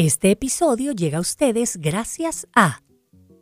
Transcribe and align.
Este 0.00 0.30
episodio 0.30 0.92
llega 0.92 1.18
a 1.18 1.20
ustedes 1.20 1.76
gracias 1.76 2.46
a 2.54 2.82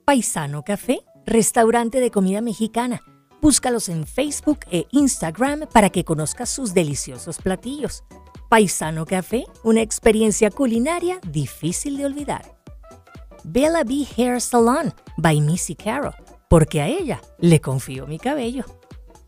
Paisano 0.07 0.63
Café, 0.63 1.01
restaurante 1.27 2.01
de 2.01 2.11
comida 2.11 2.41
mexicana. 2.41 3.03
Búscalos 3.43 3.91
en 3.91 4.07
Facebook 4.07 4.61
e 4.71 4.87
Instagram 4.91 5.67
para 5.71 5.91
que 5.91 6.03
conozcas 6.03 6.49
sus 6.49 6.73
deliciosos 6.73 7.37
platillos. 7.37 8.05
Paisano 8.49 9.05
Café, 9.05 9.45
una 9.65 9.83
experiencia 9.83 10.51
culinaria 10.51 11.19
difícil 11.31 11.99
de 11.99 12.07
olvidar. 12.07 12.57
Bella 13.45 13.85
B 13.85 14.07
Hair 14.17 14.41
Salon 14.41 14.95
by 15.19 15.43
Missy 15.43 15.75
Caro, 15.75 16.15
porque 16.49 16.81
a 16.81 16.89
ella 16.89 17.21
le 17.39 17.61
confío 17.61 18.07
mi 18.07 18.19
cabello. 18.19 18.65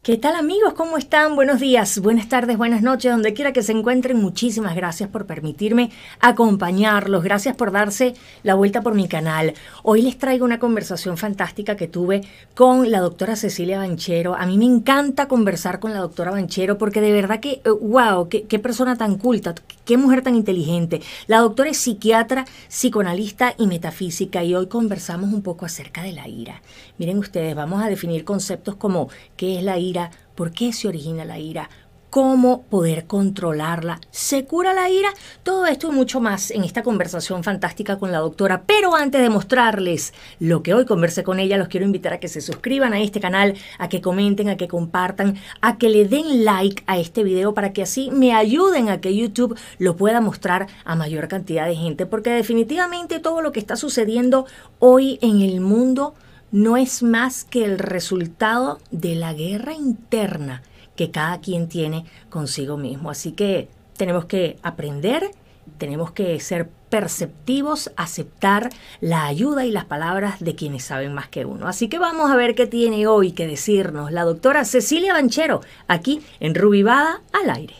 ¿Qué 0.00 0.16
tal 0.16 0.36
amigos? 0.36 0.74
¿Cómo 0.74 0.96
están? 0.96 1.34
Buenos 1.34 1.58
días, 1.60 1.98
buenas 1.98 2.28
tardes, 2.28 2.56
buenas 2.56 2.82
noches, 2.82 3.10
donde 3.10 3.34
quiera 3.34 3.52
que 3.52 3.64
se 3.64 3.72
encuentren. 3.72 4.16
Muchísimas 4.16 4.74
gracias 4.76 5.10
por 5.10 5.26
permitirme 5.26 5.90
acompañarlos. 6.20 7.24
Gracias 7.24 7.56
por 7.56 7.72
darse 7.72 8.14
la 8.44 8.54
vuelta 8.54 8.80
por 8.80 8.94
mi 8.94 9.08
canal. 9.08 9.54
Hoy 9.82 10.02
les 10.02 10.16
traigo 10.16 10.44
una 10.46 10.60
conversación 10.60 11.18
fantástica 11.18 11.76
que 11.76 11.88
tuve 11.88 12.22
con 12.54 12.90
la 12.90 13.00
doctora 13.00 13.34
Cecilia 13.34 13.78
Banchero. 13.78 14.34
A 14.34 14.46
mí 14.46 14.56
me 14.56 14.64
encanta 14.64 15.26
conversar 15.26 15.80
con 15.80 15.92
la 15.92 15.98
doctora 15.98 16.30
Banchero 16.30 16.78
porque 16.78 17.00
de 17.00 17.12
verdad 17.12 17.40
que, 17.40 17.60
wow, 17.80 18.22
eh, 18.22 18.28
qué, 18.30 18.42
qué 18.44 18.58
persona 18.60 18.96
tan 18.96 19.18
culta, 19.18 19.56
qué 19.88 19.96
mujer 19.96 20.20
tan 20.20 20.34
inteligente. 20.34 21.00
La 21.28 21.38
doctora 21.38 21.70
es 21.70 21.78
psiquiatra, 21.78 22.44
psicoanalista 22.68 23.54
y 23.56 23.66
metafísica 23.66 24.44
y 24.44 24.54
hoy 24.54 24.66
conversamos 24.66 25.32
un 25.32 25.40
poco 25.40 25.64
acerca 25.64 26.02
de 26.02 26.12
la 26.12 26.28
ira. 26.28 26.60
Miren 26.98 27.16
ustedes, 27.16 27.54
vamos 27.54 27.82
a 27.82 27.88
definir 27.88 28.26
conceptos 28.26 28.76
como 28.76 29.08
qué 29.38 29.56
es 29.56 29.64
la 29.64 29.78
ira 29.78 30.10
por 30.38 30.52
qué 30.52 30.72
se 30.72 30.86
origina 30.86 31.24
la 31.24 31.40
ira, 31.40 31.68
cómo 32.10 32.62
poder 32.62 33.06
controlarla, 33.06 34.00
se 34.10 34.44
cura 34.44 34.72
la 34.72 34.90
ira, 34.90 35.10
todo 35.42 35.66
esto 35.66 35.88
y 35.88 35.94
mucho 35.94 36.20
más 36.20 36.50
en 36.50 36.64
esta 36.64 36.82
conversación 36.82 37.44
fantástica 37.44 37.98
con 37.98 38.12
la 38.12 38.18
doctora. 38.18 38.62
Pero 38.66 38.94
antes 38.94 39.20
de 39.20 39.28
mostrarles 39.28 40.14
lo 40.40 40.62
que 40.62 40.74
hoy 40.74 40.86
conversé 40.86 41.22
con 41.22 41.38
ella, 41.38 41.58
los 41.58 41.68
quiero 41.68 41.86
invitar 41.86 42.12
a 42.12 42.20
que 42.20 42.28
se 42.28 42.40
suscriban 42.40 42.92
a 42.92 43.00
este 43.00 43.20
canal, 43.20 43.54
a 43.78 43.88
que 43.88 44.00
comenten, 44.00 44.48
a 44.48 44.56
que 44.56 44.68
compartan, 44.68 45.36
a 45.60 45.78
que 45.78 45.88
le 45.88 46.06
den 46.06 46.44
like 46.44 46.82
a 46.86 46.98
este 46.98 47.22
video 47.22 47.54
para 47.54 47.72
que 47.72 47.82
así 47.82 48.10
me 48.10 48.34
ayuden 48.34 48.88
a 48.88 49.00
que 49.00 49.14
YouTube 49.14 49.58
lo 49.78 49.96
pueda 49.96 50.20
mostrar 50.20 50.66
a 50.84 50.94
mayor 50.94 51.28
cantidad 51.28 51.66
de 51.66 51.76
gente, 51.76 52.06
porque 52.06 52.30
definitivamente 52.30 53.20
todo 53.20 53.42
lo 53.42 53.52
que 53.52 53.60
está 53.60 53.76
sucediendo 53.76 54.46
hoy 54.78 55.18
en 55.22 55.40
el 55.42 55.60
mundo 55.60 56.14
no 56.50 56.76
es 56.78 57.02
más 57.02 57.44
que 57.44 57.64
el 57.64 57.78
resultado 57.78 58.78
de 58.90 59.14
la 59.14 59.34
guerra 59.34 59.74
interna 59.74 60.62
que 60.98 61.12
cada 61.12 61.40
quien 61.40 61.68
tiene 61.68 62.04
consigo 62.28 62.76
mismo. 62.76 63.08
Así 63.08 63.30
que 63.30 63.68
tenemos 63.96 64.24
que 64.24 64.58
aprender, 64.64 65.30
tenemos 65.78 66.10
que 66.10 66.40
ser 66.40 66.68
perceptivos, 66.90 67.92
aceptar 67.96 68.70
la 69.00 69.26
ayuda 69.26 69.64
y 69.64 69.70
las 69.70 69.84
palabras 69.84 70.40
de 70.40 70.56
quienes 70.56 70.82
saben 70.82 71.14
más 71.14 71.28
que 71.28 71.44
uno. 71.44 71.68
Así 71.68 71.88
que 71.88 72.00
vamos 72.00 72.32
a 72.32 72.36
ver 72.36 72.56
qué 72.56 72.66
tiene 72.66 73.06
hoy 73.06 73.30
que 73.30 73.46
decirnos 73.46 74.10
la 74.10 74.24
doctora 74.24 74.64
Cecilia 74.64 75.12
Banchero, 75.12 75.60
aquí 75.86 76.20
en 76.40 76.56
Rubivada 76.56 77.20
al 77.32 77.50
aire. 77.50 77.74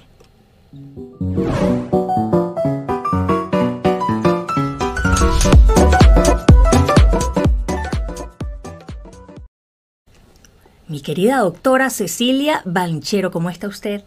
Mi 10.89 11.01
querida 11.03 11.39
doctora 11.39 11.89
Cecilia 11.89 12.63
Banchero, 12.65 13.31
¿cómo 13.31 13.49
está 13.49 13.69
usted? 13.69 14.07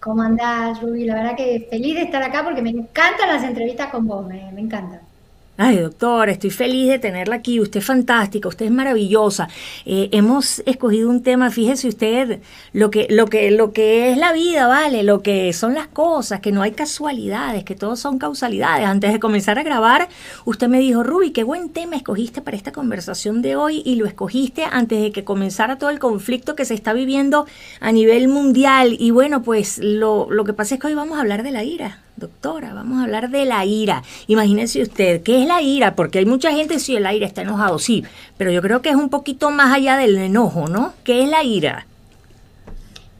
¿Cómo 0.00 0.22
andás, 0.22 0.80
Ruby? 0.82 1.04
La 1.06 1.14
verdad 1.14 1.36
que 1.36 1.66
feliz 1.70 1.94
de 1.94 2.02
estar 2.02 2.22
acá 2.22 2.42
porque 2.44 2.60
me 2.62 2.70
encantan 2.70 3.28
las 3.28 3.42
entrevistas 3.44 3.90
con 3.90 4.06
vos, 4.06 4.26
me, 4.26 4.50
me 4.52 4.60
encantan. 4.60 5.11
Ay, 5.58 5.76
doctora, 5.76 6.32
estoy 6.32 6.48
feliz 6.48 6.88
de 6.88 6.98
tenerla 6.98 7.36
aquí. 7.36 7.60
Usted 7.60 7.80
es 7.80 7.86
fantástica, 7.86 8.48
usted 8.48 8.64
es 8.66 8.72
maravillosa. 8.72 9.48
Eh, 9.84 10.08
hemos 10.10 10.60
escogido 10.64 11.10
un 11.10 11.22
tema, 11.22 11.50
fíjese 11.50 11.88
usted, 11.88 12.40
lo 12.72 12.90
que, 12.90 13.06
lo 13.10 13.26
que, 13.26 13.50
lo 13.50 13.72
que 13.72 14.10
es 14.10 14.16
la 14.16 14.32
vida, 14.32 14.66
¿vale? 14.66 15.02
Lo 15.02 15.20
que 15.22 15.52
son 15.52 15.74
las 15.74 15.88
cosas, 15.88 16.40
que 16.40 16.52
no 16.52 16.62
hay 16.62 16.72
casualidades, 16.72 17.64
que 17.64 17.74
todos 17.74 18.00
son 18.00 18.18
causalidades. 18.18 18.86
Antes 18.86 19.12
de 19.12 19.20
comenzar 19.20 19.58
a 19.58 19.62
grabar, 19.62 20.08
usted 20.46 20.68
me 20.68 20.78
dijo, 20.78 21.02
Ruby, 21.02 21.32
qué 21.32 21.44
buen 21.44 21.68
tema 21.68 21.96
escogiste 21.96 22.40
para 22.40 22.56
esta 22.56 22.72
conversación 22.72 23.42
de 23.42 23.54
hoy 23.54 23.82
y 23.84 23.96
lo 23.96 24.06
escogiste 24.06 24.64
antes 24.64 25.02
de 25.02 25.12
que 25.12 25.22
comenzara 25.22 25.76
todo 25.76 25.90
el 25.90 25.98
conflicto 25.98 26.56
que 26.56 26.64
se 26.64 26.72
está 26.72 26.94
viviendo 26.94 27.46
a 27.78 27.92
nivel 27.92 28.26
mundial. 28.26 28.96
Y 28.98 29.10
bueno, 29.10 29.42
pues 29.42 29.76
lo, 29.76 30.28
lo 30.30 30.44
que 30.44 30.54
pasa 30.54 30.76
es 30.76 30.80
que 30.80 30.86
hoy 30.86 30.94
vamos 30.94 31.18
a 31.18 31.20
hablar 31.20 31.42
de 31.42 31.50
la 31.50 31.62
ira. 31.62 31.98
Doctora, 32.22 32.72
vamos 32.72 33.00
a 33.00 33.02
hablar 33.02 33.30
de 33.30 33.44
la 33.44 33.64
ira. 33.64 34.04
Imagínese 34.28 34.80
usted, 34.80 35.24
¿qué 35.24 35.42
es 35.42 35.48
la 35.48 35.60
ira? 35.60 35.96
Porque 35.96 36.20
hay 36.20 36.24
mucha 36.24 36.52
gente, 36.52 36.78
sí, 36.78 36.94
el 36.94 37.04
aire 37.04 37.26
está 37.26 37.42
enojado, 37.42 37.80
sí, 37.80 38.04
pero 38.38 38.52
yo 38.52 38.62
creo 38.62 38.80
que 38.80 38.90
es 38.90 38.94
un 38.94 39.08
poquito 39.08 39.50
más 39.50 39.74
allá 39.74 39.96
del 39.96 40.16
enojo, 40.16 40.68
¿no? 40.68 40.92
¿Qué 41.02 41.24
es 41.24 41.28
la 41.28 41.42
ira? 41.42 41.84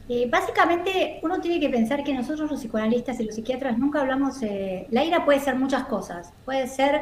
Eh, 0.07 0.29
básicamente, 0.31 1.19
uno 1.21 1.41
tiene 1.41 1.59
que 1.59 1.67
pensar 1.67 2.01
que 2.05 2.13
nosotros 2.13 2.49
los 2.49 2.61
psicoanalistas 2.61 3.19
y 3.19 3.25
los 3.25 3.35
psiquiatras 3.35 3.77
nunca 3.77 3.99
hablamos, 3.99 4.41
eh, 4.41 4.87
la 4.89 5.03
ira 5.03 5.25
puede 5.25 5.41
ser 5.41 5.55
muchas 5.55 5.83
cosas, 5.83 6.31
puede 6.45 6.69
ser 6.69 7.01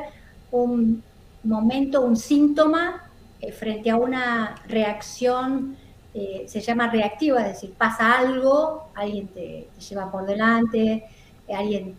un 0.49 1.03
momento, 1.43 2.01
un 2.01 2.17
síntoma 2.17 3.11
eh, 3.41 3.51
frente 3.51 3.91
a 3.91 3.95
una 3.95 4.55
reacción, 4.67 5.77
se 6.13 6.59
llama 6.59 6.89
reactiva, 6.89 7.39
es 7.41 7.53
decir, 7.53 7.73
pasa 7.77 8.17
algo, 8.17 8.89
alguien 8.95 9.27
te 9.27 9.69
lleva 9.87 10.11
por 10.11 10.25
delante, 10.25 11.05
alguien 11.53 11.95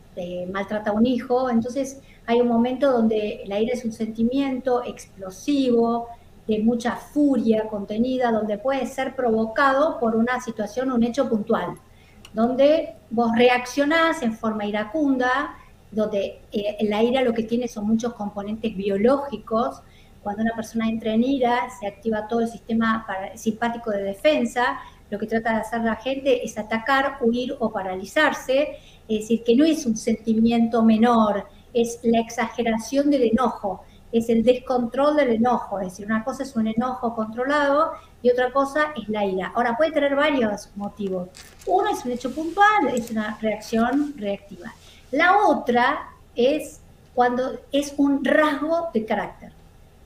maltrata 0.50 0.90
a 0.90 0.92
un 0.92 1.06
hijo, 1.06 1.50
entonces 1.50 2.00
hay 2.26 2.40
un 2.40 2.48
momento 2.48 2.90
donde 2.90 3.42
la 3.46 3.60
ira 3.60 3.74
es 3.74 3.84
un 3.84 3.92
sentimiento 3.92 4.84
explosivo, 4.84 6.08
de 6.46 6.58
mucha 6.58 6.96
furia 6.96 7.68
contenida, 7.68 8.32
donde 8.32 8.58
puede 8.58 8.86
ser 8.86 9.14
provocado 9.14 9.98
por 9.98 10.16
una 10.16 10.40
situación, 10.40 10.90
un 10.90 11.04
hecho 11.04 11.28
puntual, 11.28 11.76
donde 12.32 12.96
vos 13.10 13.30
reaccionás 13.36 14.22
en 14.22 14.34
forma 14.34 14.64
iracunda, 14.64 15.56
donde 15.90 16.40
eh, 16.50 16.78
la 16.82 17.02
ira 17.02 17.22
lo 17.22 17.34
que 17.34 17.44
tiene 17.44 17.68
son 17.68 17.86
muchos 17.86 18.14
componentes 18.14 18.74
biológicos. 18.74 19.82
Cuando 20.22 20.42
una 20.42 20.54
persona 20.54 20.88
entra 20.88 21.12
en 21.12 21.22
ira, 21.22 21.68
se 21.78 21.86
activa 21.86 22.26
todo 22.26 22.40
el 22.40 22.48
sistema 22.48 23.06
simpático 23.34 23.90
de 23.90 24.02
defensa. 24.02 24.78
Lo 25.10 25.18
que 25.18 25.26
trata 25.26 25.52
de 25.52 25.60
hacer 25.60 25.80
la 25.82 25.96
gente 25.96 26.44
es 26.44 26.56
atacar, 26.56 27.18
huir 27.20 27.54
o 27.58 27.70
paralizarse. 27.70 28.78
Es 29.08 29.20
decir, 29.20 29.42
que 29.44 29.56
no 29.56 29.64
es 29.64 29.86
un 29.86 29.96
sentimiento 29.96 30.82
menor, 30.82 31.46
es 31.72 31.98
la 32.02 32.20
exageración 32.20 33.10
del 33.10 33.24
enojo, 33.24 33.82
es 34.12 34.28
el 34.28 34.42
descontrol 34.42 35.16
del 35.16 35.30
enojo. 35.30 35.80
Es 35.80 35.88
decir, 35.88 36.06
una 36.06 36.22
cosa 36.24 36.42
es 36.42 36.54
un 36.54 36.66
enojo 36.66 37.14
controlado 37.14 37.92
y 38.22 38.30
otra 38.30 38.52
cosa 38.52 38.92
es 38.96 39.08
la 39.08 39.24
ira. 39.24 39.52
Ahora, 39.54 39.76
puede 39.76 39.92
tener 39.92 40.14
varios 40.14 40.70
motivos. 40.76 41.28
Uno 41.66 41.90
es 41.90 42.04
un 42.04 42.12
hecho 42.12 42.34
puntual, 42.34 42.88
es 42.94 43.10
una 43.10 43.38
reacción 43.40 44.14
reactiva. 44.16 44.74
La 45.10 45.38
otra 45.46 46.10
es 46.36 46.80
cuando 47.14 47.58
es 47.72 47.94
un 47.96 48.24
rasgo 48.24 48.88
de 48.92 49.04
carácter. 49.04 49.52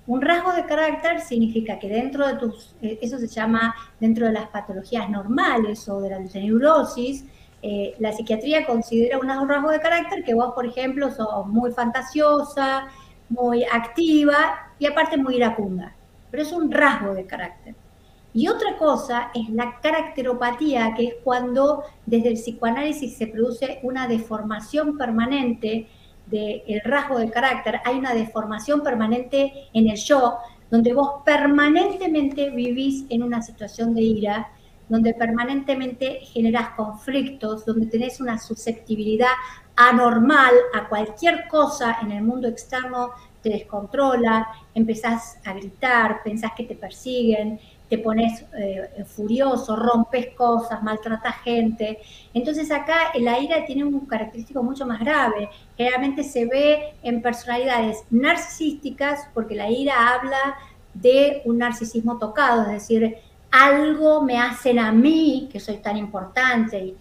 Un 0.07 0.23
rasgo 0.23 0.53
de 0.53 0.65
carácter 0.67 1.21
significa 1.21 1.79
que 1.81 1.89
dentro 1.89 2.27
de 2.27 2.35
tus, 2.35 2.75
eh, 2.81 2.99
eso 3.03 3.19
se 3.19 3.27
llama 3.27 3.75
dentro 3.99 4.27
de 4.27 4.33
las 4.33 4.49
patologías 4.49 5.11
normales 5.11 5.89
o 5.89 6.01
de 6.01 6.11
la 6.11 6.21
neurosis, 6.21 7.25
eh, 7.63 7.95
la 7.99 8.13
psiquiatría 8.13 8.67
considera 8.67 9.19
un 9.19 9.49
rasgo 9.49 9.71
de 9.71 9.81
carácter 9.81 10.25
que 10.25 10.35
vos, 10.35 10.53
por 10.55 10.67
ejemplo, 10.67 11.11
sos 11.11 11.47
muy 11.47 11.73
fantasiosa, 11.73 12.87
muy 13.29 13.65
activa 13.65 14.73
y 14.79 14.87
aparte 14.87 15.17
muy 15.17 15.37
iracunda. 15.37 15.95
Pero 16.31 16.43
es 16.43 16.53
un 16.53 16.71
rasgo 16.71 17.15
de 17.15 17.27
carácter. 17.27 17.75
Y 18.35 18.49
otra 18.49 18.77
cosa 18.77 19.31
es 19.35 19.49
la 19.49 19.81
caracteropatía, 19.81 20.93
que 20.95 21.07
es 21.07 21.15
cuando 21.25 21.85
desde 22.05 22.29
el 22.29 22.35
psicoanálisis 22.35 23.17
se 23.17 23.29
produce 23.29 23.81
una 23.83 24.07
deformación 24.07 24.99
permanente 24.99 25.89
del 26.27 26.81
rasgo 26.85 27.19
de 27.19 27.31
carácter, 27.31 27.81
hay 27.85 27.97
una 27.97 28.13
deformación 28.13 28.83
permanente 28.83 29.69
en 29.73 29.89
el 29.89 29.97
yo, 29.97 30.37
donde 30.71 30.93
vos 30.93 31.23
permanentemente 31.25 32.51
vivís 32.51 33.07
en 33.09 33.23
una 33.23 33.41
situación 33.41 33.95
de 33.95 34.03
ira 34.03 34.49
donde 34.89 35.15
permanentemente 35.15 36.21
generas 36.21 36.71
conflictos, 36.71 37.65
donde 37.65 37.87
tenés 37.87 38.21
una 38.21 38.39
susceptibilidad 38.39 39.33
anormal 39.75 40.55
a 40.75 40.89
cualquier 40.89 41.49
cosa 41.49 41.99
en 42.03 42.13
el 42.13 42.23
mundo 42.23 42.49
externo, 42.49 43.11
te 43.43 43.51
descontrola, 43.51 44.49
empezás 44.75 45.39
a 45.45 45.53
gritar, 45.53 46.23
pensás 46.25 46.53
que 46.57 46.65
te 46.65 46.75
persiguen, 46.75 47.61
te 47.89 47.99
pones 47.99 48.45
eh, 48.59 49.05
furioso, 49.05 49.77
rompes 49.77 50.35
cosas, 50.35 50.83
maltratas 50.83 51.37
gente. 51.43 51.99
Entonces 52.35 52.71
acá 52.71 53.13
la 53.15 53.39
ira 53.39 53.65
tiene 53.65 53.85
un 53.85 54.07
característico 54.07 54.63
mucho 54.63 54.87
más 54.87 54.99
grave. 55.01 55.49
Generalmente 55.77 56.25
se 56.25 56.47
ve 56.47 56.95
en 57.03 57.23
personalidades 57.23 58.05
narcisísticas 58.11 59.29
porque 59.33 59.55
la 59.55 59.71
ira 59.71 60.15
habla 60.15 60.57
de 60.95 61.43
un 61.45 61.59
narcisismo 61.59 62.19
tocado, 62.19 62.63
es 62.63 62.69
decir, 62.69 63.17
algo 63.51 64.23
me 64.23 64.39
hacen 64.39 64.79
a 64.79 64.93
mí, 64.93 65.49
que 65.51 65.61
soy 65.61 65.79
tan 65.79 65.97
importante 65.97 66.79
y 66.79 66.97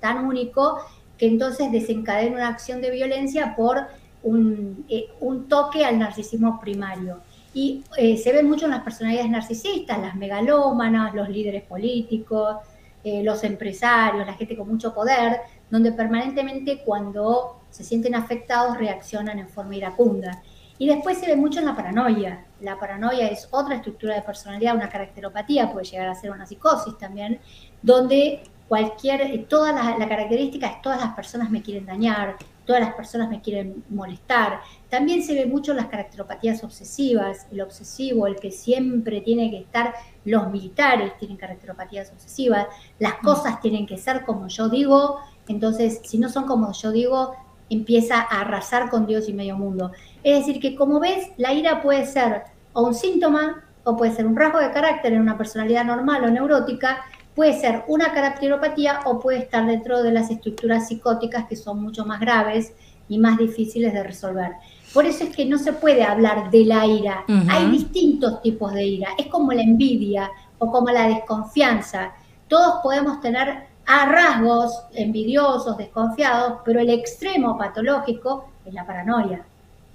tan 0.00 0.24
único, 0.24 0.78
que 1.16 1.26
entonces 1.26 1.72
desencadena 1.72 2.36
una 2.36 2.48
acción 2.48 2.80
de 2.80 2.90
violencia 2.90 3.54
por 3.56 3.86
un, 4.22 4.84
eh, 4.88 5.08
toque 5.48 5.84
al 5.84 5.98
narcisismo 5.98 6.60
primario. 6.60 7.20
Y 7.54 7.82
eh, 7.96 8.16
se 8.16 8.32
ve 8.32 8.42
mucho 8.42 8.66
en 8.66 8.72
las 8.72 8.82
personalidades 8.82 9.30
narcisistas, 9.30 9.98
las 9.98 10.14
megalómanas, 10.14 11.14
los 11.14 11.28
líderes 11.28 11.64
políticos, 11.64 12.56
eh, 13.02 13.22
los 13.22 13.42
empresarios, 13.42 14.26
la 14.26 14.34
gente 14.34 14.56
con 14.56 14.68
mucho 14.68 14.94
poder, 14.94 15.40
donde 15.70 15.92
permanentemente 15.92 16.82
cuando 16.84 17.60
se 17.70 17.84
sienten 17.84 18.14
afectados 18.14 18.76
reaccionan 18.76 19.38
en 19.38 19.48
forma 19.48 19.76
iracunda. 19.76 20.42
Y 20.78 20.86
después 20.88 21.18
se 21.18 21.26
ve 21.26 21.36
mucho 21.36 21.58
en 21.58 21.66
la 21.66 21.76
paranoia. 21.76 22.44
La 22.60 22.78
paranoia 22.78 23.28
es 23.28 23.48
otra 23.50 23.76
estructura 23.76 24.14
de 24.14 24.22
personalidad, 24.22 24.74
una 24.74 24.88
caracteropatía, 24.88 25.72
puede 25.72 25.86
llegar 25.86 26.08
a 26.08 26.14
ser 26.14 26.30
una 26.30 26.46
psicosis 26.46 26.96
también, 26.98 27.40
donde 27.82 28.42
cualquier, 28.68 29.22
eh, 29.22 29.46
toda 29.48 29.72
la, 29.72 29.98
la 29.98 30.08
característica 30.08 30.66
es 30.66 30.82
todas 30.82 31.00
las 31.00 31.14
personas 31.14 31.50
me 31.50 31.62
quieren 31.62 31.86
dañar, 31.86 32.36
todas 32.68 32.82
las 32.82 32.94
personas 32.94 33.30
me 33.30 33.40
quieren 33.40 33.82
molestar. 33.88 34.60
También 34.90 35.22
se 35.22 35.32
ve 35.32 35.46
mucho 35.46 35.72
las 35.72 35.86
caracteropatías 35.86 36.62
obsesivas, 36.62 37.46
el 37.50 37.62
obsesivo, 37.62 38.26
el 38.26 38.36
que 38.36 38.50
siempre 38.50 39.22
tiene 39.22 39.50
que 39.50 39.60
estar, 39.60 39.94
los 40.26 40.50
militares 40.50 41.16
tienen 41.18 41.38
caracteropatías 41.38 42.12
obsesivas, 42.12 42.66
las 42.98 43.14
mm. 43.14 43.24
cosas 43.24 43.60
tienen 43.62 43.86
que 43.86 43.96
ser 43.96 44.24
como 44.26 44.48
yo 44.48 44.68
digo, 44.68 45.18
entonces 45.48 46.02
si 46.04 46.18
no 46.18 46.28
son 46.28 46.44
como 46.44 46.70
yo 46.72 46.92
digo, 46.92 47.32
empieza 47.70 48.20
a 48.20 48.40
arrasar 48.42 48.90
con 48.90 49.06
Dios 49.06 49.30
y 49.30 49.32
medio 49.32 49.56
mundo. 49.56 49.92
Es 50.28 50.44
decir, 50.44 50.60
que 50.60 50.76
como 50.76 51.00
ves, 51.00 51.30
la 51.38 51.54
ira 51.54 51.80
puede 51.80 52.04
ser 52.04 52.42
o 52.74 52.82
un 52.82 52.94
síntoma 52.94 53.64
o 53.84 53.96
puede 53.96 54.12
ser 54.12 54.26
un 54.26 54.36
rasgo 54.36 54.58
de 54.58 54.70
carácter 54.72 55.14
en 55.14 55.22
una 55.22 55.38
personalidad 55.38 55.86
normal 55.86 56.22
o 56.22 56.30
neurótica, 56.30 56.98
puede 57.34 57.58
ser 57.58 57.84
una 57.88 58.12
caracteropatía 58.12 59.00
o 59.06 59.20
puede 59.20 59.38
estar 59.38 59.64
dentro 59.64 60.02
de 60.02 60.12
las 60.12 60.30
estructuras 60.30 60.88
psicóticas 60.88 61.46
que 61.48 61.56
son 61.56 61.80
mucho 61.80 62.04
más 62.04 62.20
graves 62.20 62.74
y 63.08 63.16
más 63.16 63.38
difíciles 63.38 63.94
de 63.94 64.02
resolver. 64.02 64.52
Por 64.92 65.06
eso 65.06 65.24
es 65.24 65.34
que 65.34 65.46
no 65.46 65.56
se 65.56 65.72
puede 65.72 66.04
hablar 66.04 66.50
de 66.50 66.66
la 66.66 66.84
ira. 66.84 67.24
Hay 67.48 67.70
distintos 67.70 68.42
tipos 68.42 68.74
de 68.74 68.84
ira. 68.84 69.08
Es 69.16 69.28
como 69.28 69.52
la 69.52 69.62
envidia 69.62 70.30
o 70.58 70.70
como 70.70 70.90
la 70.90 71.08
desconfianza. 71.08 72.12
Todos 72.48 72.82
podemos 72.82 73.22
tener 73.22 73.66
a 73.86 74.04
rasgos 74.04 74.82
envidiosos, 74.92 75.78
desconfiados, 75.78 76.58
pero 76.66 76.80
el 76.80 76.90
extremo 76.90 77.56
patológico 77.56 78.50
es 78.66 78.74
la 78.74 78.86
paranoia. 78.86 79.42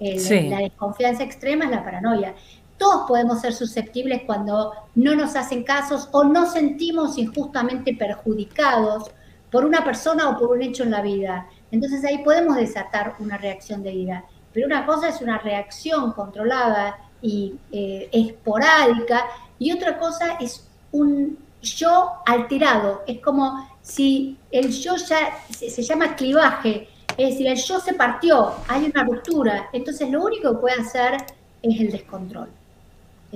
La 0.00 0.58
desconfianza 0.58 1.22
extrema 1.22 1.64
es 1.66 1.70
la 1.70 1.84
paranoia 1.84 2.34
todos 2.78 3.06
podemos 3.06 3.40
ser 3.40 3.52
susceptibles 3.52 4.22
cuando 4.26 4.72
no 4.94 5.14
nos 5.14 5.36
hacen 5.36 5.62
casos 5.64 6.08
o 6.12 6.24
nos 6.24 6.52
sentimos 6.52 7.18
injustamente 7.18 7.94
perjudicados 7.94 9.10
por 9.50 9.64
una 9.64 9.84
persona 9.84 10.28
o 10.30 10.38
por 10.38 10.50
un 10.50 10.62
hecho 10.62 10.82
en 10.82 10.90
la 10.90 11.00
vida. 11.00 11.48
Entonces 11.70 12.04
ahí 12.04 12.18
podemos 12.18 12.56
desatar 12.56 13.14
una 13.20 13.38
reacción 13.38 13.82
de 13.82 13.92
ira. 13.92 14.24
Pero 14.52 14.66
una 14.66 14.86
cosa 14.86 15.08
es 15.08 15.20
una 15.20 15.38
reacción 15.38 16.12
controlada 16.12 16.98
y 17.22 17.54
eh, 17.72 18.08
esporádica 18.12 19.24
y 19.58 19.72
otra 19.72 19.98
cosa 19.98 20.36
es 20.40 20.68
un 20.92 21.38
yo 21.62 22.10
alterado. 22.26 23.02
Es 23.06 23.20
como 23.20 23.68
si 23.82 24.36
el 24.50 24.72
yo 24.72 24.96
ya 24.96 25.38
se, 25.50 25.70
se 25.70 25.82
llama 25.82 26.16
clivaje, 26.16 26.88
es 27.16 27.30
decir, 27.30 27.46
el 27.46 27.56
yo 27.56 27.80
se 27.80 27.94
partió, 27.94 28.52
hay 28.68 28.90
una 28.92 29.04
ruptura. 29.04 29.68
Entonces 29.72 30.10
lo 30.10 30.24
único 30.24 30.52
que 30.52 30.58
puede 30.58 30.80
hacer 30.80 31.16
es 31.62 31.80
el 31.80 31.90
descontrol 31.90 32.48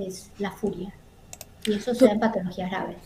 es 0.07 0.29
la 0.39 0.51
furia. 0.51 0.93
Y 1.65 1.73
eso 1.73 1.93
se 1.93 2.05
da 2.05 2.11
en 2.11 2.19
patologías 2.19 2.71
graves. 2.71 2.97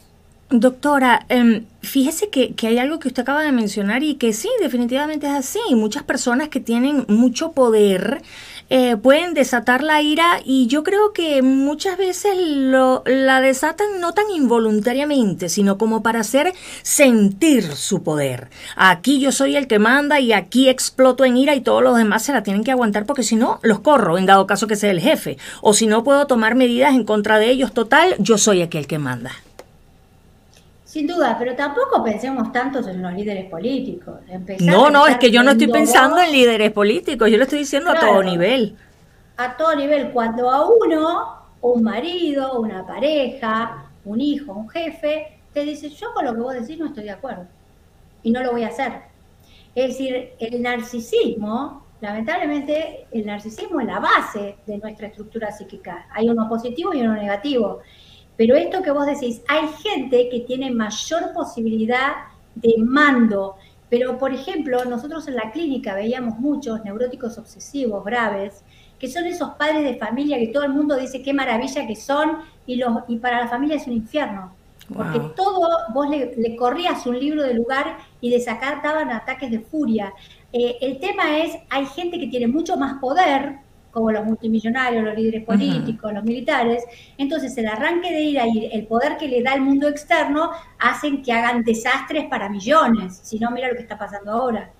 Doctora, 0.49 1.25
em, 1.29 1.65
fíjese 1.81 2.29
que, 2.29 2.53
hay 2.67 2.77
algo 2.77 2.99
que 2.99 3.07
usted 3.07 3.23
acaba 3.23 3.41
de 3.43 3.51
mencionar 3.51 4.03
y 4.03 4.15
que 4.15 4.33
sí, 4.33 4.49
definitivamente 4.61 5.25
es 5.25 5.33
así. 5.33 5.59
Muchas 5.71 6.03
personas 6.03 6.49
que 6.49 6.59
tienen 6.59 7.05
mucho 7.07 7.53
poder 7.53 8.21
eh, 8.69 8.97
pueden 8.97 9.33
desatar 9.33 9.83
la 9.83 10.01
ira 10.01 10.39
y 10.43 10.67
yo 10.67 10.83
creo 10.83 11.13
que 11.13 11.41
muchas 11.41 11.97
veces 11.97 12.33
lo, 12.37 13.03
la 13.05 13.41
desatan 13.41 13.99
no 13.99 14.13
tan 14.13 14.25
involuntariamente, 14.33 15.49
sino 15.49 15.77
como 15.77 16.01
para 16.01 16.21
hacer 16.21 16.53
sentir 16.81 17.63
su 17.75 18.03
poder. 18.03 18.49
Aquí 18.75 19.19
yo 19.19 19.31
soy 19.31 19.55
el 19.55 19.67
que 19.67 19.79
manda 19.79 20.19
y 20.19 20.33
aquí 20.33 20.69
exploto 20.69 21.25
en 21.25 21.37
ira 21.37 21.55
y 21.55 21.61
todos 21.61 21.83
los 21.83 21.97
demás 21.97 22.23
se 22.23 22.33
la 22.33 22.43
tienen 22.43 22.63
que 22.63 22.71
aguantar 22.71 23.05
porque 23.05 23.23
si 23.23 23.35
no, 23.35 23.59
los 23.61 23.79
corro 23.79 24.17
en 24.17 24.25
dado 24.25 24.47
caso 24.47 24.67
que 24.67 24.75
sea 24.75 24.91
el 24.91 24.99
jefe. 24.99 25.37
O 25.61 25.73
si 25.73 25.87
no 25.87 26.03
puedo 26.03 26.27
tomar 26.27 26.55
medidas 26.55 26.95
en 26.95 27.03
contra 27.03 27.39
de 27.39 27.49
ellos, 27.49 27.73
total, 27.73 28.15
yo 28.19 28.37
soy 28.37 28.61
aquel 28.61 28.87
que 28.87 28.99
manda. 28.99 29.31
Sin 30.93 31.07
duda, 31.07 31.35
pero 31.39 31.55
tampoco 31.55 32.03
pensemos 32.03 32.51
tanto 32.51 32.77
en 32.87 33.01
los 33.01 33.11
líderes 33.15 33.49
políticos. 33.49 34.19
no, 34.59 34.91
no, 34.91 35.07
es 35.07 35.17
que 35.17 35.31
yo 35.31 35.41
no 35.41 35.49
estoy 35.49 35.65
pensando 35.65 36.21
en 36.21 36.31
líderes 36.31 36.71
políticos, 36.71 37.31
yo 37.31 37.37
lo 37.37 37.45
estoy 37.45 37.57
diciendo 37.57 37.89
a 37.89 37.99
todo 37.99 38.21
nivel. 38.21 38.75
A 39.37 39.57
todo 39.57 39.75
nivel, 39.75 40.11
cuando 40.11 40.51
a 40.51 40.69
uno, 40.69 41.35
un 41.61 41.81
marido, 41.81 42.59
una 42.59 42.85
pareja, 42.85 43.85
un 44.05 44.21
hijo, 44.21 44.53
un 44.53 44.69
jefe, 44.69 45.39
te 45.51 45.63
dice, 45.63 45.89
yo 45.89 46.13
con 46.13 46.25
lo 46.25 46.35
que 46.35 46.41
vos 46.41 46.53
decís 46.53 46.77
no 46.77 46.85
estoy 46.85 47.05
de 47.05 47.11
acuerdo 47.11 47.47
y 48.21 48.29
no 48.29 48.43
lo 48.43 48.51
voy 48.51 48.61
a 48.61 48.67
hacer. 48.67 48.93
Es 49.73 49.97
decir, 49.97 50.33
el 50.37 50.61
narcisismo, 50.61 51.87
lamentablemente, 52.01 53.07
el 53.11 53.25
narcisismo 53.25 53.79
es 53.79 53.87
la 53.87 53.99
base 53.99 54.57
de 54.67 54.77
nuestra 54.77 55.07
estructura 55.07 55.51
psíquica. 55.51 56.05
Hay 56.11 56.29
uno 56.29 56.47
positivo 56.47 56.93
y 56.93 57.01
uno 57.01 57.15
negativo. 57.15 57.81
Pero 58.37 58.55
esto 58.55 58.81
que 58.81 58.91
vos 58.91 59.05
decís, 59.05 59.41
hay 59.47 59.67
gente 59.81 60.29
que 60.29 60.41
tiene 60.41 60.71
mayor 60.71 61.33
posibilidad 61.33 62.13
de 62.55 62.75
mando. 62.79 63.55
Pero, 63.89 64.17
por 64.17 64.33
ejemplo, 64.33 64.85
nosotros 64.85 65.27
en 65.27 65.35
la 65.35 65.51
clínica 65.51 65.93
veíamos 65.93 66.39
muchos 66.39 66.83
neuróticos 66.83 67.37
obsesivos 67.37 68.03
graves, 68.03 68.63
que 68.97 69.07
son 69.07 69.25
esos 69.25 69.51
padres 69.51 69.83
de 69.83 69.97
familia 69.97 70.39
que 70.39 70.47
todo 70.47 70.63
el 70.63 70.71
mundo 70.71 70.95
dice 70.95 71.21
qué 71.21 71.33
maravilla 71.33 71.85
que 71.85 71.95
son 71.95 72.37
y, 72.65 72.77
los, 72.77 73.03
y 73.07 73.17
para 73.17 73.41
la 73.41 73.47
familia 73.47 73.75
es 73.75 73.85
un 73.85 73.93
infierno. 73.93 74.53
Porque 74.93 75.19
todo, 75.35 75.69
vos 75.93 76.09
le, 76.09 76.55
corrías 76.55 77.05
un 77.05 77.17
libro 77.19 77.43
de 77.43 77.53
lugar 77.53 77.97
y 78.19 78.29
desacataban 78.29 79.11
ataques 79.11 79.49
de 79.49 79.59
furia. 79.59 80.13
Eh, 80.51 80.77
el 80.81 80.99
tema 80.99 81.37
es, 81.39 81.55
hay 81.69 81.85
gente 81.85 82.19
que 82.19 82.27
tiene 82.27 82.47
mucho 82.47 82.77
más 82.77 82.99
poder, 82.99 83.59
como 83.93 84.11
los 84.11 84.25
multimillonarios, 84.25 85.03
los 85.03 85.15
líderes 85.15 85.45
políticos, 85.45 86.11
los 86.11 86.23
militares. 86.23 86.83
Entonces 87.17 87.55
el 87.57 87.67
arranque 87.67 88.11
de 88.11 88.21
ira 88.21 88.47
y 88.47 88.69
el 88.73 88.87
poder 88.87 89.17
que 89.17 89.27
le 89.27 89.43
da 89.43 89.53
el 89.53 89.61
mundo 89.61 89.87
externo 89.87 90.49
hacen 90.79 91.21
que 91.21 91.31
hagan 91.31 91.63
desastres 91.63 92.25
para 92.25 92.49
millones. 92.49 93.21
Si 93.23 93.37
no, 93.37 93.51
mira 93.51 93.67
lo 93.67 93.75
que 93.75 93.83
está 93.83 93.97
pasando 93.97 94.31
ahora. 94.31 94.71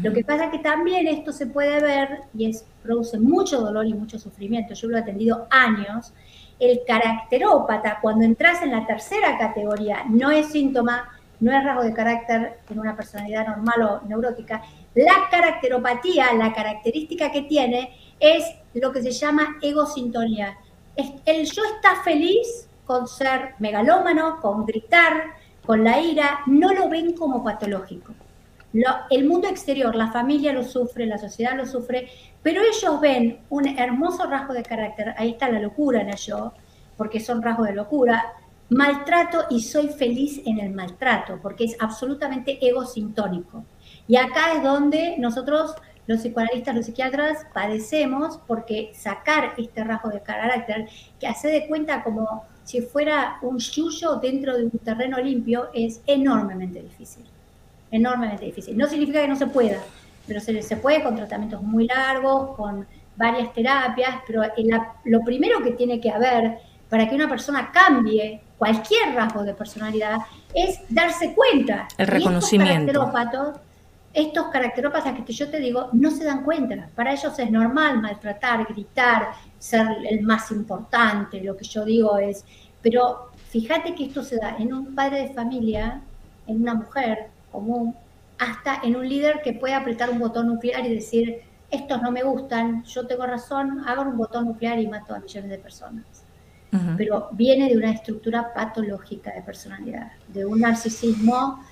Lo 0.00 0.12
que 0.12 0.22
pasa 0.22 0.44
es 0.44 0.50
que 0.52 0.60
también 0.60 1.08
esto 1.08 1.32
se 1.32 1.46
puede 1.46 1.80
ver 1.80 2.20
y 2.34 2.48
es, 2.48 2.64
produce 2.84 3.18
mucho 3.18 3.60
dolor 3.60 3.84
y 3.84 3.94
mucho 3.94 4.16
sufrimiento. 4.16 4.74
Yo 4.74 4.86
lo 4.86 4.96
he 4.96 5.00
atendido 5.00 5.48
años. 5.50 6.12
El 6.60 6.82
caracterópata, 6.86 7.98
cuando 8.00 8.24
entras 8.24 8.62
en 8.62 8.70
la 8.70 8.86
tercera 8.86 9.36
categoría, 9.36 10.04
no 10.08 10.30
es 10.30 10.52
síntoma, 10.52 11.08
no 11.40 11.50
es 11.50 11.64
rasgo 11.64 11.82
de 11.82 11.92
carácter 11.92 12.60
en 12.70 12.78
una 12.78 12.94
personalidad 12.94 13.48
normal 13.48 13.82
o 13.82 14.06
neurótica. 14.06 14.62
La 14.94 15.28
caracteropatía, 15.28 16.32
la 16.34 16.52
característica 16.52 17.32
que 17.32 17.42
tiene 17.42 17.90
es 18.22 18.44
lo 18.74 18.92
que 18.92 19.02
se 19.02 19.10
llama 19.10 19.58
egosintonía. 19.60 20.56
El 20.96 21.44
yo 21.44 21.62
está 21.64 22.02
feliz 22.02 22.68
con 22.86 23.08
ser 23.08 23.54
megalómano, 23.58 24.40
con 24.40 24.64
gritar, 24.64 25.34
con 25.66 25.82
la 25.84 26.00
ira, 26.00 26.40
no 26.46 26.72
lo 26.72 26.88
ven 26.88 27.14
como 27.14 27.42
patológico. 27.42 28.14
el 29.10 29.28
mundo 29.28 29.48
exterior, 29.48 29.94
la 29.94 30.10
familia 30.10 30.52
lo 30.52 30.64
sufre, 30.64 31.04
la 31.04 31.18
sociedad 31.18 31.56
lo 31.56 31.66
sufre, 31.66 32.08
pero 32.42 32.62
ellos 32.62 33.00
ven 33.00 33.40
un 33.50 33.66
hermoso 33.66 34.24
rasgo 34.26 34.54
de 34.54 34.62
carácter, 34.62 35.14
ahí 35.18 35.30
está 35.30 35.50
la 35.50 35.60
locura 35.60 36.00
en 36.00 36.08
el 36.08 36.16
yo, 36.16 36.52
porque 36.96 37.20
son 37.20 37.42
rasgos 37.42 37.66
de 37.66 37.74
locura, 37.74 38.32
maltrato 38.70 39.44
y 39.50 39.60
soy 39.60 39.88
feliz 39.88 40.40
en 40.46 40.58
el 40.58 40.70
maltrato, 40.70 41.38
porque 41.42 41.64
es 41.64 41.76
absolutamente 41.80 42.58
egosintónico. 42.66 43.64
Y 44.08 44.16
acá 44.16 44.54
es 44.54 44.62
donde 44.62 45.16
nosotros 45.18 45.74
los 46.06 46.20
psicoanalistas, 46.20 46.74
los 46.74 46.86
psiquiatras 46.86 47.46
padecemos 47.52 48.38
porque 48.46 48.92
sacar 48.94 49.54
este 49.56 49.84
rasgo 49.84 50.10
de 50.10 50.20
carácter, 50.20 50.88
que 51.20 51.26
hace 51.26 51.48
de 51.48 51.66
cuenta 51.66 52.02
como 52.02 52.44
si 52.64 52.80
fuera 52.80 53.38
un 53.42 53.58
yuyo 53.58 54.16
dentro 54.16 54.56
de 54.56 54.64
un 54.64 54.70
terreno 54.70 55.18
limpio, 55.18 55.68
es 55.74 56.00
enormemente 56.06 56.82
difícil. 56.82 57.24
Enormemente 57.90 58.44
difícil. 58.44 58.76
No 58.76 58.86
significa 58.86 59.20
que 59.20 59.28
no 59.28 59.36
se 59.36 59.46
pueda, 59.46 59.78
pero 60.26 60.40
se, 60.40 60.62
se 60.62 60.76
puede 60.76 61.02
con 61.02 61.16
tratamientos 61.16 61.62
muy 61.62 61.86
largos, 61.86 62.56
con 62.56 62.86
varias 63.16 63.52
terapias, 63.52 64.16
pero 64.26 64.42
lo 65.04 65.20
primero 65.20 65.62
que 65.62 65.72
tiene 65.72 66.00
que 66.00 66.10
haber 66.10 66.58
para 66.88 67.08
que 67.08 67.14
una 67.14 67.28
persona 67.28 67.70
cambie 67.72 68.40
cualquier 68.58 69.14
rasgo 69.14 69.42
de 69.42 69.54
personalidad 69.54 70.18
es 70.54 70.80
darse 70.88 71.34
cuenta. 71.34 71.88
El 71.98 72.06
reconocimiento 72.06 72.92
estos 72.92 73.60
caracterópatas 74.52 75.18
que 75.24 75.32
yo 75.32 75.50
te 75.50 75.58
digo 75.58 75.88
no 75.92 76.10
se 76.10 76.24
dan 76.24 76.44
cuenta. 76.44 76.88
Para 76.94 77.12
ellos 77.12 77.38
es 77.38 77.50
normal 77.50 78.00
maltratar, 78.00 78.66
gritar, 78.68 79.28
ser 79.58 79.86
el 80.08 80.22
más 80.22 80.50
importante. 80.50 81.42
Lo 81.42 81.56
que 81.56 81.64
yo 81.64 81.84
digo 81.84 82.18
es, 82.18 82.44
pero 82.82 83.30
fíjate 83.48 83.94
que 83.94 84.04
esto 84.04 84.22
se 84.22 84.36
da 84.36 84.56
en 84.58 84.72
un 84.72 84.94
padre 84.94 85.28
de 85.28 85.34
familia, 85.34 86.02
en 86.46 86.62
una 86.62 86.74
mujer 86.74 87.28
común, 87.50 87.94
hasta 88.38 88.80
en 88.82 88.96
un 88.96 89.08
líder 89.08 89.40
que 89.42 89.52
puede 89.52 89.74
apretar 89.74 90.10
un 90.10 90.18
botón 90.18 90.48
nuclear 90.48 90.84
y 90.84 90.94
decir, 90.94 91.42
estos 91.70 92.02
no 92.02 92.10
me 92.10 92.22
gustan, 92.22 92.84
yo 92.84 93.06
tengo 93.06 93.24
razón, 93.24 93.82
hago 93.86 94.02
un 94.02 94.16
botón 94.16 94.46
nuclear 94.46 94.78
y 94.78 94.86
mato 94.86 95.14
a 95.14 95.20
millones 95.20 95.50
de 95.50 95.58
personas. 95.58 96.04
Pero 96.96 97.28
viene 97.32 97.68
de 97.68 97.76
una 97.76 97.90
estructura 97.90 98.54
patológica 98.54 99.30
de 99.34 99.42
personalidad, 99.42 100.12
de 100.28 100.46
un 100.46 100.60
narcisismo 100.60 101.62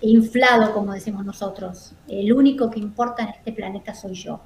inflado, 0.00 0.72
como 0.72 0.92
decimos 0.92 1.24
nosotros. 1.24 1.92
El 2.08 2.32
único 2.32 2.70
que 2.70 2.80
importa 2.80 3.22
en 3.22 3.30
este 3.30 3.52
planeta 3.52 3.94
soy 3.94 4.14
yo. 4.14 4.40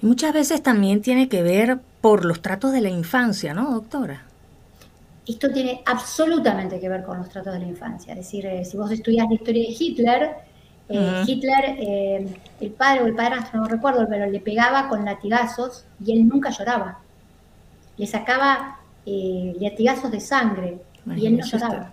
Y 0.00 0.06
muchas 0.06 0.32
veces 0.32 0.62
también 0.62 1.02
tiene 1.02 1.28
que 1.28 1.42
ver 1.42 1.78
por 2.00 2.24
los 2.24 2.42
tratos 2.42 2.72
de 2.72 2.80
la 2.80 2.90
infancia, 2.90 3.54
¿no, 3.54 3.72
doctora? 3.72 4.24
Esto 5.26 5.50
tiene 5.50 5.82
absolutamente 5.86 6.80
que 6.80 6.88
ver 6.88 7.04
con 7.04 7.18
los 7.18 7.28
tratos 7.28 7.52
de 7.52 7.60
la 7.60 7.66
infancia. 7.66 8.12
Es 8.12 8.18
decir, 8.18 8.44
eh, 8.46 8.64
si 8.64 8.76
vos 8.76 8.90
estudias 8.90 9.28
la 9.28 9.34
historia 9.34 9.62
de 9.62 9.76
Hitler, 9.78 10.30
eh, 10.88 11.22
Hitler, 11.26 11.64
eh, 11.78 12.26
el 12.60 12.70
padre 12.72 13.02
o 13.02 13.06
el 13.06 13.14
padrastro, 13.14 13.60
no 13.60 13.68
recuerdo, 13.68 14.06
pero 14.08 14.26
le 14.26 14.40
pegaba 14.40 14.88
con 14.88 15.04
latigazos 15.04 15.84
y 16.04 16.12
él 16.12 16.26
nunca 16.26 16.50
lloraba. 16.50 16.98
Le 17.96 18.06
sacaba 18.06 18.78
latigazos 19.04 20.10
de 20.10 20.20
sangre 20.20 20.78
y 21.16 21.26
él 21.26 21.38
no 21.38 21.46
lloraba. 21.46 21.92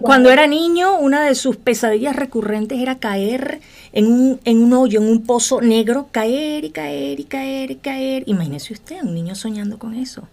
Cuando 0.00 0.30
era 0.30 0.46
niño, 0.46 0.98
una 0.98 1.24
de 1.24 1.34
sus 1.34 1.56
pesadillas 1.56 2.16
recurrentes 2.16 2.78
era 2.78 2.98
caer 2.98 3.60
en 3.92 4.06
un, 4.06 4.40
en 4.44 4.62
un 4.62 4.72
hoyo, 4.72 5.00
en 5.00 5.08
un 5.08 5.22
pozo 5.22 5.60
negro, 5.60 6.08
caer 6.10 6.64
y 6.64 6.70
caer 6.70 7.20
y 7.20 7.24
caer 7.24 7.70
y 7.70 7.76
caer. 7.76 8.24
Imagínese 8.26 8.72
usted, 8.72 9.02
un 9.02 9.14
niño 9.14 9.34
soñando 9.34 9.78
con 9.78 9.94
eso 9.94 10.28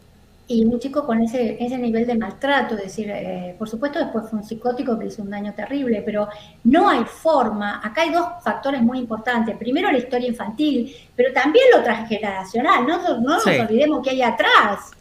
y 0.52 0.66
un 0.66 0.80
chico 0.80 1.06
con 1.06 1.22
ese, 1.22 1.56
ese 1.64 1.78
nivel 1.78 2.06
de 2.06 2.16
maltrato, 2.16 2.76
es 2.76 2.84
decir, 2.84 3.10
eh, 3.10 3.56
por 3.58 3.70
supuesto 3.70 4.00
después 4.00 4.30
fue 4.30 4.40
un 4.40 4.46
psicótico 4.46 5.00
que 5.00 5.06
hizo 5.06 5.22
un 5.22 5.30
daño 5.30 5.54
terrible, 5.54 6.02
pero 6.06 6.28
no 6.66 6.90
hay 6.90 7.06
forma, 7.06 7.80
acá 7.82 8.02
hay 8.02 8.12
dos 8.12 8.26
factores 8.44 8.82
muy 8.82 9.00
importantes, 9.00 9.56
primero 9.56 9.90
la 9.90 9.98
historia 9.98 10.28
infantil, 10.28 10.94
pero 11.16 11.32
también 11.34 11.66
lo 11.74 11.82
transgeneracional, 11.82 12.86
no, 12.86 12.98
no 13.22 13.22
nos 13.22 13.46
olvidemos 13.48 14.04
que 14.04 14.10
hay 14.10 14.22
atrás, 14.22 14.92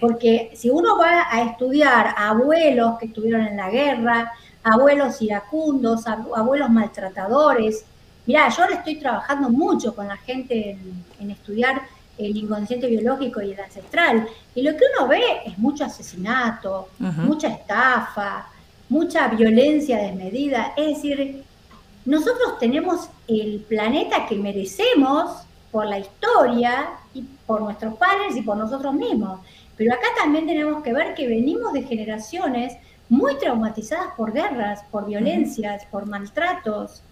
porque 0.00 0.52
si 0.54 0.70
uno 0.70 0.96
va 0.96 1.26
a 1.28 1.42
estudiar 1.42 2.14
a 2.16 2.28
abuelos 2.28 2.98
que 2.98 3.06
estuvieron 3.06 3.42
en 3.42 3.56
la 3.56 3.68
guerra, 3.68 4.32
abuelos 4.62 5.20
iracundos, 5.22 6.06
abuelos 6.06 6.70
maltratadores, 6.70 7.84
mira, 8.26 8.48
yo 8.48 8.62
ahora 8.62 8.76
estoy 8.76 8.96
trabajando 8.96 9.48
mucho 9.48 9.94
con 9.94 10.06
la 10.06 10.16
gente 10.18 10.78
en 11.18 11.30
estudiar 11.30 11.82
el 12.20 12.36
inconsciente 12.36 12.86
biológico 12.86 13.40
y 13.42 13.52
el 13.52 13.60
ancestral. 13.60 14.28
Y 14.54 14.62
lo 14.62 14.72
que 14.72 14.84
uno 14.96 15.08
ve 15.08 15.22
es 15.46 15.58
mucho 15.58 15.84
asesinato, 15.84 16.88
mucha 16.98 17.48
estafa, 17.48 18.46
mucha 18.88 19.28
violencia 19.28 19.98
desmedida. 19.98 20.72
Es 20.76 20.96
decir, 20.96 21.44
nosotros 22.04 22.58
tenemos 22.58 23.08
el 23.28 23.64
planeta 23.68 24.26
que 24.26 24.36
merecemos 24.36 25.42
por 25.70 25.86
la 25.86 25.98
historia 25.98 26.90
y 27.14 27.22
por 27.46 27.62
nuestros 27.62 27.94
padres 27.94 28.36
y 28.36 28.42
por 28.42 28.56
nosotros 28.56 28.94
mismos. 28.94 29.40
Pero 29.76 29.94
acá 29.94 30.08
también 30.18 30.46
tenemos 30.46 30.82
que 30.82 30.92
ver 30.92 31.14
que 31.14 31.26
venimos 31.26 31.72
de 31.72 31.82
generaciones 31.82 32.76
muy 33.08 33.36
traumatizadas 33.38 34.14
por 34.16 34.32
guerras, 34.32 34.82
por 34.90 35.06
violencias, 35.06 35.84
por 35.86 36.06
maltratos. 36.06 37.02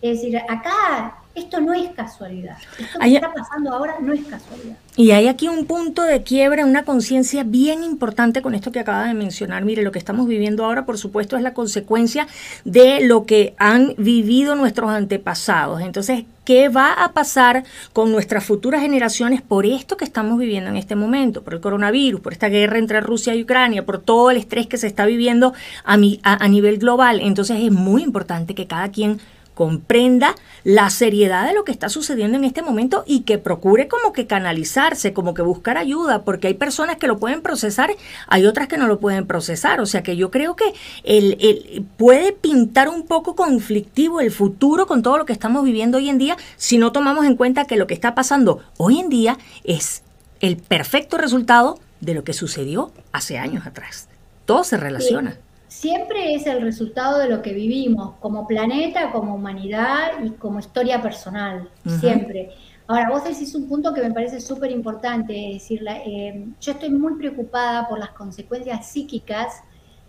Es 0.00 0.20
decir, 0.20 0.38
acá 0.48 1.21
esto 1.34 1.60
no 1.60 1.72
es 1.72 1.90
casualidad. 1.90 2.56
Esto 2.78 2.98
que 2.98 3.14
está 3.14 3.32
pasando 3.32 3.72
ahora 3.72 3.94
no 4.00 4.12
es 4.12 4.24
casualidad. 4.24 4.76
Y 4.94 5.12
hay 5.12 5.28
aquí 5.28 5.48
un 5.48 5.64
punto 5.64 6.02
de 6.02 6.22
quiebra, 6.22 6.66
una 6.66 6.84
conciencia 6.84 7.44
bien 7.44 7.82
importante 7.82 8.42
con 8.42 8.54
esto 8.54 8.72
que 8.72 8.80
acaba 8.80 9.06
de 9.06 9.14
mencionar. 9.14 9.64
Mire, 9.64 9.82
lo 9.82 9.92
que 9.92 9.98
estamos 9.98 10.28
viviendo 10.28 10.66
ahora, 10.66 10.84
por 10.84 10.98
supuesto, 10.98 11.38
es 11.38 11.42
la 11.42 11.54
consecuencia 11.54 12.28
de 12.66 13.00
lo 13.00 13.24
que 13.24 13.54
han 13.56 13.94
vivido 13.96 14.54
nuestros 14.54 14.90
antepasados. 14.90 15.80
Entonces, 15.80 16.24
¿qué 16.44 16.68
va 16.68 16.92
a 16.92 17.12
pasar 17.12 17.64
con 17.94 18.12
nuestras 18.12 18.44
futuras 18.44 18.82
generaciones 18.82 19.40
por 19.40 19.64
esto 19.64 19.96
que 19.96 20.04
estamos 20.04 20.38
viviendo 20.38 20.68
en 20.68 20.76
este 20.76 20.94
momento? 20.94 21.42
Por 21.42 21.54
el 21.54 21.60
coronavirus, 21.60 22.20
por 22.20 22.34
esta 22.34 22.50
guerra 22.50 22.76
entre 22.76 23.00
Rusia 23.00 23.34
y 23.34 23.44
Ucrania, 23.44 23.86
por 23.86 23.98
todo 23.98 24.30
el 24.30 24.36
estrés 24.36 24.66
que 24.66 24.76
se 24.76 24.88
está 24.88 25.06
viviendo 25.06 25.54
a, 25.84 25.94
a 26.22 26.48
nivel 26.48 26.76
global. 26.76 27.20
Entonces, 27.22 27.56
es 27.62 27.72
muy 27.72 28.02
importante 28.02 28.54
que 28.54 28.66
cada 28.66 28.90
quien 28.90 29.20
comprenda 29.54 30.34
la 30.64 30.90
seriedad 30.90 31.46
de 31.46 31.54
lo 31.54 31.64
que 31.64 31.72
está 31.72 31.88
sucediendo 31.88 32.38
en 32.38 32.44
este 32.44 32.62
momento 32.62 33.04
y 33.06 33.20
que 33.20 33.38
procure 33.38 33.88
como 33.88 34.12
que 34.12 34.26
canalizarse, 34.26 35.12
como 35.12 35.34
que 35.34 35.42
buscar 35.42 35.76
ayuda, 35.76 36.22
porque 36.22 36.48
hay 36.48 36.54
personas 36.54 36.96
que 36.96 37.06
lo 37.06 37.18
pueden 37.18 37.42
procesar, 37.42 37.90
hay 38.28 38.46
otras 38.46 38.68
que 38.68 38.78
no 38.78 38.86
lo 38.86 39.00
pueden 39.00 39.26
procesar. 39.26 39.80
O 39.80 39.86
sea 39.86 40.02
que 40.02 40.16
yo 40.16 40.30
creo 40.30 40.56
que 40.56 40.72
el, 41.04 41.84
puede 41.96 42.32
pintar 42.32 42.88
un 42.88 43.06
poco 43.06 43.34
conflictivo 43.34 44.20
el 44.20 44.30
futuro 44.30 44.86
con 44.86 45.02
todo 45.02 45.18
lo 45.18 45.26
que 45.26 45.32
estamos 45.32 45.64
viviendo 45.64 45.98
hoy 45.98 46.08
en 46.08 46.18
día 46.18 46.36
si 46.56 46.78
no 46.78 46.92
tomamos 46.92 47.26
en 47.26 47.36
cuenta 47.36 47.66
que 47.66 47.76
lo 47.76 47.86
que 47.86 47.94
está 47.94 48.14
pasando 48.14 48.60
hoy 48.76 49.00
en 49.00 49.08
día 49.08 49.38
es 49.64 50.02
el 50.40 50.56
perfecto 50.56 51.18
resultado 51.18 51.78
de 52.00 52.14
lo 52.14 52.24
que 52.24 52.32
sucedió 52.32 52.92
hace 53.12 53.38
años 53.38 53.66
atrás. 53.66 54.08
Todo 54.44 54.64
se 54.64 54.76
relaciona 54.76 55.36
siempre 55.72 56.34
es 56.34 56.46
el 56.46 56.60
resultado 56.60 57.18
de 57.18 57.28
lo 57.28 57.40
que 57.40 57.52
vivimos 57.54 58.14
como 58.20 58.46
planeta, 58.46 59.10
como 59.10 59.34
humanidad 59.34 60.22
y 60.22 60.30
como 60.30 60.60
historia 60.60 61.00
personal, 61.00 61.70
siempre. 61.98 62.50
Ahora, 62.86 63.08
vos 63.10 63.24
decís 63.24 63.54
un 63.54 63.68
punto 63.68 63.94
que 63.94 64.02
me 64.02 64.12
parece 64.12 64.40
súper 64.40 64.70
importante, 64.70 65.32
es 65.48 65.62
decir, 65.62 65.82
eh, 65.88 66.46
yo 66.60 66.72
estoy 66.72 66.90
muy 66.90 67.14
preocupada 67.14 67.88
por 67.88 67.98
las 67.98 68.10
consecuencias 68.10 68.86
psíquicas 68.86 69.62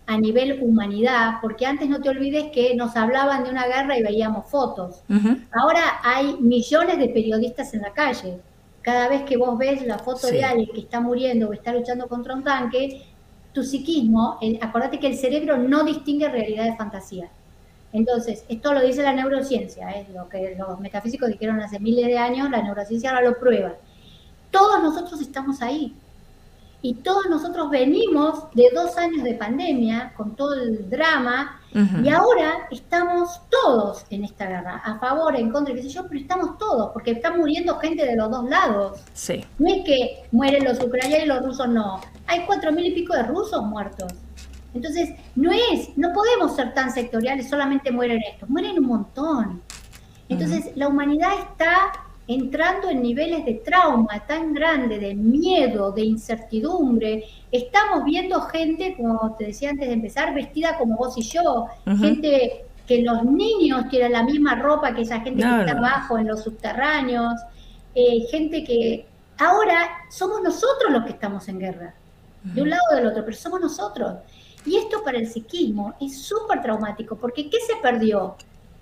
a 0.06 0.18
nivel 0.18 0.58
humanidad, 0.60 1.36
porque 1.40 1.64
antes 1.64 1.88
no 1.88 2.00
te 2.00 2.10
olvides 2.10 2.50
que 2.52 2.74
nos 2.74 2.94
hablaban 2.94 3.44
de 3.44 3.50
una 3.50 3.66
guerra 3.66 3.96
y 3.96 4.02
veíamos 4.02 4.50
fotos. 4.50 5.02
Ahora 5.50 5.80
hay 6.02 6.36
millones 6.40 6.98
de 6.98 7.08
periodistas 7.08 7.72
en 7.72 7.82
la 7.82 7.92
calle. 7.94 8.38
Cada 8.82 9.08
vez 9.08 9.22
que 9.22 9.38
vos 9.38 9.56
ves 9.56 9.86
la 9.86 9.98
foto 9.98 10.26
de 10.26 10.44
alguien 10.44 10.68
que 10.74 10.80
está 10.80 11.00
muriendo 11.00 11.48
o 11.48 11.52
está 11.54 11.72
luchando 11.72 12.06
contra 12.06 12.34
un 12.34 12.44
tanque, 12.44 13.13
tu 13.54 13.62
psiquismo, 13.62 14.38
acordate 14.60 14.98
que 14.98 15.06
el 15.06 15.16
cerebro 15.16 15.56
no 15.56 15.84
distingue 15.84 16.28
realidad 16.28 16.64
de 16.64 16.76
fantasía. 16.76 17.30
Entonces, 17.92 18.44
esto 18.48 18.74
lo 18.74 18.82
dice 18.82 19.04
la 19.04 19.12
neurociencia, 19.12 19.88
es 19.92 20.08
lo 20.10 20.28
que 20.28 20.56
los 20.58 20.80
metafísicos 20.80 21.28
dijeron 21.28 21.60
hace 21.60 21.78
miles 21.78 22.06
de 22.06 22.18
años, 22.18 22.50
la 22.50 22.60
neurociencia 22.60 23.10
ahora 23.10 23.22
lo 23.22 23.38
prueba. 23.38 23.74
Todos 24.50 24.82
nosotros 24.82 25.20
estamos 25.20 25.62
ahí. 25.62 25.94
Y 26.84 26.92
todos 26.96 27.30
nosotros 27.30 27.70
venimos 27.70 28.44
de 28.52 28.68
dos 28.74 28.98
años 28.98 29.24
de 29.24 29.32
pandemia, 29.32 30.12
con 30.18 30.36
todo 30.36 30.52
el 30.52 30.90
drama, 30.90 31.58
y 31.72 32.10
ahora 32.10 32.68
estamos 32.70 33.40
todos 33.50 34.04
en 34.10 34.22
esta 34.22 34.46
guerra, 34.46 34.82
a 34.84 34.98
favor, 34.98 35.34
en 35.34 35.50
contra, 35.50 35.74
qué 35.74 35.82
sé 35.82 35.88
yo, 35.88 36.06
pero 36.06 36.20
estamos 36.20 36.58
todos, 36.58 36.90
porque 36.92 37.12
está 37.12 37.34
muriendo 37.34 37.78
gente 37.78 38.04
de 38.04 38.14
los 38.14 38.30
dos 38.30 38.50
lados. 38.50 39.00
Sí. 39.14 39.42
No 39.58 39.70
es 39.70 39.82
que 39.86 40.24
mueren 40.30 40.62
los 40.62 40.78
ucranianos 40.78 41.24
y 41.24 41.28
los 41.28 41.42
rusos 41.42 41.68
no. 41.70 42.02
Hay 42.26 42.44
cuatro 42.44 42.70
mil 42.70 42.84
y 42.84 42.92
pico 42.92 43.14
de 43.14 43.22
rusos 43.22 43.64
muertos. 43.64 44.12
Entonces, 44.74 45.08
no 45.36 45.52
es, 45.52 45.96
no 45.96 46.12
podemos 46.12 46.54
ser 46.54 46.74
tan 46.74 46.92
sectoriales, 46.92 47.48
solamente 47.48 47.92
mueren 47.92 48.20
estos, 48.30 48.50
mueren 48.50 48.78
un 48.78 48.86
montón. 48.88 49.62
Entonces, 50.28 50.70
la 50.74 50.88
humanidad 50.88 51.30
está 51.50 51.92
entrando 52.26 52.88
en 52.88 53.02
niveles 53.02 53.44
de 53.44 53.54
trauma 53.54 54.24
tan 54.26 54.54
grande, 54.54 54.98
de 54.98 55.14
miedo, 55.14 55.92
de 55.92 56.02
incertidumbre. 56.02 57.24
Estamos 57.52 58.04
viendo 58.04 58.40
gente, 58.42 58.94
como 58.96 59.36
te 59.38 59.46
decía 59.46 59.70
antes 59.70 59.88
de 59.88 59.94
empezar, 59.94 60.34
vestida 60.34 60.78
como 60.78 60.96
vos 60.96 61.16
y 61.18 61.22
yo, 61.22 61.66
gente 62.00 62.64
que 62.86 63.02
los 63.02 63.24
niños 63.24 63.88
tienen 63.88 64.12
la 64.12 64.22
misma 64.22 64.56
ropa 64.56 64.94
que 64.94 65.02
esa 65.02 65.20
gente 65.20 65.42
que 65.42 65.60
está 65.60 65.72
abajo 65.72 66.18
en 66.18 66.28
los 66.28 66.42
subterráneos, 66.42 67.34
eh, 67.94 68.26
gente 68.30 68.64
que 68.64 69.06
ahora 69.38 69.88
somos 70.10 70.42
nosotros 70.42 70.92
los 70.92 71.04
que 71.04 71.10
estamos 71.10 71.48
en 71.48 71.58
guerra, 71.58 71.94
de 72.42 72.62
un 72.62 72.70
lado 72.70 72.82
o 72.92 72.96
del 72.96 73.06
otro, 73.06 73.24
pero 73.24 73.36
somos 73.36 73.60
nosotros. 73.60 74.16
Y 74.66 74.76
esto 74.76 75.02
para 75.02 75.18
el 75.18 75.28
psiquismo 75.28 75.94
es 76.00 76.22
súper 76.22 76.62
traumático, 76.62 77.16
porque 77.16 77.48
¿qué 77.50 77.58
se 77.66 77.76
perdió? 77.82 78.36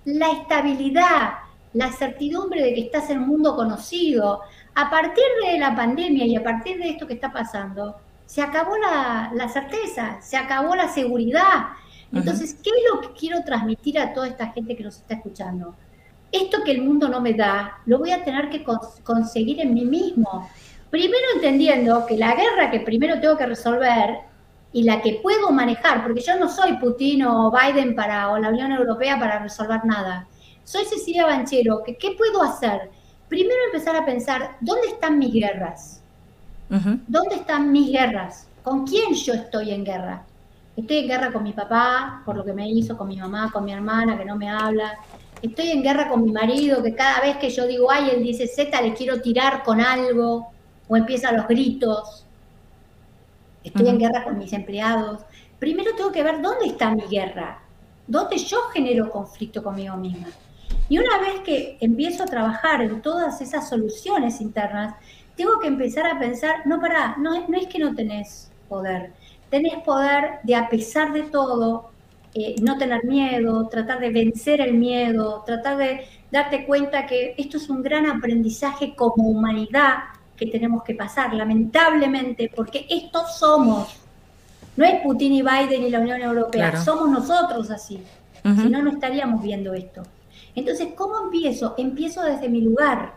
La 0.05 0.31
estabilidad, 0.31 1.33
la 1.73 1.91
certidumbre 1.91 2.61
de 2.61 2.73
que 2.73 2.81
estás 2.81 3.09
en 3.09 3.19
un 3.19 3.27
mundo 3.27 3.55
conocido. 3.55 4.41
A 4.75 4.89
partir 4.89 5.23
de 5.43 5.59
la 5.59 5.75
pandemia 5.75 6.25
y 6.25 6.35
a 6.35 6.43
partir 6.43 6.77
de 6.77 6.89
esto 6.89 7.07
que 7.07 7.13
está 7.13 7.31
pasando, 7.31 7.97
se 8.25 8.41
acabó 8.41 8.77
la, 8.77 9.49
certeza, 9.49 10.19
se 10.21 10.37
acabó 10.37 10.75
la 10.75 10.87
seguridad. 10.87 11.69
Entonces, 12.11 12.55
¿qué 12.63 12.69
es 12.69 12.93
lo 12.93 13.01
que 13.01 13.19
quiero 13.19 13.43
transmitir 13.43 13.99
a 13.99 14.13
toda 14.13 14.27
esta 14.27 14.47
gente 14.51 14.75
que 14.75 14.83
nos 14.83 14.97
está 14.97 15.15
escuchando? 15.15 15.75
Esto 16.31 16.63
que 16.63 16.71
el 16.71 16.83
mundo 16.83 17.09
no 17.09 17.21
me 17.21 17.33
da, 17.33 17.79
lo 17.85 17.99
voy 17.99 18.11
a 18.11 18.23
tener 18.23 18.49
que 18.49 18.63
conseguir 19.03 19.59
en 19.61 19.73
mí 19.73 19.85
mismo. 19.85 20.49
Primero 20.89 21.23
entendiendo 21.35 22.05
que 22.05 22.17
la 22.17 22.35
guerra 22.35 22.69
que 22.69 22.79
primero 22.79 23.19
tengo 23.19 23.35
que 23.35 23.47
resolver 23.47 24.17
y 24.71 24.83
la 24.83 25.01
que 25.01 25.19
puedo 25.21 25.51
manejar, 25.51 26.03
porque 26.03 26.21
yo 26.21 26.37
no 26.37 26.49
soy 26.49 26.77
Putin 26.77 27.23
o 27.23 27.51
Biden 27.51 27.95
para, 27.95 28.29
o 28.29 28.37
la 28.37 28.49
Unión 28.49 28.71
Europea 28.71 29.19
para 29.19 29.39
resolver 29.39 29.85
nada 29.85 30.27
soy 30.63 30.85
Cecilia 30.85 31.25
Banchero, 31.25 31.83
¿qué, 31.85 31.95
¿qué 31.97 32.11
puedo 32.17 32.43
hacer? 32.43 32.89
Primero 33.27 33.59
empezar 33.65 33.95
a 33.95 34.05
pensar, 34.05 34.57
¿dónde 34.61 34.87
están 34.87 35.17
mis 35.17 35.33
guerras? 35.33 36.01
¿Dónde 37.07 37.35
están 37.35 37.71
mis 37.71 37.91
guerras? 37.91 38.47
¿Con 38.63 38.87
quién 38.87 39.13
yo 39.13 39.33
estoy 39.33 39.71
en 39.71 39.83
guerra? 39.83 40.25
Estoy 40.75 40.97
en 40.97 41.07
guerra 41.07 41.31
con 41.31 41.43
mi 41.43 41.53
papá, 41.53 42.23
por 42.25 42.35
lo 42.35 42.43
que 42.43 42.53
me 42.53 42.67
hizo, 42.67 42.97
con 42.97 43.07
mi 43.07 43.17
mamá, 43.17 43.51
con 43.51 43.63
mi 43.63 43.73
hermana, 43.73 44.17
que 44.17 44.25
no 44.25 44.35
me 44.35 44.49
habla. 44.49 44.97
Estoy 45.41 45.69
en 45.69 45.83
guerra 45.83 46.09
con 46.09 46.23
mi 46.23 46.31
marido, 46.31 46.81
que 46.81 46.95
cada 46.95 47.21
vez 47.21 47.37
que 47.37 47.49
yo 47.51 47.67
digo, 47.67 47.91
ay, 47.91 48.09
él 48.11 48.23
dice 48.23 48.47
Z, 48.47 48.81
le 48.81 48.93
quiero 48.93 49.21
tirar 49.21 49.61
con 49.63 49.81
algo, 49.81 50.47
o 50.87 50.97
empiezan 50.97 51.37
los 51.37 51.47
gritos. 51.47 52.25
Estoy 53.63 53.87
en 53.87 53.99
guerra 53.99 54.23
con 54.23 54.37
mis 54.37 54.51
empleados. 54.51 55.21
Primero 55.59 55.91
tengo 55.95 56.11
que 56.11 56.23
ver 56.23 56.41
dónde 56.41 56.65
está 56.65 56.89
mi 56.89 57.03
guerra, 57.03 57.61
dónde 58.07 58.37
yo 58.37 58.57
genero 58.73 59.11
conflicto 59.11 59.61
conmigo 59.61 59.95
misma. 59.95 60.27
Y 60.89 60.99
una 60.99 61.17
vez 61.19 61.39
que 61.45 61.77
empiezo 61.79 62.23
a 62.23 62.27
trabajar 62.27 62.81
en 62.81 63.01
todas 63.01 63.41
esas 63.41 63.69
soluciones 63.69 64.41
internas, 64.41 64.95
tengo 65.35 65.59
que 65.59 65.67
empezar 65.67 66.05
a 66.05 66.19
pensar, 66.19 66.65
no, 66.65 66.79
para, 66.79 67.15
no, 67.17 67.47
no 67.47 67.57
es 67.57 67.67
que 67.67 67.79
no 67.79 67.95
tenés 67.95 68.51
poder, 68.69 69.11
tenés 69.49 69.81
poder 69.83 70.39
de 70.43 70.55
a 70.55 70.69
pesar 70.69 71.13
de 71.13 71.23
todo, 71.23 71.89
eh, 72.35 72.55
no 72.61 72.77
tener 72.77 73.05
miedo, 73.05 73.67
tratar 73.67 73.99
de 73.99 74.09
vencer 74.09 74.61
el 74.61 74.73
miedo, 74.73 75.43
tratar 75.45 75.77
de 75.77 76.05
darte 76.31 76.65
cuenta 76.65 77.05
que 77.05 77.35
esto 77.37 77.57
es 77.57 77.69
un 77.69 77.83
gran 77.83 78.07
aprendizaje 78.07 78.95
como 78.95 79.29
humanidad 79.29 79.97
que 80.35 80.47
tenemos 80.47 80.83
que 80.83 80.95
pasar, 80.95 81.33
lamentablemente, 81.33 82.51
porque 82.55 82.87
estos 82.89 83.37
somos. 83.37 83.99
No 84.75 84.83
es 84.83 85.01
Putin 85.01 85.33
y 85.33 85.41
Biden 85.43 85.83
y 85.83 85.91
la 85.91 85.99
Unión 85.99 86.21
Europea, 86.21 86.81
somos 86.81 87.09
nosotros 87.09 87.69
así. 87.69 88.01
Si 88.43 88.67
no, 88.69 88.81
no 88.81 88.89
estaríamos 88.89 89.41
viendo 89.41 89.73
esto. 89.73 90.01
Entonces, 90.55 90.89
¿cómo 90.95 91.19
empiezo? 91.19 91.75
Empiezo 91.77 92.21
desde 92.23 92.49
mi 92.49 92.61
lugar. 92.61 93.15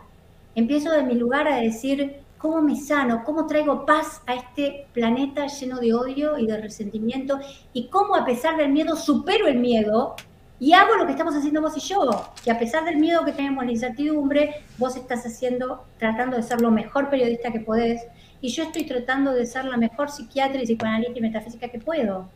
Empiezo 0.55 0.91
desde 0.91 1.05
mi 1.05 1.15
lugar 1.15 1.47
a 1.47 1.57
decir, 1.57 2.17
¿cómo 2.37 2.61
me 2.61 2.75
sano? 2.75 3.23
¿Cómo 3.23 3.45
traigo 3.47 3.85
paz 3.85 4.21
a 4.25 4.35
este 4.35 4.87
planeta 4.93 5.47
lleno 5.47 5.79
de 5.79 5.93
odio 5.93 6.37
y 6.37 6.47
de 6.47 6.57
resentimiento? 6.57 7.39
Y 7.73 7.87
cómo 7.89 8.15
a 8.15 8.25
pesar 8.25 8.57
del 8.57 8.71
miedo 8.71 8.95
supero 8.95 9.47
el 9.47 9.59
miedo 9.59 10.15
y 10.59 10.73
hago 10.73 10.95
lo 10.95 11.05
que 11.05 11.11
estamos 11.11 11.35
haciendo 11.35 11.61
vos 11.61 11.77
y 11.77 11.81
yo, 11.81 12.31
que 12.43 12.49
a 12.49 12.57
pesar 12.57 12.83
del 12.83 12.97
miedo 12.97 13.23
que 13.23 13.31
tenemos, 13.31 13.63
la 13.63 13.71
incertidumbre, 13.71 14.63
vos 14.77 14.95
estás 14.95 15.25
haciendo, 15.25 15.83
tratando 15.99 16.35
de 16.35 16.43
ser 16.43 16.61
lo 16.61 16.71
mejor 16.71 17.09
periodista 17.09 17.51
que 17.51 17.59
podés, 17.59 18.01
y 18.41 18.49
yo 18.49 18.63
estoy 18.63 18.85
tratando 18.85 19.33
de 19.33 19.45
ser 19.45 19.65
la 19.65 19.77
mejor 19.77 20.09
psiquiatra 20.09 20.61
y 20.61 20.65
psicoanalista 20.65 21.19
y 21.19 21.21
metafísica 21.21 21.69
que 21.69 21.79
puedo, 21.79 22.27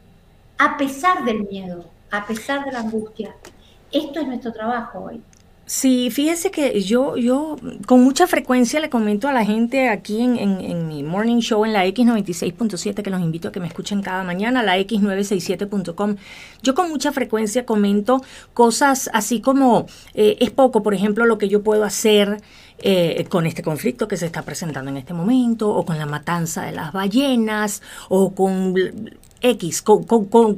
a 0.59 0.77
pesar 0.77 1.25
del 1.25 1.47
miedo, 1.47 1.85
a 2.11 2.27
pesar 2.27 2.63
de 2.63 2.71
la 2.71 2.81
angustia. 2.81 3.35
Esto 3.91 4.19
es 4.19 4.27
nuestro 4.27 4.51
trabajo 4.51 4.99
hoy. 4.99 5.21
Sí, 5.71 6.09
fíjese 6.11 6.51
que 6.51 6.81
yo, 6.81 7.15
yo 7.15 7.55
con 7.87 8.03
mucha 8.03 8.27
frecuencia 8.27 8.81
le 8.81 8.89
comento 8.89 9.29
a 9.29 9.31
la 9.31 9.45
gente 9.45 9.87
aquí 9.87 10.19
en, 10.19 10.87
mi 10.89 11.01
morning 11.01 11.39
show 11.39 11.63
en 11.63 11.71
la 11.71 11.85
X96.7, 11.85 13.01
que 13.01 13.09
los 13.09 13.21
invito 13.21 13.47
a 13.47 13.51
que 13.53 13.61
me 13.61 13.67
escuchen 13.67 14.01
cada 14.01 14.25
mañana, 14.25 14.63
la 14.63 14.77
X967.com. 14.79 16.17
Yo 16.61 16.75
con 16.75 16.89
mucha 16.89 17.13
frecuencia 17.13 17.65
comento 17.65 18.21
cosas 18.53 19.09
así 19.13 19.39
como 19.39 19.85
eh, 20.13 20.35
es 20.41 20.49
poco, 20.49 20.83
por 20.83 20.93
ejemplo, 20.93 21.25
lo 21.25 21.37
que 21.37 21.47
yo 21.47 21.63
puedo 21.63 21.85
hacer 21.85 22.41
eh, 22.79 23.25
con 23.29 23.45
este 23.45 23.63
conflicto 23.63 24.09
que 24.09 24.17
se 24.17 24.25
está 24.25 24.41
presentando 24.41 24.91
en 24.91 24.97
este 24.97 25.13
momento, 25.13 25.69
o 25.69 25.85
con 25.85 25.97
la 25.97 26.05
matanza 26.05 26.63
de 26.63 26.73
las 26.73 26.91
ballenas, 26.91 27.81
o 28.09 28.35
con 28.35 28.73
X, 29.41 29.81
con, 29.81 30.05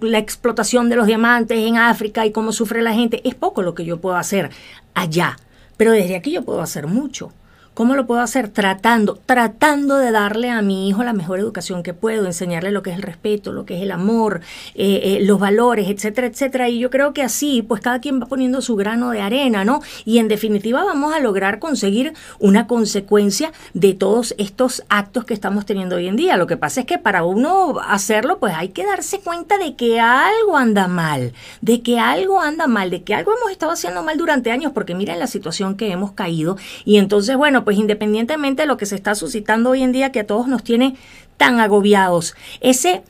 la 0.02 0.18
explotación 0.20 0.90
de 0.90 0.96
los 0.96 1.08
diamantes 1.08 1.58
en 1.58 1.78
África 1.78 2.26
y 2.26 2.32
cómo 2.32 2.52
sufre 2.52 2.82
la 2.82 2.94
gente, 2.94 3.22
es 3.28 3.36
poco 3.36 3.62
lo 3.62 3.76
que 3.76 3.86
yo 3.86 4.00
puedo 4.00 4.16
hacer 4.16 4.52
allá. 4.94 5.38
Pero 5.78 5.92
desde 5.92 6.16
aquí 6.16 6.32
yo 6.32 6.44
puedo 6.44 6.62
hacer 6.62 6.88
mucho. 6.88 7.32
¿Cómo 7.74 7.96
lo 7.96 8.06
puedo 8.06 8.22
hacer? 8.22 8.50
Tratando, 8.50 9.20
tratando 9.26 9.98
de 9.98 10.12
darle 10.12 10.52
a 10.52 10.62
mi 10.62 10.88
hijo 10.88 11.04
la 11.04 11.12
mejor 11.12 11.40
educación 11.40 11.82
que 11.82 11.96
puedo, 11.96 12.28
enseñarle 12.28 12.70
lo 12.70 12.84
que 12.84 12.92
es 12.92 12.98
el 12.98 13.02
respeto, 13.02 13.52
lo 13.52 13.66
que 13.66 13.78
es 13.78 13.82
el 13.82 13.90
amor, 13.90 14.42
eh, 14.76 15.02
eh, 15.04 15.20
los 15.24 15.40
valores, 15.40 15.90
etcétera, 15.90 16.28
etcétera. 16.28 16.70
Y 16.70 16.78
yo 16.78 16.92
creo 16.92 17.14
que 17.14 17.24
así, 17.24 17.64
pues 17.64 17.82
cada 17.82 18.00
quien 18.00 18.22
va 18.22 18.28
poniendo 18.28 18.62
su 18.62 18.76
grano 18.76 19.10
de 19.10 19.22
arena, 19.22 19.66
¿no? 19.66 19.82
Y 20.06 20.20
en 20.20 20.28
definitiva 20.28 20.84
vamos 20.84 21.16
a 21.16 21.20
lograr 21.20 21.58
conseguir 21.58 22.14
una 22.38 22.68
consecuencia 22.68 23.52
de 23.74 23.96
todos 23.96 24.36
estos 24.38 24.84
actos 24.90 25.26
que 25.26 25.34
estamos 25.34 25.66
teniendo 25.66 25.96
hoy 25.96 26.08
en 26.08 26.16
día. 26.16 26.38
Lo 26.38 26.46
que 26.46 26.58
pasa 26.58 26.82
es 26.82 26.86
que 26.86 27.00
para 27.00 27.24
uno 27.24 27.80
hacerlo, 27.80 28.38
pues 28.38 28.54
hay 28.56 28.70
que 28.70 28.86
darse 28.86 29.20
cuenta 29.22 29.58
de 29.58 29.76
que 29.76 30.00
algo 30.00 30.58
anda 30.58 30.88
mal, 30.88 31.34
de 31.62 31.82
que 31.82 31.98
algo 31.98 32.40
anda 32.40 32.68
mal, 32.68 32.92
de 32.92 33.02
que 33.02 33.16
algo 33.16 33.32
hemos 33.36 33.50
estado 33.50 33.72
haciendo 33.72 34.04
mal 34.04 34.16
durante 34.20 34.52
años, 34.52 34.74
porque 34.74 34.94
miren 34.94 35.18
la 35.18 35.26
situación 35.26 35.76
que 35.76 35.92
hemos 35.92 36.12
caído. 36.12 36.56
Y 36.86 36.98
entonces, 36.98 37.36
bueno, 37.36 37.63
pues 37.64 37.78
independientemente 37.78 38.64
de 38.64 38.68
lo 38.68 38.78
que 38.78 38.86
se 38.86 38.96
está 38.96 39.16
suscitando 39.16 39.72
hoy 39.72 39.84
en 39.84 39.92
día 39.92 40.12
que 40.12 40.22
a 40.22 40.28
todos 40.28 40.48
nos 40.48 40.64
tiene 40.64 40.96
tan 41.38 41.60
agobiados, 41.60 42.36
ese 42.62 43.04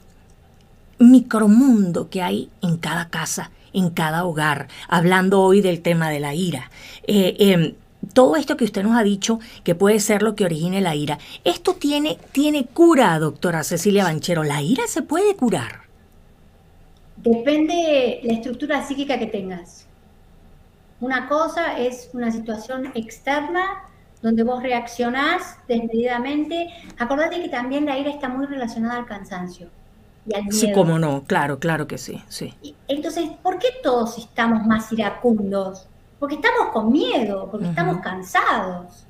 micromundo 1.00 2.10
que 2.10 2.22
hay 2.22 2.50
en 2.62 2.78
cada 2.78 3.10
casa, 3.10 3.52
en 3.74 3.90
cada 3.90 4.26
hogar, 4.26 4.68
hablando 4.88 5.42
hoy 5.42 5.62
del 5.62 5.82
tema 5.82 6.10
de 6.10 6.20
la 6.20 6.34
ira. 6.34 6.72
Eh, 7.08 7.36
em, 7.40 7.74
todo 8.14 8.36
esto 8.36 8.58
que 8.58 8.66
usted 8.66 8.84
nos 8.84 8.98
ha 8.98 9.04
dicho 9.04 9.40
que 9.64 9.76
puede 9.76 10.00
ser 10.00 10.22
lo 10.24 10.36
que 10.36 10.46
origine 10.46 10.82
la 10.82 10.96
ira, 10.96 11.20
esto 11.44 11.74
tiene, 11.76 12.18
tiene 12.32 12.66
cura, 12.66 13.18
doctora 13.20 13.64
Cecilia 13.64 14.04
Banchero. 14.04 14.44
¿La 14.44 14.62
ira 14.62 14.88
se 14.88 15.02
puede 15.02 15.36
curar? 15.36 15.84
Depende 17.18 18.20
la 18.24 18.34
estructura 18.34 18.86
psíquica 18.86 19.18
que 19.18 19.28
tengas. 19.28 19.88
Una 21.00 21.28
cosa 21.28 21.80
es 21.80 22.10
una 22.14 22.32
situación 22.32 22.92
externa 22.96 23.84
donde 24.24 24.44
vos 24.44 24.64
reaccionás 24.64 25.58
desmedidamente. 25.68 26.70
Acordate 26.98 27.42
que 27.42 27.50
también 27.50 27.86
la 27.86 28.00
ira 28.00 28.10
está 28.10 28.30
muy 28.30 28.48
relacionada 28.48 28.98
al 28.98 29.06
cansancio 29.06 29.70
y 30.26 30.34
al 30.34 30.44
miedo. 30.44 30.58
Sí, 30.58 30.72
cómo 30.72 30.98
no, 30.98 31.24
claro, 31.26 31.60
claro 31.60 31.86
que 31.86 31.98
sí, 32.00 32.24
sí. 32.30 32.56
entonces, 32.88 33.30
¿por 33.44 33.60
qué 33.60 33.68
todos 33.84 34.18
estamos 34.18 34.66
más 34.66 34.92
iracundos? 34.94 35.88
Porque 36.20 36.36
estamos 36.36 36.70
con 36.72 36.92
miedo, 36.92 37.50
porque 37.52 37.68
estamos 37.68 37.98
cansados. 37.98 39.06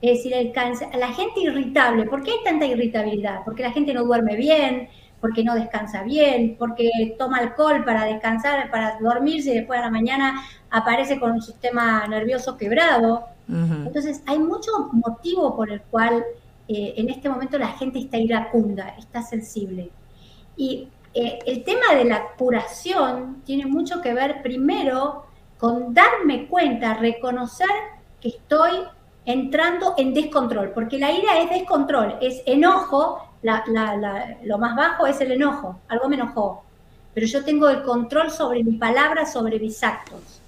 Es 0.00 0.18
decir, 0.18 0.32
el 0.32 0.52
la 0.98 1.08
gente 1.08 1.40
irritable, 1.40 2.04
¿por 2.06 2.22
qué 2.22 2.32
hay 2.32 2.44
tanta 2.44 2.64
irritabilidad? 2.66 3.40
Porque 3.44 3.62
la 3.62 3.70
gente 3.70 3.92
no 3.92 4.02
duerme 4.04 4.34
bien, 4.34 4.88
porque 5.20 5.44
no 5.44 5.54
descansa 5.54 6.02
bien, 6.02 6.56
porque 6.58 6.90
toma 7.18 7.38
alcohol 7.38 7.84
para 7.84 8.04
descansar, 8.04 8.70
para 8.70 8.98
dormirse 8.98 9.50
y 9.50 9.54
después 9.58 9.78
a 9.78 9.82
la 9.82 9.90
mañana 9.90 10.42
aparece 10.70 11.20
con 11.20 11.32
un 11.32 11.42
sistema 11.42 12.06
nervioso 12.06 12.56
quebrado. 12.56 13.33
Entonces, 13.46 14.22
hay 14.26 14.38
mucho 14.38 14.70
motivo 14.92 15.54
por 15.54 15.70
el 15.70 15.82
cual 15.82 16.24
eh, 16.66 16.94
en 16.96 17.10
este 17.10 17.28
momento 17.28 17.58
la 17.58 17.68
gente 17.68 17.98
está 17.98 18.16
iracunda, 18.16 18.94
está 18.98 19.22
sensible. 19.22 19.90
Y 20.56 20.88
eh, 21.12 21.38
el 21.46 21.62
tema 21.62 21.94
de 21.94 22.04
la 22.04 22.28
curación 22.38 23.42
tiene 23.44 23.66
mucho 23.66 24.00
que 24.00 24.14
ver 24.14 24.42
primero 24.42 25.26
con 25.58 25.94
darme 25.94 26.46
cuenta, 26.46 26.94
reconocer 26.94 27.68
que 28.20 28.28
estoy 28.28 28.72
entrando 29.26 29.94
en 29.96 30.12
descontrol, 30.12 30.70
porque 30.70 30.98
la 30.98 31.12
ira 31.12 31.38
es 31.38 31.50
descontrol, 31.50 32.16
es 32.20 32.42
enojo, 32.46 33.30
lo 34.42 34.58
más 34.58 34.76
bajo 34.76 35.06
es 35.06 35.20
el 35.20 35.32
enojo, 35.32 35.78
algo 35.88 36.08
me 36.08 36.16
enojó, 36.16 36.64
pero 37.14 37.26
yo 37.26 37.44
tengo 37.44 37.68
el 37.68 37.82
control 37.82 38.30
sobre 38.30 38.64
mi 38.64 38.72
palabra, 38.72 39.24
sobre 39.24 39.58
mis 39.58 39.82
actos. 39.82 40.40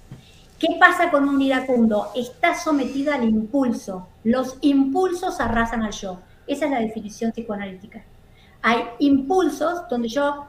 ¿Qué 0.59 0.75
pasa 0.79 1.11
con 1.11 1.29
un 1.29 1.39
iracundo? 1.39 2.09
Está 2.15 2.55
sometida 2.55 3.15
al 3.15 3.23
impulso. 3.23 4.07
Los 4.23 4.57
impulsos 4.61 5.39
arrasan 5.39 5.83
al 5.83 5.91
yo. 5.91 6.19
Esa 6.47 6.65
es 6.65 6.71
la 6.71 6.79
definición 6.79 7.31
psicoanalítica. 7.31 8.03
Hay 8.63 8.83
impulsos 8.99 9.87
donde 9.87 10.07
yo, 10.07 10.45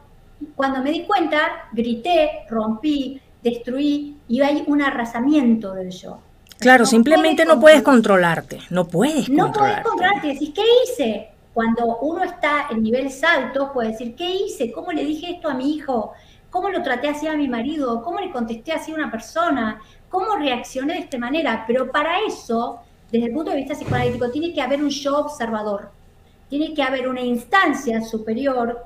cuando 0.57 0.83
me 0.83 0.91
di 0.93 1.05
cuenta, 1.05 1.69
grité, 1.73 2.47
rompí, 2.49 3.21
destruí 3.43 4.17
y 4.29 4.41
hay 4.41 4.65
un 4.67 4.81
arrasamiento 4.81 5.75
del 5.75 5.91
yo. 5.91 6.21
Claro, 6.59 6.87
simplemente 6.87 7.45
no 7.45 7.61
puedes 7.61 7.83
controlarte, 7.83 8.61
no 8.71 8.89
puedes 8.89 9.29
No 9.29 9.53
puedes 9.53 9.81
controlarte, 9.81 10.29
decís, 10.29 10.53
¿qué 10.55 10.63
hice? 10.85 11.29
Cuando 11.53 11.99
uno 11.99 12.25
está 12.25 12.69
en 12.71 12.83
niveles 12.83 13.23
altos, 13.23 13.71
puede 13.73 13.91
decir, 13.91 14.17
¿qué 14.17 14.29
hice? 14.29 14.73
¿Cómo 14.73 14.91
le 14.91 15.05
dije 15.05 15.31
esto 15.31 15.49
a 15.49 15.55
mi 15.55 15.75
hijo? 15.75 16.13
¿Cómo 16.51 16.71
lo 16.71 16.83
traté 16.83 17.09
así 17.09 17.27
a 17.27 17.35
mi 17.35 17.47
marido? 17.47 18.03
¿Cómo 18.03 18.21
le 18.21 18.31
contesté 18.31 18.73
así 18.73 18.91
a 18.93 18.95
una 18.95 19.11
persona? 19.11 19.81
Cómo 20.09 20.37
reaccioné 20.37 20.95
de 20.95 21.01
esta 21.01 21.19
manera, 21.19 21.65
pero 21.67 21.91
para 21.91 22.21
eso, 22.27 22.81
desde 23.11 23.27
el 23.27 23.33
punto 23.33 23.51
de 23.51 23.59
vista 23.59 23.75
psicoanalítico, 23.75 24.31
tiene 24.31 24.53
que 24.53 24.61
haber 24.61 24.83
un 24.83 24.91
yo 24.91 25.19
observador, 25.19 25.91
tiene 26.49 26.75
que 26.75 26.83
haber 26.83 27.09
una 27.09 27.21
instancia 27.21 28.01
superior 28.03 28.85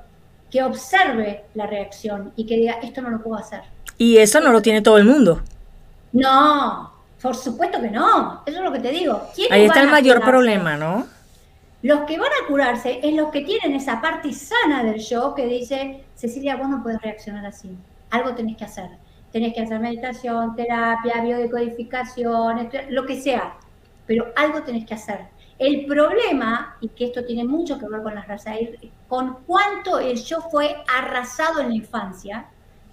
que 0.51 0.63
observe 0.63 1.45
la 1.55 1.65
reacción 1.65 2.31
y 2.35 2.45
que 2.45 2.57
diga, 2.57 2.73
esto 2.83 3.01
no 3.01 3.09
lo 3.09 3.21
puedo 3.21 3.37
hacer. 3.37 3.61
Y 3.97 4.17
eso 4.17 4.39
no 4.39 4.51
lo 4.51 4.61
tiene 4.61 4.81
todo 4.81 4.97
el 4.97 5.05
mundo. 5.05 5.41
No, 6.11 6.91
por 7.21 7.35
supuesto 7.35 7.81
que 7.81 7.89
no, 7.89 8.43
eso 8.45 8.57
es 8.57 8.63
lo 8.63 8.71
que 8.71 8.79
te 8.79 8.91
digo. 8.91 9.29
Ahí 9.49 9.65
está 9.65 9.81
el 9.81 9.89
mayor 9.89 10.21
problema, 10.21 10.77
¿no? 10.77 11.07
Los 11.81 12.01
que 12.01 12.17
van 12.17 12.29
a 12.43 12.47
curarse 12.47 12.99
es 13.03 13.13
los 13.13 13.29
que 13.29 13.41
tienen 13.41 13.73
esa 13.75 13.99
parte 13.99 14.31
sana 14.31 14.83
del 14.83 14.99
yo 14.99 15.33
que 15.33 15.45
dice, 15.47 16.05
Cecilia, 16.15 16.55
vos 16.55 16.69
no 16.69 16.81
puedes 16.81 17.01
reaccionar 17.01 17.45
así, 17.45 17.75
algo 18.09 18.33
tenés 18.35 18.55
que 18.55 18.63
hacer 18.63 18.89
tenés 19.33 19.53
que 19.55 19.61
hacer 19.61 19.79
meditación, 19.79 20.55
terapia, 20.55 21.21
biodecodificación, 21.21 22.69
lo 22.89 23.05
que 23.05 23.19
sea, 23.19 23.57
pero 24.05 24.27
algo 24.35 24.61
tenés 24.61 24.85
que 24.85 24.93
hacer. 24.93 25.21
El 25.57 25.87
problema, 25.87 26.77
y 26.81 26.89
que 26.89 27.05
esto 27.05 27.25
tiene 27.25 27.43
mucho 27.43 27.79
que 27.79 27.87
ver 27.87 28.03
con 28.03 28.13
las 28.13 28.27
razas, 28.27 28.57
con 29.07 29.39
cuánto 29.47 29.99
el 29.99 30.17
yo 30.17 30.39
fue 30.41 30.75
arrasado 30.87 31.61
en 31.61 31.69
la 31.69 31.75
infancia, 31.75 32.45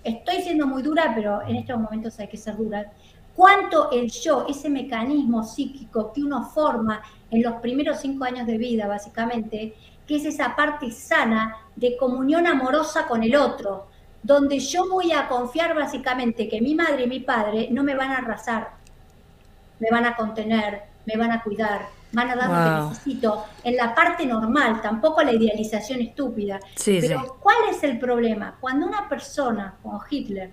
estoy 0.02 0.40
siendo 0.40 0.66
muy 0.66 0.82
dura, 0.82 1.12
pero 1.14 1.42
en 1.42 1.56
estos 1.56 1.78
momentos 1.78 2.18
hay 2.18 2.28
que 2.28 2.38
ser 2.38 2.56
dura, 2.56 2.90
cuánto 3.34 3.90
el 3.90 4.10
yo, 4.10 4.46
ese 4.48 4.70
mecanismo 4.70 5.42
psíquico 5.42 6.10
que 6.12 6.22
uno 6.22 6.44
forma 6.44 7.02
en 7.30 7.42
los 7.42 7.56
primeros 7.56 8.00
cinco 8.00 8.24
años 8.24 8.46
de 8.46 8.56
vida, 8.56 8.86
básicamente, 8.86 9.74
que 10.06 10.16
es 10.16 10.24
esa 10.24 10.56
parte 10.56 10.90
sana 10.90 11.56
de 11.76 11.98
comunión 11.98 12.46
amorosa 12.46 13.06
con 13.06 13.22
el 13.22 13.36
otro, 13.36 13.89
donde 14.22 14.58
yo 14.58 14.88
voy 14.88 15.12
a 15.12 15.28
confiar 15.28 15.74
básicamente 15.74 16.48
que 16.48 16.60
mi 16.60 16.74
madre 16.74 17.04
y 17.04 17.08
mi 17.08 17.20
padre 17.20 17.68
no 17.70 17.82
me 17.82 17.94
van 17.94 18.10
a 18.10 18.18
arrasar, 18.18 18.70
me 19.78 19.88
van 19.90 20.04
a 20.04 20.14
contener, 20.14 20.82
me 21.06 21.16
van 21.16 21.32
a 21.32 21.42
cuidar, 21.42 21.88
van 22.12 22.30
a 22.30 22.36
dar 22.36 22.48
lo 22.48 22.64
que 22.64 22.88
necesito 22.88 23.44
en 23.64 23.76
la 23.76 23.94
parte 23.94 24.26
normal, 24.26 24.80
tampoco 24.82 25.22
la 25.22 25.32
idealización 25.32 26.00
estúpida. 26.00 26.60
Pero 26.84 27.36
¿cuál 27.40 27.56
es 27.70 27.82
el 27.82 27.98
problema? 27.98 28.56
Cuando 28.60 28.86
una 28.86 29.08
persona 29.08 29.74
como 29.82 30.02
Hitler, 30.08 30.50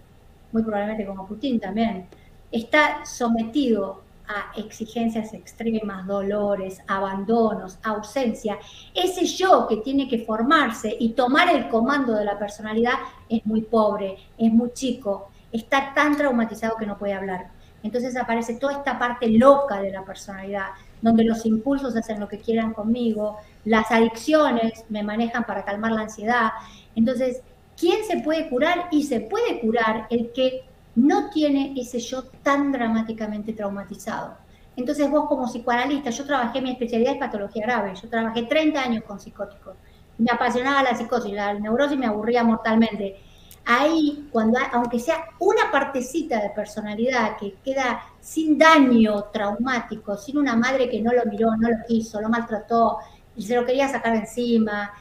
muy 0.51 0.63
probablemente 0.63 1.05
como 1.05 1.27
Putin 1.27 1.59
también, 1.59 2.07
está 2.51 3.05
sometido 3.05 4.03
a 4.27 4.51
exigencias 4.59 5.33
extremas, 5.33 6.05
dolores, 6.05 6.81
abandonos, 6.87 7.79
ausencia, 7.83 8.57
ese 8.93 9.25
yo 9.25 9.67
que 9.67 9.77
tiene 9.77 10.07
que 10.07 10.19
formarse 10.19 10.95
y 10.99 11.13
tomar 11.13 11.49
el 11.55 11.69
comando 11.69 12.13
de 12.13 12.25
la 12.25 12.37
personalidad 12.37 12.95
es 13.29 13.45
muy 13.45 13.61
pobre, 13.61 14.17
es 14.37 14.51
muy 14.51 14.71
chico, 14.73 15.29
está 15.51 15.93
tan 15.93 16.17
traumatizado 16.17 16.77
que 16.77 16.85
no 16.85 16.97
puede 16.97 17.13
hablar. 17.13 17.49
Entonces 17.83 18.17
aparece 18.17 18.55
toda 18.55 18.73
esta 18.73 18.97
parte 18.97 19.29
loca 19.29 19.81
de 19.81 19.91
la 19.91 20.03
personalidad, 20.03 20.67
donde 21.01 21.23
los 21.23 21.45
impulsos 21.45 21.95
hacen 21.95 22.19
lo 22.19 22.27
que 22.27 22.39
quieran 22.39 22.73
conmigo, 22.73 23.37
las 23.65 23.91
adicciones 23.91 24.85
me 24.89 25.03
manejan 25.03 25.43
para 25.43 25.63
calmar 25.63 25.91
la 25.91 26.01
ansiedad. 26.01 26.51
Entonces, 26.95 27.41
¿quién 27.77 28.03
se 28.05 28.19
puede 28.21 28.49
curar? 28.49 28.87
Y 28.91 29.03
se 29.03 29.21
puede 29.21 29.59
curar 29.61 30.07
el 30.09 30.31
que 30.33 30.65
no 30.95 31.29
tiene 31.29 31.73
ese 31.77 31.99
yo 31.99 32.23
tan 32.43 32.71
dramáticamente 32.71 33.53
traumatizado. 33.53 34.35
Entonces 34.75 35.09
vos 35.09 35.27
como 35.27 35.45
psicoanalista, 35.47 36.09
yo 36.11 36.25
trabajé, 36.25 36.61
mi 36.61 36.71
especialidad 36.71 37.13
es 37.13 37.19
patología 37.19 37.65
grave, 37.65 37.93
yo 37.99 38.09
trabajé 38.09 38.43
30 38.43 38.79
años 38.79 39.03
con 39.03 39.19
psicóticos, 39.19 39.75
me 40.17 40.31
apasionaba 40.31 40.83
la 40.83 40.95
psicosis, 40.95 41.33
la 41.33 41.53
neurosis 41.53 41.97
me 41.97 42.07
aburría 42.07 42.43
mortalmente. 42.43 43.21
Ahí, 43.65 44.29
cuando, 44.31 44.59
aunque 44.71 44.99
sea 44.99 45.25
una 45.39 45.69
partecita 45.71 46.41
de 46.41 46.51
personalidad 46.51 47.35
que 47.37 47.55
queda 47.63 48.01
sin 48.21 48.57
daño 48.57 49.25
traumático, 49.25 50.15
sin 50.15 50.37
una 50.37 50.55
madre 50.55 50.89
que 50.89 51.01
no 51.01 51.11
lo 51.11 51.25
miró, 51.25 51.55
no 51.57 51.69
lo 51.69 51.77
quiso, 51.85 52.21
lo 52.21 52.29
maltrató, 52.29 52.99
y 53.35 53.43
se 53.43 53.55
lo 53.55 53.65
quería 53.65 53.89
sacar 53.89 54.15
encima, 54.15 54.91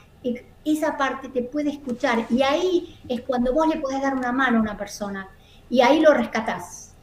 esa 0.64 0.96
parte 0.96 1.28
te 1.28 1.42
puede 1.42 1.70
escuchar 1.70 2.26
y 2.28 2.42
ahí 2.42 2.98
es 3.08 3.20
cuando 3.22 3.52
vos 3.52 3.68
le 3.68 3.80
podés 3.80 4.02
dar 4.02 4.14
una 4.14 4.32
mano 4.32 4.58
a 4.58 4.60
una 4.60 4.76
persona 4.76 5.28
y 5.70 5.80
ahí 5.80 6.00
lo 6.00 6.12
rescatás. 6.12 6.94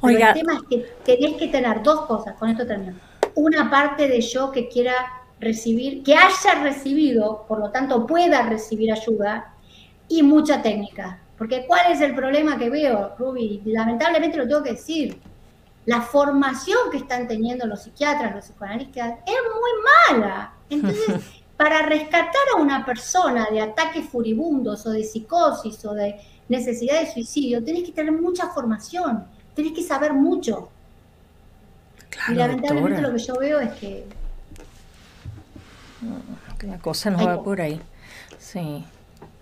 Oiga. 0.00 0.30
el 0.30 0.34
tema 0.34 0.54
es 0.54 0.62
que 0.68 0.76
tenés 1.04 1.36
que 1.36 1.48
tener 1.48 1.82
dos 1.82 2.02
cosas, 2.06 2.34
con 2.36 2.48
esto 2.48 2.66
termino. 2.66 2.94
Una 3.34 3.70
parte 3.70 4.08
de 4.08 4.20
yo 4.20 4.50
que 4.50 4.68
quiera 4.68 5.21
recibir, 5.42 6.02
que 6.02 6.14
haya 6.14 6.62
recibido, 6.62 7.44
por 7.46 7.58
lo 7.58 7.70
tanto 7.70 8.06
pueda 8.06 8.42
recibir 8.42 8.92
ayuda, 8.92 9.54
y 10.08 10.22
mucha 10.22 10.62
técnica. 10.62 11.18
Porque 11.36 11.66
¿cuál 11.66 11.90
es 11.90 12.00
el 12.00 12.14
problema 12.14 12.58
que 12.58 12.70
veo, 12.70 13.14
Ruby? 13.18 13.62
Lamentablemente 13.64 14.36
lo 14.36 14.46
tengo 14.46 14.62
que 14.62 14.72
decir. 14.72 15.18
La 15.86 16.00
formación 16.00 16.78
que 16.90 16.98
están 16.98 17.26
teniendo 17.26 17.66
los 17.66 17.82
psiquiatras, 17.82 18.34
los 18.34 18.44
psicoanalistas, 18.44 19.14
es 19.26 19.34
muy 19.34 20.16
mala. 20.20 20.52
Entonces, 20.70 21.06
para 21.56 21.82
rescatar 21.82 22.42
a 22.54 22.60
una 22.60 22.84
persona 22.84 23.48
de 23.50 23.60
ataques 23.60 24.08
furibundos 24.08 24.86
o 24.86 24.90
de 24.90 25.02
psicosis 25.02 25.84
o 25.84 25.94
de 25.94 26.20
necesidad 26.48 27.00
de 27.00 27.12
suicidio, 27.12 27.64
tenés 27.64 27.84
que 27.84 27.92
tener 27.92 28.12
mucha 28.12 28.48
formación, 28.48 29.24
tenés 29.54 29.72
que 29.72 29.82
saber 29.82 30.12
mucho. 30.12 30.68
y 32.28 32.34
lamentablemente 32.34 33.00
lo 33.00 33.12
que 33.12 33.18
yo 33.18 33.34
veo 33.36 33.58
es 33.60 33.72
que... 33.72 34.06
La 36.62 36.78
cosa 36.78 37.10
no 37.10 37.24
va 37.26 37.42
por 37.42 37.60
ahí. 37.60 37.80
Sí 38.38 38.84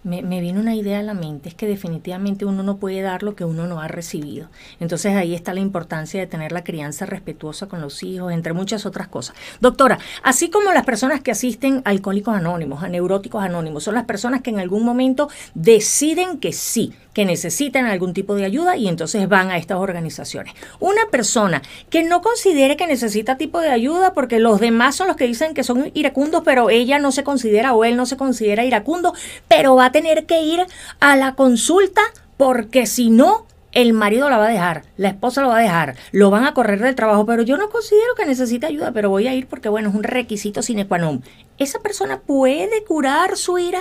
me, 0.03 0.23
me, 0.23 0.41
viene 0.41 0.59
una 0.59 0.75
idea 0.75 1.01
a 1.01 1.03
la 1.03 1.15
mente, 1.15 1.49
es 1.49 1.55
que 1.55 1.67
definitivamente 1.67 2.45
uno 2.45 2.63
no 2.63 2.77
puede 2.79 3.03
dar 3.03 3.23
lo 3.23 3.35
que 3.35 3.45
uno 3.45 3.67
no 3.67 3.81
ha 3.81 3.89
recibido. 3.89 4.49
Entonces 4.81 5.15
ahí 5.15 5.35
está 5.35 5.53
la 5.53 5.61
importancia 5.61 6.21
de 6.21 6.27
tener 6.27 6.53
la 6.53 6.65
crianza 6.65 7.07
respetuosa 7.07 7.67
con 7.67 7.81
los 7.81 8.03
hijos, 8.03 8.33
entre 8.33 8.53
muchas 8.53 8.87
otras 8.87 9.09
cosas. 9.09 9.37
Doctora, 9.61 9.99
así 10.23 10.51
como 10.51 10.73
las 10.73 10.85
personas 10.85 11.21
que 11.21 11.31
asisten 11.31 11.83
a 11.85 11.91
alcohólicos 11.91 12.35
anónimos, 12.35 12.83
a 12.83 12.89
neuróticos 12.89 13.43
anónimos, 13.43 13.85
son 13.85 13.95
las 13.95 14.05
personas 14.05 14.43
que 14.43 14.51
en 14.51 14.61
algún 14.61 14.85
momento 14.85 15.29
deciden 15.55 16.39
que 16.39 16.53
sí, 16.53 16.95
que 17.13 17.25
necesitan 17.25 17.87
algún 17.87 18.15
tipo 18.15 18.35
de 18.35 18.45
ayuda 18.45 18.77
y 18.77 18.89
entonces 18.89 19.29
van 19.29 19.51
a 19.51 19.59
estas 19.59 19.79
organizaciones. 19.79 20.55
Una 20.79 21.07
persona 21.11 21.61
que 21.91 22.05
no 22.05 22.23
considere 22.23 22.77
que 22.77 22.87
necesita 22.87 23.37
tipo 23.37 23.61
de 23.61 23.69
ayuda 23.69 24.15
porque 24.15 24.39
los 24.39 24.61
demás 24.61 24.97
son 24.97 25.09
los 25.09 25.17
que 25.17 25.27
dicen 25.27 25.55
que 25.55 25.65
son 25.65 25.91
iracundos, 25.95 26.43
pero 26.45 26.71
ella 26.71 26.99
no 26.99 27.13
se 27.13 27.25
considera 27.25 27.75
o 27.75 27.85
él 27.85 27.97
no 27.97 28.07
se 28.07 28.17
considera 28.17 28.65
iracundo, 28.65 29.13
pero 29.49 29.75
va 29.75 29.90
a 29.91 29.93
tener 29.93 30.27
que 30.27 30.43
ir 30.43 30.67
a 31.01 31.17
la 31.17 31.35
consulta 31.35 32.01
porque 32.37 32.87
si 32.87 33.11
no, 33.11 33.47
el 33.73 33.93
marido 33.93 34.29
la 34.31 34.39
va 34.39 34.47
a 34.47 34.51
dejar, 34.51 34.83
la 34.97 35.09
esposa 35.09 35.43
lo 35.43 35.49
va 35.49 35.59
a 35.59 35.63
dejar, 35.63 35.97
lo 36.13 36.31
van 36.31 36.45
a 36.45 36.55
correr 36.55 36.81
del 36.81 36.95
trabajo, 36.95 37.27
pero 37.27 37.43
yo 37.43 37.57
no 37.57 37.71
considero 37.71 38.15
que 38.17 38.27
necesite 38.27 38.67
ayuda, 38.67 38.93
pero 38.93 39.11
voy 39.11 39.29
a 39.29 39.35
ir 39.35 39.47
porque, 39.47 39.69
bueno, 39.69 39.91
es 39.91 39.95
un 39.95 40.03
requisito 40.03 40.63
sine 40.63 40.87
qua 40.87 40.99
non. 40.99 41.23
¿Esa 41.59 41.81
persona 41.81 42.21
puede 42.21 42.83
curar 42.85 43.37
su 43.37 43.59
ira? 43.59 43.81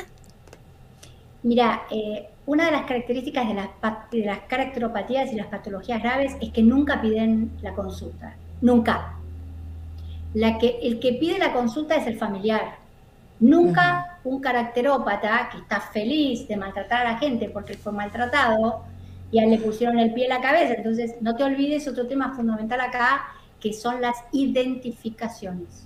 Mira, 1.41 1.83
eh, 1.89 2.27
una 2.45 2.65
de 2.65 2.71
las 2.71 2.85
características 2.85 3.47
de 3.47 4.25
las, 4.25 4.39
caracteropatías 4.47 5.31
y 5.31 5.35
las 5.35 5.47
patologías 5.47 6.01
graves 6.01 6.35
es 6.41 6.51
que 6.51 6.63
nunca 6.63 7.01
piden 7.01 7.51
la 7.61 7.73
consulta, 7.73 8.35
nunca. 8.61 9.13
La 10.33 10.57
que, 10.57 10.79
el 10.83 10.99
que 10.99 11.13
pide 11.13 11.39
la 11.39 11.53
consulta 11.53 11.95
es 11.95 12.07
el 12.07 12.17
familiar. 12.17 12.77
Nunca 13.39 14.19
un 14.23 14.41
caracterópata 14.41 15.49
que 15.51 15.59
está 15.59 15.79
feliz 15.79 16.47
de 16.47 16.57
maltratar 16.57 17.05
a 17.05 17.13
la 17.13 17.17
gente 17.17 17.49
porque 17.49 17.75
fue 17.75 17.93
maltratado 17.93 18.83
y 19.31 19.39
a 19.39 19.43
él 19.43 19.51
le 19.51 19.57
pusieron 19.59 19.97
el 19.99 20.13
pie 20.13 20.25
en 20.25 20.29
la 20.29 20.41
cabeza. 20.41 20.73
Entonces, 20.73 21.15
no 21.21 21.35
te 21.35 21.43
olvides 21.43 21.87
otro 21.87 22.07
tema 22.07 22.33
fundamental 22.35 22.81
acá, 22.81 23.27
que 23.59 23.73
son 23.73 24.01
las 24.01 24.17
identificaciones. 24.31 25.85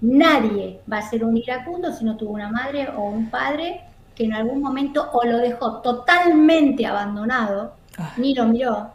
Nadie 0.00 0.80
va 0.90 0.98
a 0.98 1.08
ser 1.08 1.24
un 1.24 1.36
iracundo 1.36 1.92
si 1.92 2.04
no 2.04 2.16
tuvo 2.16 2.32
una 2.34 2.50
madre 2.50 2.88
o 2.90 3.04
un 3.04 3.30
padre 3.30 3.80
que 4.14 4.24
en 4.24 4.32
algún 4.32 4.60
momento 4.60 5.10
o 5.12 5.24
lo 5.24 5.38
dejó 5.38 5.80
totalmente 5.80 6.86
abandonado, 6.86 7.74
ah. 7.98 8.14
ni 8.16 8.34
lo 8.34 8.46
miró, 8.46 8.90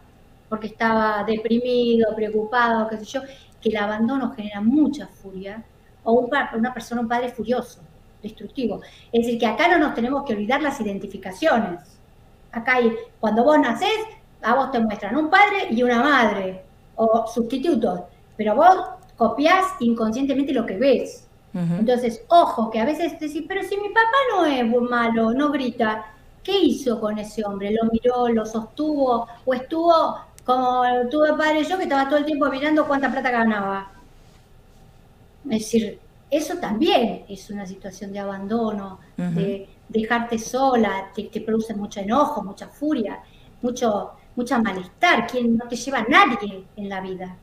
porque 0.48 0.66
estaba 0.66 1.24
deprimido, 1.24 2.14
preocupado, 2.14 2.88
qué 2.88 2.98
sé 2.98 3.04
yo, 3.04 3.20
que 3.60 3.68
el 3.70 3.76
abandono 3.76 4.32
genera 4.32 4.60
mucha 4.60 5.06
furia, 5.06 5.62
o 6.04 6.12
un, 6.12 6.30
una 6.54 6.74
persona, 6.74 7.00
un 7.00 7.08
padre 7.08 7.30
furioso, 7.30 7.80
destructivo. 8.22 8.80
Es 9.12 9.24
decir, 9.24 9.38
que 9.38 9.46
acá 9.46 9.68
no 9.68 9.78
nos 9.78 9.94
tenemos 9.94 10.24
que 10.24 10.32
olvidar 10.32 10.62
las 10.62 10.80
identificaciones. 10.80 11.80
Acá 12.50 12.76
hay, 12.76 12.92
cuando 13.20 13.44
vos 13.44 13.58
nacés, 13.58 13.88
a 14.42 14.54
vos 14.54 14.70
te 14.70 14.80
muestran 14.80 15.16
un 15.16 15.30
padre 15.30 15.68
y 15.70 15.82
una 15.82 16.02
madre, 16.02 16.62
o 16.96 17.26
sustitutos, 17.26 18.00
pero 18.36 18.54
vos 18.54 18.76
copias 19.16 19.64
inconscientemente 19.80 20.52
lo 20.52 20.66
que 20.66 20.76
ves. 20.76 21.28
Entonces, 21.54 22.24
ojo, 22.28 22.70
que 22.70 22.80
a 22.80 22.86
veces 22.86 23.20
decís, 23.20 23.44
pero 23.46 23.62
si 23.62 23.76
mi 23.76 23.90
papá 23.90 24.16
no 24.30 24.46
es 24.46 24.64
malo, 24.88 25.34
no 25.34 25.50
grita, 25.50 26.06
¿qué 26.42 26.58
hizo 26.58 26.98
con 26.98 27.18
ese 27.18 27.44
hombre? 27.44 27.72
¿Lo 27.72 27.90
miró, 27.90 28.28
lo 28.28 28.46
sostuvo 28.46 29.28
o 29.44 29.54
estuvo 29.54 30.16
como 30.44 30.82
tuve 31.10 31.34
padre 31.34 31.62
yo 31.62 31.76
que 31.76 31.84
estaba 31.84 32.08
todo 32.08 32.18
el 32.18 32.24
tiempo 32.24 32.46
mirando 32.46 32.86
cuánta 32.86 33.12
plata 33.12 33.30
ganaba? 33.30 33.90
Es 35.44 35.60
decir, 35.60 35.98
eso 36.30 36.56
también 36.56 37.24
es 37.28 37.50
una 37.50 37.66
situación 37.66 38.12
de 38.12 38.18
abandono, 38.18 39.00
de 39.16 39.68
dejarte 39.88 40.38
sola, 40.38 41.10
te, 41.14 41.24
te, 41.24 41.40
produce 41.40 41.74
mucho 41.74 42.00
enojo, 42.00 42.42
mucha 42.42 42.68
furia, 42.68 43.20
mucho, 43.60 44.12
mucha 44.36 44.58
malestar, 44.58 45.26
quien 45.26 45.56
no 45.56 45.68
te 45.68 45.76
lleva 45.76 46.06
nadie 46.08 46.64
en 46.76 46.88
la 46.88 47.00
vida 47.00 47.36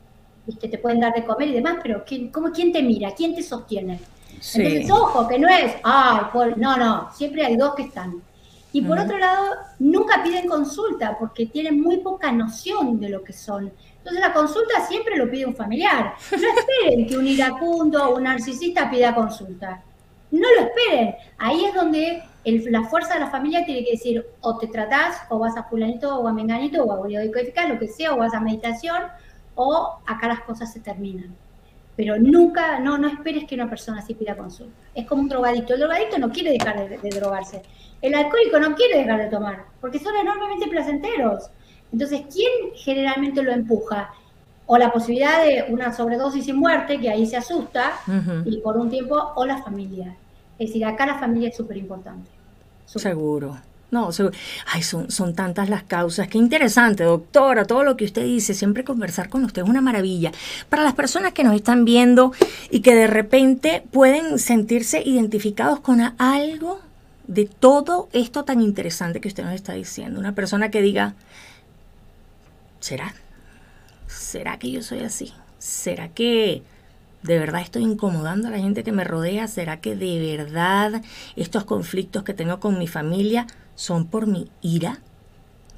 que 0.57 0.67
te 0.67 0.77
pueden 0.77 0.99
dar 0.99 1.13
de 1.13 1.25
comer 1.25 1.49
y 1.49 1.53
demás, 1.53 1.77
pero 1.81 2.03
¿quién, 2.05 2.29
cómo, 2.29 2.51
¿quién 2.51 2.71
te 2.71 2.81
mira? 2.81 3.11
¿Quién 3.11 3.35
te 3.35 3.43
sostiene? 3.43 3.99
Entonces, 4.31 4.89
ojo, 4.89 5.27
que 5.27 5.37
no 5.37 5.49
es, 5.49 5.75
ay, 5.83 6.21
no, 6.55 6.77
no, 6.77 7.09
siempre 7.13 7.45
hay 7.45 7.57
dos 7.57 7.75
que 7.75 7.83
están. 7.83 8.21
Y 8.71 8.81
por 8.81 8.99
otro 8.99 9.17
lado, 9.17 9.43
nunca 9.79 10.23
piden 10.23 10.47
consulta 10.47 11.17
porque 11.19 11.47
tienen 11.47 11.81
muy 11.81 11.97
poca 11.97 12.31
noción 12.31 12.99
de 12.99 13.09
lo 13.09 13.23
que 13.23 13.33
son. 13.33 13.71
Entonces 13.99 14.21
la 14.21 14.33
consulta 14.33 14.85
siempre 14.87 15.17
lo 15.17 15.29
pide 15.29 15.45
un 15.45 15.55
familiar. 15.55 16.13
No 16.31 16.47
esperen 16.59 17.07
que 17.07 17.17
un 17.17 17.27
iracundo 17.27 18.09
o 18.09 18.17
un 18.17 18.23
narcisista 18.23 18.89
pida 18.89 19.13
consulta. 19.13 19.83
No 20.31 20.47
lo 20.55 20.67
esperen. 20.67 21.15
Ahí 21.37 21.65
es 21.65 21.73
donde 21.73 22.23
la 22.45 22.83
fuerza 22.83 23.15
de 23.15 23.19
la 23.21 23.29
familia 23.29 23.65
tiene 23.65 23.83
que 23.83 23.91
decir, 23.91 24.25
o 24.41 24.57
te 24.57 24.67
tratás, 24.67 25.21
o 25.29 25.39
vas 25.39 25.57
a 25.57 25.63
fulanito, 25.63 26.17
o 26.17 26.27
a 26.27 26.33
menganito, 26.33 26.83
o 26.83 27.03
a 27.03 27.07
decodificar, 27.07 27.69
lo 27.69 27.79
que 27.79 27.87
sea, 27.87 28.13
o 28.13 28.17
vas 28.17 28.33
a 28.33 28.39
meditación, 28.39 29.03
o 29.55 29.99
acá 30.05 30.27
las 30.27 30.41
cosas 30.41 30.71
se 30.71 30.79
terminan. 30.79 31.35
Pero 31.95 32.17
nunca, 32.17 32.79
no, 32.79 32.97
no 32.97 33.09
esperes 33.09 33.43
que 33.45 33.55
una 33.55 33.69
persona 33.69 33.99
así 33.99 34.13
pida 34.13 34.37
consulta. 34.37 34.73
Es 34.95 35.05
como 35.05 35.23
un 35.23 35.29
drogadicto. 35.29 35.73
El 35.73 35.81
drogadicto 35.81 36.17
no 36.17 36.31
quiere 36.31 36.51
dejar 36.51 36.87
de, 36.87 37.09
drogarse. 37.09 37.61
El 38.01 38.15
alcohólico 38.15 38.57
no 38.59 38.73
quiere 38.75 38.99
dejar 38.99 39.19
de 39.19 39.27
tomar, 39.27 39.65
porque 39.81 39.99
son 39.99 40.15
enormemente 40.15 40.67
placenteros. 40.67 41.49
Entonces, 41.91 42.21
¿quién 42.31 42.73
generalmente 42.75 43.41
lo 43.41 43.51
empuja? 43.51 44.11
O 44.65 44.77
la 44.77 44.91
posibilidad 44.91 45.43
de 45.43 45.65
una 45.69 45.91
sobredosis 45.93 46.47
y 46.47 46.53
muerte, 46.53 46.99
que 46.99 47.09
ahí 47.09 47.25
se 47.25 47.37
asusta, 47.37 47.93
y 48.45 48.57
por 48.57 48.77
un 48.77 48.89
tiempo, 48.89 49.31
o 49.35 49.45
la 49.45 49.61
familia. 49.63 50.15
Es 50.59 50.69
decir, 50.69 50.85
acá 50.85 51.05
la 51.05 51.17
familia 51.17 51.49
es 51.49 51.55
súper 51.55 51.77
importante. 51.77 52.29
Seguro. 52.85 53.57
No, 53.91 54.09
ay, 54.67 54.83
son, 54.83 55.09
son 55.09 55.33
tantas 55.33 55.67
las 55.67 55.81
causas. 55.81 56.27
Qué 56.27 56.37
interesante, 56.37 57.03
doctora, 57.03 57.65
todo 57.65 57.83
lo 57.83 57.97
que 57.97 58.05
usted 58.05 58.23
dice. 58.23 58.53
Siempre 58.53 58.83
conversar 58.83 59.29
con 59.29 59.43
usted 59.45 59.63
es 59.63 59.69
una 59.69 59.81
maravilla. 59.81 60.31
Para 60.69 60.83
las 60.83 60.93
personas 60.93 61.33
que 61.33 61.43
nos 61.43 61.55
están 61.55 61.85
viendo 61.85 62.31
y 62.69 62.81
que 62.81 62.93
de 62.93 63.07
repente 63.07 63.83
pueden 63.91 64.37
sentirse 64.37 65.01
identificados 65.01 65.79
con 65.79 66.01
algo 66.19 66.79
de 67.25 67.45
todo 67.45 68.09
esto 68.13 68.43
tan 68.43 68.61
interesante 68.61 69.21
que 69.21 69.27
usted 69.27 69.43
nos 69.43 69.53
está 69.53 69.73
diciendo. 69.73 70.19
Una 70.19 70.33
persona 70.33 70.69
que 70.69 70.83
diga, 70.83 71.15
¿será? 72.79 73.13
¿Será 74.07 74.57
que 74.57 74.71
yo 74.71 74.81
soy 74.81 74.99
así? 74.99 75.33
¿Será 75.57 76.09
que 76.09 76.63
de 77.21 77.37
verdad 77.37 77.61
estoy 77.61 77.83
incomodando 77.83 78.47
a 78.47 78.51
la 78.51 78.59
gente 78.59 78.83
que 78.83 78.91
me 78.91 79.03
rodea? 79.03 79.47
¿Será 79.47 79.81
que 79.81 79.95
de 79.95 80.37
verdad 80.37 81.01
estos 81.35 81.65
conflictos 81.65 82.23
que 82.23 82.33
tengo 82.33 82.59
con 82.59 82.79
mi 82.79 82.87
familia 82.87 83.45
son 83.75 84.07
por 84.07 84.27
mi 84.27 84.49
ira? 84.61 84.99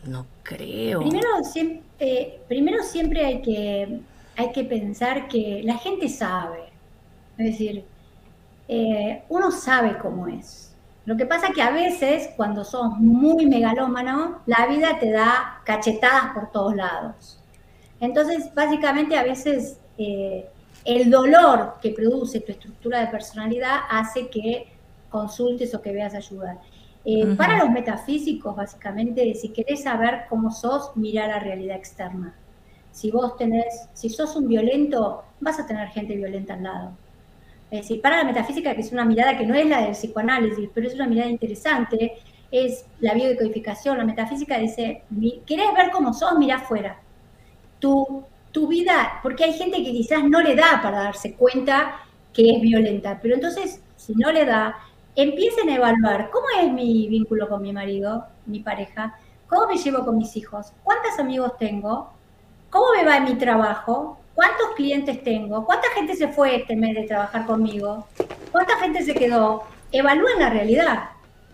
No 0.06 0.26
creo. 0.44 1.02
Primero, 1.02 1.44
siempre, 1.44 1.82
eh, 2.00 2.40
primero 2.48 2.84
siempre 2.84 3.26
hay 3.26 3.42
que, 3.42 4.00
hay 4.36 4.52
que 4.52 4.64
pensar 4.64 5.28
que 5.28 5.62
la 5.64 5.78
gente 5.78 6.10
sabe. 6.10 6.60
Es 7.38 7.46
decir, 7.52 7.84
eh, 8.68 9.24
uno 9.30 9.52
sabe 9.52 9.98
cómo 9.98 10.28
es. 10.28 10.71
Lo 11.06 11.18
que 11.18 11.26
pasa 11.26 11.48
es 11.48 11.56
que 11.56 11.62
a 11.62 11.72
veces, 11.72 12.30
cuando 12.38 12.64
sos 12.64 12.98
muy 12.98 13.46
megalómano, 13.48 14.42
la 14.46 14.68
vida 14.68 15.00
te 15.00 15.12
da 15.12 15.62
cachetadas 15.66 16.34
por 16.34 16.52
todos 16.52 16.76
lados. 16.76 17.40
Entonces, 18.00 18.54
básicamente, 18.54 19.18
a 19.18 19.24
veces 19.24 19.80
eh, 19.98 20.48
el 20.86 21.10
dolor 21.10 21.76
que 21.82 21.92
produce 21.92 22.40
tu 22.42 22.52
estructura 22.52 23.00
de 23.00 23.08
personalidad 23.08 23.80
hace 23.90 24.30
que 24.30 24.68
consultes 25.10 25.74
o 25.74 25.82
que 25.82 25.92
veas 25.92 26.14
ayuda. 26.14 26.60
Eh, 27.04 27.36
para 27.36 27.58
los 27.58 27.72
metafísicos, 27.72 28.56
básicamente, 28.56 29.34
si 29.34 29.50
querés 29.50 29.84
saber 29.84 30.26
cómo 30.30 30.52
sos, 30.52 30.92
mira 30.96 31.28
la 31.28 31.40
realidad 31.40 31.78
externa. 31.78 32.36
Si 32.92 33.10
vos 33.10 33.38
tenés, 33.38 33.90
si 33.94 34.10
sos 34.10 34.36
un 34.36 34.48
violento, 34.48 35.24
vas 35.40 35.60
a 35.60 35.66
tener 35.66 35.88
gente 35.90 36.16
violenta 36.16 36.54
al 36.54 36.64
lado. 36.64 36.92
Es 37.72 37.84
decir, 37.84 38.02
para 38.02 38.18
la 38.18 38.26
metafísica, 38.26 38.76
que 38.76 38.82
es 38.82 38.92
una 38.92 39.06
mirada 39.06 39.38
que 39.38 39.46
no 39.46 39.56
es 39.56 39.66
la 39.66 39.82
del 39.82 39.92
psicoanálisis, 39.92 40.70
pero 40.74 40.88
es 40.88 40.94
una 40.94 41.08
mirada 41.08 41.30
interesante, 41.30 42.18
es 42.52 42.86
la 43.00 43.14
biodecodificación. 43.14 43.98
La 43.98 44.04
metafísica 44.04 44.58
dice, 44.58 45.04
¿querés 45.48 45.74
ver 45.74 45.90
cómo 45.90 46.14
sos? 46.14 46.38
Mira 46.38 46.58
afuera. 46.58 47.00
Tu, 47.80 48.24
tu 48.52 48.68
vida, 48.68 49.20
porque 49.24 49.46
hay 49.46 49.54
gente 49.54 49.78
que 49.78 49.92
quizás 49.92 50.24
no 50.26 50.42
le 50.42 50.54
da 50.54 50.82
para 50.84 51.04
darse 51.04 51.34
cuenta 51.34 51.96
que 52.34 52.52
es 52.52 52.62
violenta, 52.62 53.20
pero 53.22 53.36
entonces, 53.36 53.82
si 53.96 54.14
no 54.16 54.32
le 54.32 54.46
da, 54.46 54.76
empiecen 55.16 55.70
a 55.70 55.76
evaluar 55.76 56.30
cómo 56.30 56.46
es 56.62 56.72
mi 56.72 57.08
vínculo 57.08 57.48
con 57.48 57.62
mi 57.62 57.74
marido, 57.74 58.26
mi 58.46 58.60
pareja, 58.60 59.18
cómo 59.48 59.68
me 59.68 59.78
llevo 59.78 60.06
con 60.06 60.18
mis 60.18 60.36
hijos, 60.38 60.74
cuántos 60.84 61.20
amigos 61.20 61.58
tengo, 61.58 62.12
cómo 62.70 62.86
me 62.96 63.06
va 63.06 63.18
en 63.18 63.26
mi 63.26 63.36
trabajo, 63.36 64.18
¿Cuántos 64.36 64.72
clientes 64.76 65.24
tengo? 65.24 65.66
¿Cuánta 65.66 65.90
gente 65.92 66.16
se 66.16 66.28
fue 66.30 66.56
este 66.56 66.76
mes 66.76 66.96
de 66.96 67.04
trabajar 67.04 67.46
conmigo? 67.46 68.08
¿Cuánta 68.52 68.78
gente 68.78 69.04
se 69.04 69.14
quedó? 69.14 69.64
Evalúen 69.92 70.40
la 70.40 70.50
realidad. 70.50 71.10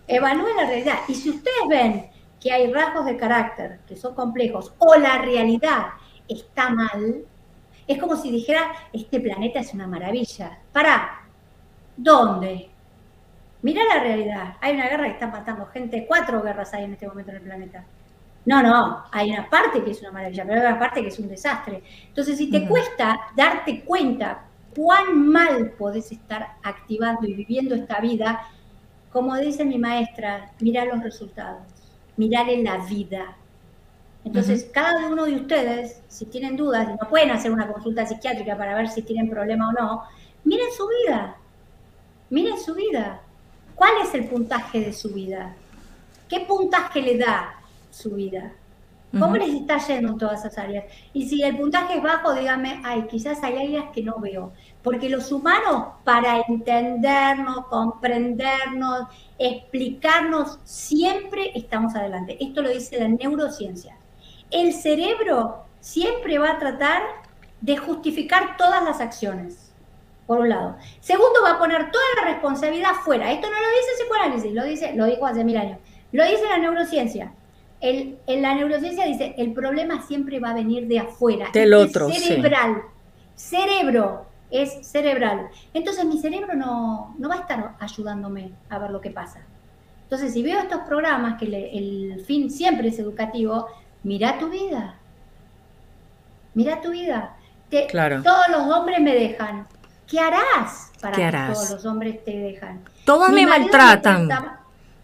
Evalúen 0.07 0.55
la 0.55 0.65
realidad. 0.65 0.99
Y 1.07 1.15
si 1.15 1.29
ustedes 1.29 1.67
ven 1.69 2.09
que 2.39 2.51
hay 2.51 2.71
rasgos 2.71 3.05
de 3.05 3.17
carácter 3.17 3.79
que 3.87 3.95
son 3.95 4.13
complejos 4.13 4.73
o 4.77 4.95
la 4.95 5.17
realidad 5.19 5.87
está 6.27 6.69
mal, 6.69 7.23
es 7.87 7.97
como 7.97 8.15
si 8.15 8.31
dijera, 8.31 8.71
este 8.93 9.19
planeta 9.19 9.59
es 9.59 9.73
una 9.73 9.87
maravilla. 9.87 10.59
¿Para 10.71 11.27
¿Dónde? 11.97 12.69
Mira 13.63 13.83
la 13.85 13.99
realidad. 14.01 14.55
Hay 14.61 14.75
una 14.75 14.87
guerra 14.87 15.05
que 15.05 15.13
está 15.13 15.27
matando 15.27 15.65
gente. 15.65 16.05
Cuatro 16.07 16.43
guerras 16.43 16.73
hay 16.75 16.83
en 16.83 16.93
este 16.93 17.07
momento 17.07 17.31
en 17.31 17.37
el 17.37 17.43
planeta. 17.43 17.85
No, 18.47 18.63
no, 18.63 19.03
hay 19.11 19.31
una 19.31 19.49
parte 19.49 19.83
que 19.83 19.91
es 19.91 19.99
una 19.99 20.13
maravilla, 20.13 20.45
pero 20.47 20.61
hay 20.61 20.67
una 20.67 20.79
parte 20.79 21.01
que 21.01 21.09
es 21.09 21.19
un 21.19 21.27
desastre. 21.27 21.83
Entonces, 22.07 22.37
si 22.37 22.49
te 22.49 22.65
cuesta 22.65 23.19
darte 23.35 23.83
cuenta 23.83 24.45
cuán 24.73 25.27
mal 25.27 25.71
podés 25.71 26.13
estar 26.13 26.55
activando 26.63 27.27
y 27.27 27.33
viviendo 27.33 27.75
esta 27.75 27.99
vida, 27.99 28.47
como 29.11 29.35
dice 29.35 29.65
mi 29.65 29.77
maestra, 29.77 30.53
mirar 30.61 30.87
los 30.87 31.03
resultados, 31.03 31.61
mirar 32.15 32.47
en 32.47 32.63
la 32.63 32.77
vida. 32.77 33.35
Entonces, 34.23 34.69
cada 34.73 35.09
uno 35.09 35.25
de 35.25 35.35
ustedes, 35.35 36.01
si 36.07 36.25
tienen 36.25 36.55
dudas 36.55 36.87
y 36.87 36.91
no 36.91 37.09
pueden 37.09 37.31
hacer 37.31 37.51
una 37.51 37.67
consulta 37.67 38.05
psiquiátrica 38.05 38.55
para 38.55 38.75
ver 38.75 38.87
si 38.87 39.01
tienen 39.01 39.29
problema 39.29 39.67
o 39.67 39.71
no, 39.73 40.03
miren 40.45 40.67
su 40.71 40.87
vida, 40.87 41.35
miren 42.29 42.57
su 42.57 42.73
vida. 42.73 43.19
¿Cuál 43.75 43.91
es 44.05 44.13
el 44.13 44.23
puntaje 44.23 44.79
de 44.79 44.93
su 44.93 45.09
vida? 45.09 45.53
¿Qué 46.29 46.39
puntaje 46.39 47.01
le 47.01 47.17
da? 47.17 47.56
Su 47.97 48.11
vida. 48.11 48.53
¿Cómo 49.17 49.37
les 49.37 49.53
está 49.53 49.77
yendo 49.87 50.09
en 50.09 50.17
todas 50.17 50.41
esas 50.41 50.57
áreas? 50.57 50.85
Y 51.13 51.27
si 51.27 51.41
el 51.41 51.57
puntaje 51.57 51.95
es 51.95 52.03
bajo, 52.03 52.33
dígame, 52.33 52.81
ay, 52.83 53.07
quizás 53.09 53.41
hay 53.41 53.55
áreas 53.55 53.85
que 53.93 54.03
no 54.03 54.19
veo. 54.19 54.51
Porque 54.83 55.09
los 55.09 55.31
humanos, 55.31 55.93
para 56.03 56.41
entendernos, 56.47 57.65
comprendernos, 57.67 59.07
explicarnos, 59.39 60.59
siempre 60.65 61.51
estamos 61.55 61.95
adelante. 61.95 62.37
Esto 62.39 62.61
lo 62.61 62.69
dice 62.69 62.99
la 62.99 63.07
neurociencia. 63.07 63.97
El 64.51 64.73
cerebro 64.73 65.65
siempre 65.79 66.37
va 66.37 66.51
a 66.51 66.59
tratar 66.59 67.01
de 67.61 67.77
justificar 67.77 68.57
todas 68.57 68.83
las 68.83 68.99
acciones, 68.99 69.71
por 70.27 70.39
un 70.39 70.49
lado. 70.49 70.77
Segundo, 70.99 71.41
va 71.43 71.53
a 71.53 71.59
poner 71.59 71.91
toda 71.91 72.05
la 72.17 72.31
responsabilidad 72.33 72.93
fuera. 73.03 73.31
Esto 73.31 73.47
no 73.49 73.55
lo 73.55 73.67
dice 73.67 73.91
el 73.91 73.97
psicoanálisis, 73.99 74.53
lo, 74.53 74.63
dice, 74.65 74.93
lo 74.95 75.05
dijo 75.05 75.25
hace 75.25 75.45
mil 75.45 75.57
años. 75.57 75.79
Lo 76.11 76.25
dice 76.25 76.43
la 76.49 76.57
neurociencia 76.57 77.31
en 77.81 78.41
la 78.41 78.55
neurociencia 78.55 79.05
dice, 79.05 79.35
el 79.37 79.53
problema 79.53 80.01
siempre 80.01 80.39
va 80.39 80.49
a 80.49 80.53
venir 80.53 80.87
de 80.87 80.99
afuera. 80.99 81.49
Del 81.53 81.73
otro. 81.73 82.09
cerebral. 82.09 82.81
Cerebro 83.35 84.25
es 84.49 84.87
cerebral. 84.87 85.49
Entonces 85.73 86.05
mi 86.05 86.19
cerebro 86.19 86.55
no, 86.55 87.15
no, 87.19 87.29
va 87.29 87.35
a 87.35 87.39
estar 87.39 87.75
ayudándome 87.79 88.51
a 88.69 88.79
ver 88.79 88.91
lo 88.91 89.01
que 89.01 89.11
pasa. 89.11 89.41
Entonces, 90.03 90.31
si 90.31 90.41
veo 90.41 90.59
estos 90.59 90.81
programas 90.87 91.37
que 91.37 91.45
el 91.45 92.23
fin 92.25 92.49
siempre 92.49 92.87
es 92.87 92.97
educativo, 92.97 93.67
mira 94.03 94.39
tu 94.39 94.49
vida. 94.49 94.95
Mira 96.53 96.79
tu 96.79 96.91
vida. 96.91 97.35
claro. 97.89 98.23
Todos 98.23 98.47
los 98.49 98.61
hombres 98.73 99.01
me 99.01 99.13
dejan. 99.13 99.67
¿Qué 100.07 100.19
harás 100.19 100.93
para 101.01 101.15
que 101.17 101.53
todos 101.53 101.71
los 101.71 101.85
hombres 101.85 102.23
te 102.23 102.31
dejan? 102.31 102.85
Todos 103.03 103.29
me 103.31 103.45
maltratan. 103.45 104.29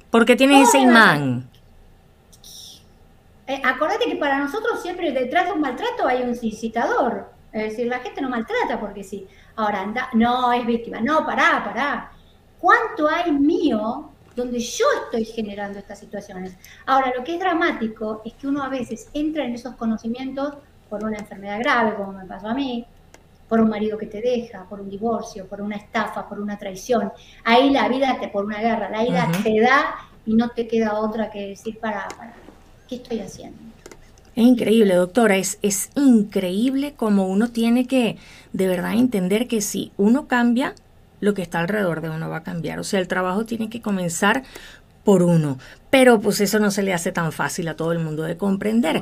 porque 0.09 0.37
tienen 0.37 0.61
ese 0.61 0.79
imán. 0.79 1.49
Eh, 3.45 3.61
acordate 3.63 4.05
que 4.05 4.15
para 4.15 4.39
nosotros 4.39 4.81
siempre 4.81 5.11
detrás 5.11 5.47
de 5.47 5.51
un 5.51 5.61
maltrato 5.61 6.07
hay 6.07 6.21
un 6.23 6.29
incitador. 6.29 7.31
Es 7.51 7.71
decir, 7.71 7.87
la 7.87 7.99
gente 7.99 8.21
no 8.21 8.29
maltrata 8.29 8.79
porque 8.79 9.03
sí. 9.03 9.27
Ahora, 9.55 9.81
anda, 9.81 10.09
no 10.13 10.51
es 10.53 10.65
víctima. 10.65 11.01
No, 11.01 11.25
pará, 11.25 11.63
pará. 11.63 12.11
¿Cuánto 12.59 13.07
hay 13.07 13.31
mío 13.31 14.09
donde 14.35 14.59
yo 14.59 14.85
estoy 15.03 15.25
generando 15.25 15.77
estas 15.77 15.99
situaciones? 15.99 16.57
Ahora, 16.85 17.11
lo 17.15 17.23
que 17.23 17.33
es 17.33 17.39
dramático 17.39 18.21
es 18.25 18.33
que 18.33 18.47
uno 18.47 18.63
a 18.63 18.69
veces 18.69 19.09
entra 19.13 19.45
en 19.45 19.53
esos 19.53 19.75
conocimientos 19.75 20.55
por 20.89 21.03
una 21.03 21.17
enfermedad 21.17 21.59
grave, 21.59 21.95
como 21.95 22.13
me 22.13 22.25
pasó 22.25 22.47
a 22.47 22.53
mí, 22.53 22.87
por 23.47 23.59
un 23.59 23.69
marido 23.69 23.97
que 23.97 24.07
te 24.07 24.21
deja, 24.21 24.63
por 24.67 24.81
un 24.81 24.89
divorcio, 24.89 25.47
por 25.47 25.61
una 25.61 25.75
estafa, 25.75 26.27
por 26.27 26.39
una 26.39 26.57
traición. 26.57 27.11
Ahí 27.43 27.69
la 27.69 27.87
vida 27.87 28.17
te, 28.19 28.29
por 28.29 28.45
una 28.45 28.59
guerra, 28.59 28.89
la 28.89 29.03
vida 29.03 29.29
te 29.43 29.59
da 29.59 29.95
y 30.25 30.33
no 30.33 30.49
te 30.49 30.67
queda 30.67 30.97
otra 30.99 31.29
que 31.29 31.49
decir 31.49 31.79
para, 31.79 32.07
para 32.17 32.33
¿Qué 32.93 32.97
estoy 32.97 33.19
haciendo? 33.21 33.57
Es 34.35 34.45
increíble, 34.45 34.93
doctora, 34.93 35.37
es, 35.37 35.57
es 35.63 35.89
increíble 35.95 36.93
como 36.95 37.27
uno 37.27 37.49
tiene 37.49 37.87
que 37.87 38.17
de 38.51 38.67
verdad 38.67 38.93
entender 38.93 39.47
que 39.47 39.61
si 39.61 39.91
uno 39.97 40.27
cambia, 40.27 40.75
lo 41.19 41.33
que 41.33 41.41
está 41.41 41.59
alrededor 41.59 42.01
de 42.01 42.11
uno 42.11 42.29
va 42.29 42.37
a 42.37 42.43
cambiar. 42.43 42.77
O 42.77 42.83
sea, 42.83 42.99
el 42.99 43.07
trabajo 43.07 43.45
tiene 43.45 43.67
que 43.67 43.81
comenzar 43.81 44.43
por 45.03 45.23
uno. 45.23 45.57
Pero 45.89 46.21
pues 46.21 46.39
eso 46.39 46.59
no 46.59 46.69
se 46.69 46.83
le 46.83 46.93
hace 46.93 47.11
tan 47.11 47.31
fácil 47.31 47.67
a 47.67 47.75
todo 47.75 47.93
el 47.93 47.99
mundo 47.99 48.21
de 48.21 48.37
comprender. 48.37 49.01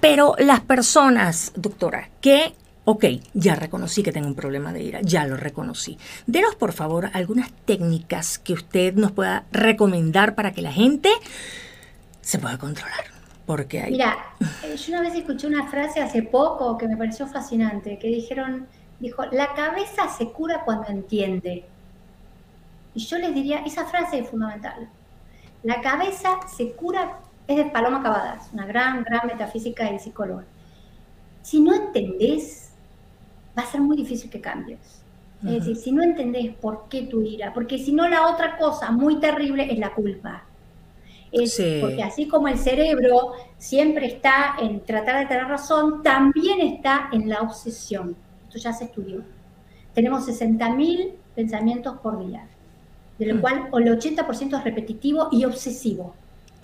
Pero 0.00 0.34
las 0.38 0.58
personas, 0.60 1.52
doctora, 1.54 2.10
que, 2.20 2.54
ok, 2.86 3.04
ya 3.34 3.54
reconocí 3.54 4.02
que 4.02 4.10
tengo 4.10 4.26
un 4.26 4.34
problema 4.34 4.72
de 4.72 4.82
ira, 4.82 5.00
ya 5.00 5.26
lo 5.26 5.36
reconocí. 5.36 5.96
Denos 6.26 6.56
por 6.56 6.72
favor 6.72 7.08
algunas 7.12 7.52
técnicas 7.66 8.40
que 8.40 8.54
usted 8.54 8.94
nos 8.94 9.12
pueda 9.12 9.44
recomendar 9.52 10.34
para 10.34 10.52
que 10.52 10.62
la 10.62 10.72
gente 10.72 11.10
se 12.20 12.38
pueda 12.38 12.58
controlar. 12.58 13.17
Mira, 13.90 14.16
eh, 14.64 14.76
yo 14.76 14.92
una 14.92 15.02
vez 15.02 15.14
escuché 15.14 15.46
una 15.46 15.68
frase 15.68 16.00
hace 16.00 16.22
poco 16.22 16.76
que 16.76 16.86
me 16.86 16.96
pareció 16.96 17.26
fascinante, 17.26 17.98
que 17.98 18.08
dijeron, 18.08 18.66
dijo, 19.00 19.24
la 19.32 19.54
cabeza 19.54 20.08
se 20.08 20.30
cura 20.30 20.62
cuando 20.64 20.88
entiende. 20.88 21.64
Y 22.94 23.00
yo 23.00 23.18
les 23.18 23.34
diría, 23.34 23.58
esa 23.64 23.86
frase 23.86 24.18
es 24.18 24.28
fundamental. 24.28 24.88
La 25.62 25.80
cabeza 25.80 26.40
se 26.46 26.72
cura 26.72 27.20
es 27.46 27.56
de 27.56 27.64
Paloma 27.66 28.02
Cavadas, 28.02 28.50
una 28.52 28.66
gran, 28.66 29.02
gran 29.02 29.26
metafísica 29.26 29.90
y 29.90 29.98
psicóloga. 29.98 30.44
Si 31.42 31.60
no 31.60 31.74
entendés, 31.74 32.72
va 33.58 33.62
a 33.62 33.66
ser 33.66 33.80
muy 33.80 33.96
difícil 33.96 34.30
que 34.30 34.40
cambies. 34.40 34.78
Es 35.46 35.52
decir, 35.52 35.76
si 35.76 35.92
no 35.92 36.02
entendés 36.02 36.52
por 36.56 36.88
qué 36.88 37.02
tu 37.02 37.22
ira, 37.22 37.54
porque 37.54 37.78
si 37.78 37.92
no 37.92 38.08
la 38.08 38.26
otra 38.26 38.58
cosa 38.58 38.90
muy 38.90 39.20
terrible 39.20 39.72
es 39.72 39.78
la 39.78 39.94
culpa. 39.94 40.42
Es 41.30 41.60
porque 41.80 42.02
así 42.02 42.26
como 42.26 42.48
el 42.48 42.58
cerebro 42.58 43.32
siempre 43.58 44.06
está 44.06 44.56
en 44.60 44.80
tratar 44.80 45.20
de 45.20 45.26
tener 45.26 45.46
razón, 45.46 46.02
también 46.02 46.60
está 46.60 47.08
en 47.12 47.28
la 47.28 47.40
obsesión. 47.40 48.16
Esto 48.46 48.58
ya 48.58 48.72
se 48.72 48.84
estudió. 48.84 49.22
Tenemos 49.94 50.26
60.000 50.26 51.10
pensamientos 51.34 51.98
por 52.02 52.26
día, 52.26 52.46
de 53.18 53.26
lo 53.26 53.36
mm. 53.36 53.40
cual 53.40 53.68
el 53.74 53.98
80% 53.98 54.58
es 54.58 54.64
repetitivo 54.64 55.28
y 55.30 55.44
obsesivo. 55.44 56.14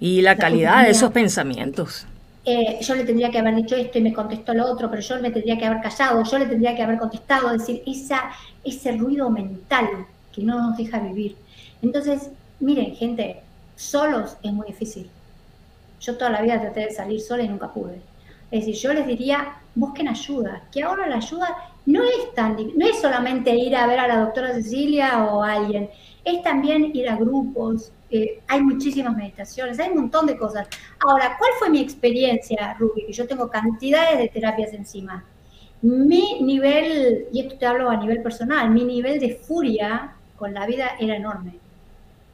Y 0.00 0.22
la, 0.22 0.36
calidad 0.36 0.84
de 0.84 0.90
esos 0.90 1.12
pensamientos. 1.12 2.06
Eh, 2.44 2.78
yo 2.82 2.94
le 2.94 3.04
tendría 3.04 3.30
que 3.30 3.38
haber 3.38 3.54
dicho 3.54 3.74
esto 3.74 3.98
y 3.98 4.02
me 4.02 4.12
contestó 4.12 4.52
lo 4.52 4.70
otro, 4.70 4.90
pero 4.90 5.00
yo 5.00 5.20
me 5.20 5.30
tendría 5.30 5.56
que 5.56 5.64
haber 5.64 5.80
callado, 5.80 6.22
yo 6.24 6.38
le 6.38 6.46
tendría 6.46 6.76
que 6.76 6.82
haber 6.82 6.98
contestado, 6.98 7.50
es 7.50 7.60
decir, 7.60 7.82
esa, 7.86 8.30
ese 8.62 8.92
ruido 8.92 9.30
mental 9.30 9.88
que 10.34 10.42
no 10.42 10.60
nos 10.60 10.76
deja 10.76 10.98
vivir. 10.98 11.36
Entonces, 11.80 12.30
miren, 12.60 12.94
gente, 12.96 13.43
solos 13.76 14.36
es 14.42 14.52
muy 14.52 14.66
difícil. 14.66 15.10
Yo 16.00 16.16
toda 16.16 16.30
la 16.30 16.42
vida 16.42 16.60
traté 16.60 16.80
de 16.80 16.90
salir 16.90 17.20
sola 17.20 17.42
y 17.42 17.48
nunca 17.48 17.72
pude. 17.72 18.00
Es 18.50 18.66
decir, 18.66 18.74
yo 18.74 18.92
les 18.92 19.06
diría, 19.06 19.56
busquen 19.74 20.08
ayuda, 20.08 20.62
que 20.70 20.82
ahora 20.82 21.08
la 21.08 21.16
ayuda 21.16 21.48
no 21.86 22.02
es 22.04 22.34
tan 22.34 22.56
no 22.76 22.86
es 22.86 23.00
solamente 23.00 23.54
ir 23.54 23.74
a 23.76 23.86
ver 23.86 23.98
a 23.98 24.08
la 24.08 24.18
doctora 24.18 24.54
Cecilia 24.54 25.24
o 25.24 25.42
a 25.42 25.52
alguien, 25.52 25.90
es 26.24 26.42
también 26.42 26.90
ir 26.94 27.08
a 27.08 27.16
grupos, 27.16 27.90
eh, 28.10 28.40
hay 28.46 28.62
muchísimas 28.62 29.16
meditaciones, 29.16 29.78
hay 29.80 29.90
un 29.90 30.02
montón 30.02 30.26
de 30.26 30.36
cosas. 30.36 30.68
Ahora, 31.00 31.36
¿cuál 31.38 31.50
fue 31.58 31.68
mi 31.68 31.80
experiencia, 31.80 32.76
Ruby? 32.78 33.06
Que 33.06 33.12
yo 33.12 33.26
tengo 33.26 33.50
cantidades 33.50 34.18
de 34.18 34.28
terapias 34.28 34.72
encima. 34.72 35.24
Mi 35.82 36.40
nivel, 36.40 37.26
y 37.32 37.40
esto 37.40 37.58
te 37.58 37.66
hablo 37.66 37.90
a 37.90 37.96
nivel 37.96 38.22
personal, 38.22 38.70
mi 38.70 38.84
nivel 38.84 39.18
de 39.18 39.34
furia 39.34 40.14
con 40.36 40.54
la 40.54 40.66
vida 40.66 40.92
era 40.98 41.16
enorme. 41.16 41.63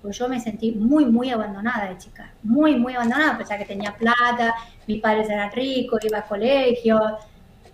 Porque 0.01 0.17
yo 0.17 0.29
me 0.29 0.41
sentí 0.41 0.73
muy, 0.73 1.05
muy 1.05 1.31
abandonada 1.31 1.89
de 1.89 1.99
chica. 1.99 2.33
Muy, 2.43 2.77
muy 2.77 2.95
abandonada, 2.95 3.35
a 3.35 3.39
pesar 3.39 3.59
que 3.59 3.67
tenía 3.67 3.95
plata, 3.95 4.55
mis 4.87 5.01
padres 5.01 5.29
eran 5.29 5.51
ricos, 5.53 6.05
iba 6.05 6.19
a 6.19 6.27
colegio. 6.27 7.01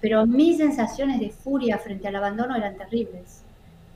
Pero 0.00 0.26
mis 0.26 0.58
sensaciones 0.58 1.20
de 1.20 1.30
furia 1.30 1.78
frente 1.78 2.08
al 2.08 2.16
abandono 2.16 2.56
eran 2.56 2.76
terribles. 2.76 3.42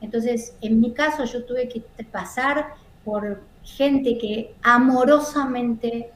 Entonces, 0.00 0.56
en 0.60 0.80
mi 0.80 0.92
caso, 0.92 1.24
yo 1.24 1.44
tuve 1.44 1.68
que 1.68 1.82
pasar 2.04 2.74
por 3.04 3.42
gente 3.62 4.16
que 4.18 4.54
amorosamente 4.62 6.10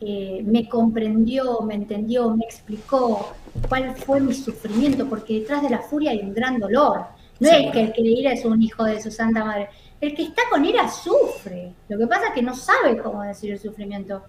eh, 0.00 0.42
me 0.44 0.68
comprendió, 0.68 1.60
me 1.62 1.74
entendió, 1.74 2.30
me 2.30 2.44
explicó 2.44 3.34
cuál 3.68 3.96
fue 3.96 4.20
mi 4.20 4.32
sufrimiento, 4.32 5.08
porque 5.08 5.40
detrás 5.40 5.62
de 5.62 5.70
la 5.70 5.80
furia 5.80 6.12
hay 6.12 6.20
un 6.20 6.34
gran 6.34 6.60
dolor. 6.60 7.06
No 7.40 7.48
es 7.48 7.72
que 7.72 7.80
el 7.80 7.92
que 7.92 8.02
le 8.02 8.10
ira 8.10 8.32
es 8.32 8.44
un 8.44 8.62
hijo 8.62 8.84
de 8.84 9.00
su 9.00 9.10
santa 9.10 9.44
madre. 9.44 9.68
El 10.00 10.14
que 10.14 10.22
está 10.22 10.42
con 10.50 10.64
ira 10.64 10.88
sufre. 10.88 11.74
Lo 11.88 11.98
que 11.98 12.06
pasa 12.06 12.28
es 12.28 12.34
que 12.34 12.42
no 12.42 12.54
sabe 12.54 12.98
cómo 12.98 13.22
decir 13.22 13.52
el 13.52 13.58
sufrimiento. 13.58 14.22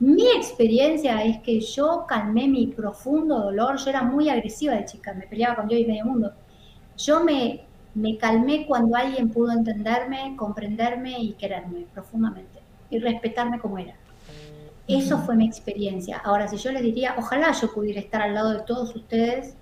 Mi 0.00 0.28
experiencia 0.28 1.24
es 1.24 1.38
que 1.38 1.60
yo 1.60 2.04
calmé 2.06 2.46
mi 2.46 2.68
profundo 2.68 3.38
dolor. 3.38 3.78
Yo 3.78 3.90
era 3.90 4.02
muy 4.02 4.28
agresiva 4.28 4.74
de 4.74 4.84
chica, 4.84 5.14
me 5.14 5.26
peleaba 5.26 5.56
con 5.56 5.68
Dios 5.68 5.80
y 5.80 5.86
medio 5.86 6.04
mundo. 6.04 6.32
Yo 6.96 7.24
me 7.24 7.68
me 7.98 8.16
calmé 8.16 8.66
cuando 8.66 8.96
alguien 8.96 9.30
pudo 9.30 9.52
entenderme, 9.52 10.34
comprenderme 10.36 11.18
y 11.18 11.32
quererme 11.32 11.86
profundamente 11.92 12.60
y 12.90 12.98
respetarme 12.98 13.58
como 13.58 13.78
era. 13.78 13.94
Eso 14.86 15.18
fue 15.18 15.34
mi 15.34 15.46
experiencia. 15.46 16.18
Ahora, 16.18 16.48
si 16.48 16.56
yo 16.56 16.72
les 16.72 16.82
diría, 16.82 17.14
ojalá 17.18 17.52
yo 17.52 17.72
pudiera 17.72 18.00
estar 18.00 18.22
al 18.22 18.34
lado 18.34 18.50
de 18.52 18.60
todos 18.60 18.94
ustedes 18.94 19.54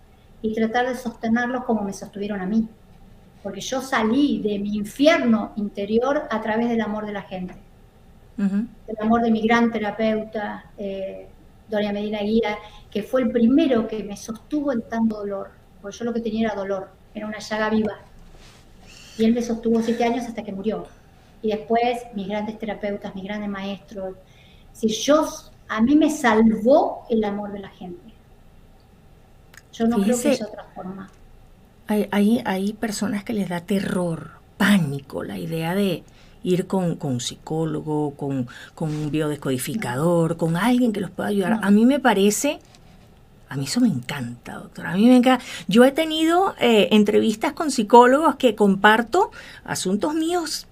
y 0.42 0.54
tratar 0.54 0.86
de 0.86 0.94
sostenerlos 0.94 1.64
como 1.64 1.82
me 1.82 1.92
sostuvieron 1.92 2.40
a 2.40 2.46
mí. 2.46 2.68
Porque 3.46 3.60
yo 3.60 3.80
salí 3.80 4.40
de 4.42 4.58
mi 4.58 4.74
infierno 4.74 5.52
interior 5.54 6.24
a 6.30 6.40
través 6.40 6.68
del 6.68 6.80
amor 6.80 7.06
de 7.06 7.12
la 7.12 7.22
gente. 7.22 7.54
El 8.36 8.96
amor 9.00 9.22
de 9.22 9.30
mi 9.30 9.40
gran 9.46 9.70
terapeuta, 9.70 10.72
eh, 10.76 11.28
Doña 11.68 11.92
Medina 11.92 12.22
Guía, 12.22 12.58
que 12.90 13.04
fue 13.04 13.22
el 13.22 13.30
primero 13.30 13.86
que 13.86 14.02
me 14.02 14.16
sostuvo 14.16 14.72
en 14.72 14.82
tanto 14.82 15.18
dolor. 15.18 15.50
Porque 15.80 15.96
yo 15.96 16.06
lo 16.06 16.12
que 16.12 16.22
tenía 16.22 16.48
era 16.48 16.56
dolor, 16.56 16.90
era 17.14 17.24
una 17.24 17.38
llaga 17.38 17.70
viva. 17.70 17.98
Y 19.16 19.24
él 19.24 19.32
me 19.32 19.42
sostuvo 19.42 19.80
siete 19.80 20.02
años 20.02 20.24
hasta 20.26 20.42
que 20.42 20.50
murió. 20.50 20.88
Y 21.40 21.52
después 21.52 22.00
mis 22.14 22.26
grandes 22.26 22.58
terapeutas, 22.58 23.14
mis 23.14 23.22
grandes 23.22 23.48
maestros. 23.48 24.16
Si 24.72 24.88
yo, 24.88 25.24
a 25.68 25.80
mí 25.82 25.94
me 25.94 26.10
salvó 26.10 27.06
el 27.08 27.22
amor 27.22 27.52
de 27.52 27.60
la 27.60 27.68
gente. 27.68 28.12
Yo 29.72 29.86
no 29.86 30.02
creo 30.02 30.20
que 30.20 30.30
haya 30.30 30.46
otra 30.46 30.64
forma. 30.74 31.08
Hay, 31.88 32.08
hay, 32.10 32.42
hay, 32.44 32.72
personas 32.72 33.24
que 33.24 33.32
les 33.32 33.48
da 33.48 33.60
terror, 33.60 34.30
pánico, 34.56 35.22
la 35.22 35.38
idea 35.38 35.74
de 35.74 36.02
ir 36.42 36.66
con, 36.66 36.96
con 36.96 37.12
un 37.12 37.20
psicólogo, 37.20 38.14
con, 38.14 38.48
con 38.74 38.90
un 38.90 39.10
biodescodificador, 39.10 40.36
con 40.36 40.56
alguien 40.56 40.92
que 40.92 41.00
los 41.00 41.10
pueda 41.10 41.28
ayudar. 41.28 41.60
A 41.62 41.70
mí 41.70 41.86
me 41.86 42.00
parece 42.00 42.58
a 43.48 43.56
mí 43.56 43.64
eso 43.64 43.80
me 43.80 43.88
encanta, 43.88 44.54
doctora. 44.54 44.92
A 44.92 44.96
mí 44.96 45.06
me 45.06 45.16
encanta. 45.16 45.44
Yo 45.68 45.84
he 45.84 45.92
tenido 45.92 46.54
eh, 46.58 46.88
entrevistas 46.90 47.52
con 47.52 47.70
psicólogos 47.70 48.36
que 48.36 48.56
comparto 48.56 49.30
asuntos 49.64 50.14
míos 50.14 50.66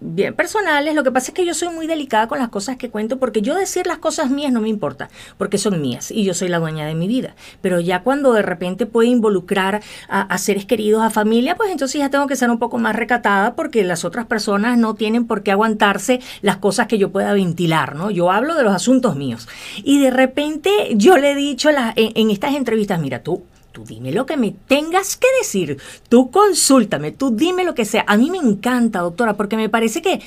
bien 0.00 0.34
personales. 0.34 0.94
Lo 0.94 1.04
que 1.04 1.12
pasa 1.12 1.30
es 1.30 1.34
que 1.34 1.44
yo 1.44 1.54
soy 1.54 1.68
muy 1.68 1.86
delicada 1.86 2.28
con 2.28 2.38
las 2.38 2.48
cosas 2.48 2.76
que 2.76 2.90
cuento, 2.90 3.18
porque 3.18 3.42
yo 3.42 3.54
decir 3.54 3.86
las 3.86 3.98
cosas 3.98 4.30
mías 4.30 4.52
no 4.52 4.60
me 4.60 4.68
importa, 4.68 5.08
porque 5.38 5.58
son 5.58 5.80
mías 5.80 6.10
y 6.10 6.24
yo 6.24 6.34
soy 6.34 6.48
la 6.48 6.58
dueña 6.58 6.86
de 6.86 6.94
mi 6.94 7.06
vida. 7.06 7.34
Pero 7.60 7.80
ya 7.80 8.02
cuando 8.02 8.32
de 8.32 8.42
repente 8.42 8.86
puede 8.86 9.08
involucrar 9.08 9.82
a, 10.08 10.38
seres 10.38 10.64
queridos, 10.64 11.02
a 11.02 11.10
familia, 11.10 11.56
pues 11.56 11.70
entonces 11.70 11.98
ya 11.98 12.10
tengo 12.10 12.26
que 12.26 12.36
ser 12.36 12.50
un 12.50 12.58
poco 12.58 12.78
más 12.78 12.96
recatada, 12.96 13.54
porque 13.54 13.84
las 13.84 14.04
otras 14.04 14.26
personas 14.26 14.78
no 14.78 14.94
tienen 14.94 15.26
por 15.26 15.42
qué 15.42 15.52
aguantarse 15.52 16.20
las 16.42 16.56
cosas 16.56 16.86
que 16.86 16.98
yo 16.98 17.10
pueda 17.10 17.32
ventilar, 17.32 17.94
¿no? 17.94 18.10
Yo 18.10 18.30
hablo 18.30 18.54
de 18.54 18.62
los 18.62 18.74
asuntos 18.74 19.16
míos. 19.16 19.48
Y 19.82 20.00
de 20.00 20.10
repente 20.10 20.70
yo 20.94 21.16
le 21.16 21.32
he 21.32 21.34
dicho 21.34 21.70
en 21.70 22.30
estas 22.30 22.54
entrevistas, 22.54 23.00
mira, 23.00 23.22
tú 23.22 23.44
Tú 23.72 23.84
dime 23.84 24.10
lo 24.10 24.26
que 24.26 24.36
me 24.36 24.52
tengas 24.66 25.16
que 25.16 25.28
decir. 25.40 25.78
Tú 26.08 26.30
consúltame, 26.30 27.12
tú 27.12 27.30
dime 27.36 27.64
lo 27.64 27.74
que 27.74 27.84
sea. 27.84 28.04
A 28.06 28.16
mí 28.16 28.30
me 28.30 28.38
encanta, 28.38 29.00
doctora, 29.00 29.36
porque 29.36 29.56
me 29.56 29.68
parece 29.68 30.02
que 30.02 30.20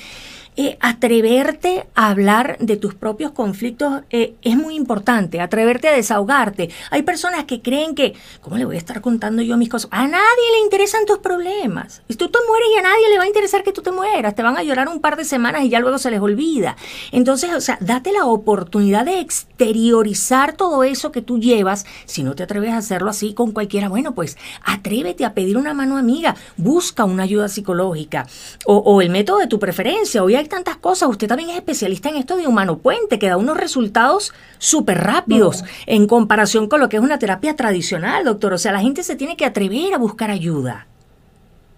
eh, 0.56 0.78
atreverte 0.80 1.84
a 1.96 2.10
hablar 2.10 2.56
de 2.60 2.76
tus 2.76 2.94
propios 2.94 3.32
conflictos 3.32 4.02
eh, 4.10 4.34
es 4.42 4.56
muy 4.56 4.76
importante, 4.76 5.40
atreverte 5.40 5.88
a 5.88 5.92
desahogarte. 5.92 6.70
Hay 6.90 7.02
personas 7.02 7.44
que 7.44 7.60
creen 7.60 7.96
que, 7.96 8.14
¿cómo 8.40 8.56
le 8.56 8.64
voy 8.64 8.76
a 8.76 8.78
estar 8.78 9.00
contando 9.00 9.42
yo 9.42 9.56
mis 9.56 9.68
cosas? 9.68 9.88
A 9.90 10.06
nadie 10.06 10.52
le 10.52 10.60
interesan 10.62 11.06
tus 11.06 11.18
problemas. 11.18 12.02
Y 12.06 12.14
tú 12.14 12.28
te 12.28 12.38
mueres 12.46 12.68
y 12.72 12.78
a 12.78 12.82
nadie 12.82 13.08
le 13.10 13.18
va 13.18 13.24
a 13.24 13.26
interesar 13.26 13.64
que 13.64 13.72
tú 13.72 13.82
te 13.82 13.90
mueras. 13.90 14.36
Te 14.36 14.44
van 14.44 14.56
a 14.56 14.62
llorar 14.62 14.88
un 14.88 15.00
par 15.00 15.16
de 15.16 15.24
semanas 15.24 15.64
y 15.64 15.70
ya 15.70 15.80
luego 15.80 15.98
se 15.98 16.12
les 16.12 16.20
olvida. 16.20 16.76
Entonces, 17.10 17.52
o 17.52 17.60
sea, 17.60 17.76
date 17.80 18.12
la 18.12 18.26
oportunidad 18.26 19.04
de 19.04 19.18
exteriorizar 19.18 20.52
todo 20.56 20.84
eso 20.84 21.10
que 21.10 21.22
tú 21.22 21.40
llevas. 21.40 21.84
Si 22.06 22.22
no 22.22 22.36
te 22.36 22.44
atreves 22.44 22.70
a 22.70 22.76
hacerlo 22.76 23.10
así 23.10 23.34
con 23.34 23.50
cualquiera, 23.50 23.88
bueno, 23.88 24.14
pues 24.14 24.36
atrévete 24.62 25.24
a 25.24 25.34
pedir 25.34 25.56
una 25.56 25.74
mano 25.74 25.96
amiga, 25.96 26.36
busca 26.56 27.04
una 27.04 27.24
ayuda 27.24 27.48
psicológica 27.48 28.28
o, 28.66 28.76
o 28.76 29.02
el 29.02 29.10
método 29.10 29.38
de 29.38 29.48
tu 29.48 29.58
preferencia. 29.58 30.22
Hoy 30.22 30.43
tantas 30.48 30.76
cosas. 30.76 31.08
Usted 31.08 31.28
también 31.28 31.50
es 31.50 31.56
especialista 31.56 32.08
en 32.08 32.16
esto 32.16 32.36
de 32.36 32.46
humano 32.46 32.78
puente, 32.78 33.18
que 33.18 33.28
da 33.28 33.36
unos 33.36 33.56
resultados 33.56 34.32
súper 34.58 34.98
rápidos 34.98 35.64
en 35.86 36.06
comparación 36.06 36.68
con 36.68 36.80
lo 36.80 36.88
que 36.88 36.96
es 36.96 37.02
una 37.02 37.18
terapia 37.18 37.56
tradicional, 37.56 38.24
doctor. 38.24 38.52
O 38.52 38.58
sea, 38.58 38.72
la 38.72 38.80
gente 38.80 39.02
se 39.02 39.16
tiene 39.16 39.36
que 39.36 39.44
atrever 39.44 39.94
a 39.94 39.98
buscar 39.98 40.30
ayuda. 40.30 40.86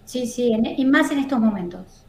Sí, 0.05 0.25
sí, 0.25 0.53
y 0.77 0.85
más 0.85 1.11
en 1.11 1.19
estos 1.19 1.39
momentos. 1.39 2.05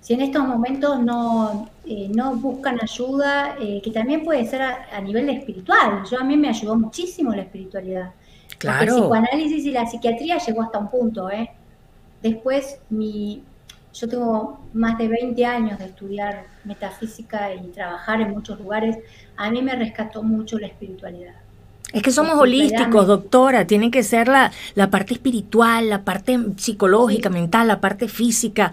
Si 0.00 0.14
en 0.14 0.20
estos 0.20 0.46
momentos 0.46 1.00
no, 1.00 1.68
eh, 1.86 2.08
no 2.12 2.34
buscan 2.34 2.78
ayuda, 2.82 3.56
eh, 3.60 3.80
que 3.82 3.90
también 3.92 4.24
puede 4.24 4.44
ser 4.46 4.62
a, 4.62 5.00
nivel 5.00 5.28
espiritual. 5.30 6.02
Yo 6.10 6.20
a 6.20 6.24
mí 6.24 6.36
me 6.36 6.48
ayudó 6.48 6.76
muchísimo 6.76 7.32
la 7.32 7.42
espiritualidad. 7.42 8.12
Claro. 8.58 8.82
el 8.82 9.00
psicoanálisis 9.00 9.64
y 9.64 9.70
la 9.72 9.86
psiquiatría 9.86 10.38
llegó 10.38 10.62
hasta 10.62 10.78
un 10.78 10.88
punto, 10.88 11.30
¿eh? 11.30 11.50
Después 12.22 12.78
mi, 12.90 13.42
yo 13.92 14.08
tengo 14.08 14.60
más 14.72 14.96
de 14.98 15.08
20 15.08 15.44
años 15.44 15.78
de 15.78 15.86
estudiar 15.86 16.44
metafísica 16.64 17.54
y 17.54 17.68
trabajar 17.68 18.20
en 18.20 18.30
muchos 18.30 18.58
lugares. 18.58 18.98
A 19.36 19.50
mí 19.50 19.62
me 19.62 19.74
rescató 19.74 20.22
mucho 20.22 20.58
la 20.58 20.66
espiritualidad. 20.66 21.34
Es 21.92 22.02
que 22.02 22.10
somos 22.10 22.36
holísticos, 22.36 23.06
doctora. 23.06 23.66
Tiene 23.66 23.90
que 23.90 24.02
ser 24.02 24.28
la, 24.28 24.50
la 24.74 24.88
parte 24.88 25.12
espiritual, 25.12 25.90
la 25.90 26.04
parte 26.04 26.38
psicológica, 26.56 27.28
mental, 27.28 27.68
la 27.68 27.80
parte 27.80 28.08
física. 28.08 28.72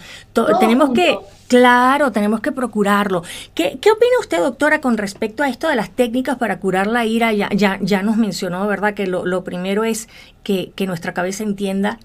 tenemos 0.60 0.92
que, 0.92 1.18
claro, 1.48 2.14
tenemos 2.14 2.40
que 2.40 2.54
procurarlo. 2.54 3.24
¿Qué, 3.54 3.78
¿Qué, 3.82 3.92
opina 3.92 4.12
usted, 4.22 4.38
doctora, 4.38 4.80
con 4.80 4.98
respecto 4.98 5.44
a 5.44 5.50
esto 5.50 5.68
de 5.68 5.76
las 5.76 5.90
técnicas 5.90 6.38
para 6.38 6.62
curar 6.62 6.88
la 6.88 7.06
ira? 7.06 7.34
Ya, 7.34 7.50
ya, 7.52 7.78
ya 7.82 8.04
nos 8.04 8.16
mencionó, 8.16 8.66
¿verdad? 8.68 8.94
Que 8.94 9.06
lo, 9.06 9.26
lo 9.26 9.44
primero 9.44 9.84
es 9.84 10.08
que, 10.44 10.72
que 10.76 10.88
nuestra 10.88 11.14
cabeza 11.14 11.44
entienda 11.44 12.00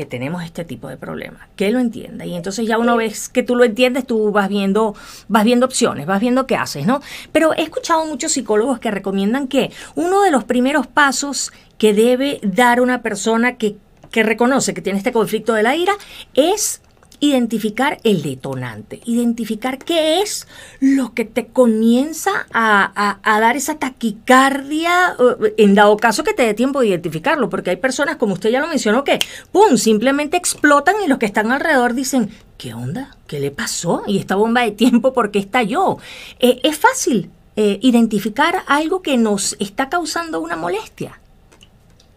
que 0.00 0.06
tenemos 0.06 0.42
este 0.42 0.64
tipo 0.64 0.88
de 0.88 0.96
problemas, 0.96 1.42
que 1.56 1.70
lo 1.70 1.78
entienda. 1.78 2.24
Y 2.24 2.34
entonces 2.34 2.66
ya 2.66 2.78
una 2.78 2.96
vez 2.96 3.28
que 3.28 3.42
tú 3.42 3.54
lo 3.54 3.64
entiendes, 3.64 4.06
tú 4.06 4.32
vas 4.32 4.48
viendo, 4.48 4.94
vas 5.28 5.44
viendo 5.44 5.66
opciones, 5.66 6.06
vas 6.06 6.22
viendo 6.22 6.46
qué 6.46 6.56
haces, 6.56 6.86
¿no? 6.86 7.02
Pero 7.32 7.52
he 7.52 7.60
escuchado 7.60 8.06
muchos 8.06 8.32
psicólogos 8.32 8.78
que 8.78 8.90
recomiendan 8.90 9.46
que 9.46 9.70
uno 9.96 10.22
de 10.22 10.30
los 10.30 10.44
primeros 10.44 10.86
pasos 10.86 11.52
que 11.76 11.92
debe 11.92 12.40
dar 12.42 12.80
una 12.80 13.02
persona 13.02 13.58
que, 13.58 13.76
que 14.10 14.22
reconoce 14.22 14.72
que 14.72 14.80
tiene 14.80 14.96
este 14.96 15.12
conflicto 15.12 15.52
de 15.52 15.64
la 15.64 15.76
ira 15.76 15.92
es 16.32 16.80
identificar 17.20 18.00
el 18.02 18.22
detonante, 18.22 19.00
identificar 19.04 19.78
qué 19.78 20.20
es 20.22 20.48
lo 20.80 21.14
que 21.14 21.24
te 21.24 21.46
comienza 21.46 22.46
a, 22.52 23.18
dar 23.24 23.56
esa 23.56 23.78
taquicardia, 23.78 25.16
en 25.56 25.74
dado 25.74 25.96
caso 25.96 26.24
que 26.24 26.34
te 26.34 26.42
dé 26.42 26.54
tiempo 26.54 26.80
de 26.80 26.88
identificarlo, 26.88 27.48
porque 27.48 27.70
hay 27.70 27.76
personas, 27.76 28.16
como 28.16 28.34
usted 28.34 28.50
ya 28.50 28.60
lo 28.60 28.66
mencionó, 28.66 29.04
que, 29.04 29.18
¡pum!, 29.52 29.76
simplemente 29.76 30.36
explotan 30.36 30.96
y 31.04 31.08
los 31.08 31.18
que 31.18 31.26
están 31.26 31.52
alrededor 31.52 31.94
dicen, 31.94 32.30
¿qué 32.58 32.74
onda? 32.74 33.16
¿Qué 33.26 33.38
le 33.38 33.50
pasó? 33.50 34.02
Y 34.06 34.18
esta 34.18 34.36
bomba 34.36 34.62
de 34.62 34.72
tiempo, 34.72 35.12
¿por 35.12 35.30
qué 35.30 35.38
estalló? 35.38 35.98
Eh, 36.40 36.60
es 36.62 36.76
fácil 36.76 37.30
eh, 37.56 37.78
identificar 37.82 38.62
algo 38.66 39.02
que 39.02 39.16
nos 39.16 39.56
está 39.58 39.88
causando 39.88 40.40
una 40.40 40.56
molestia. 40.56 41.20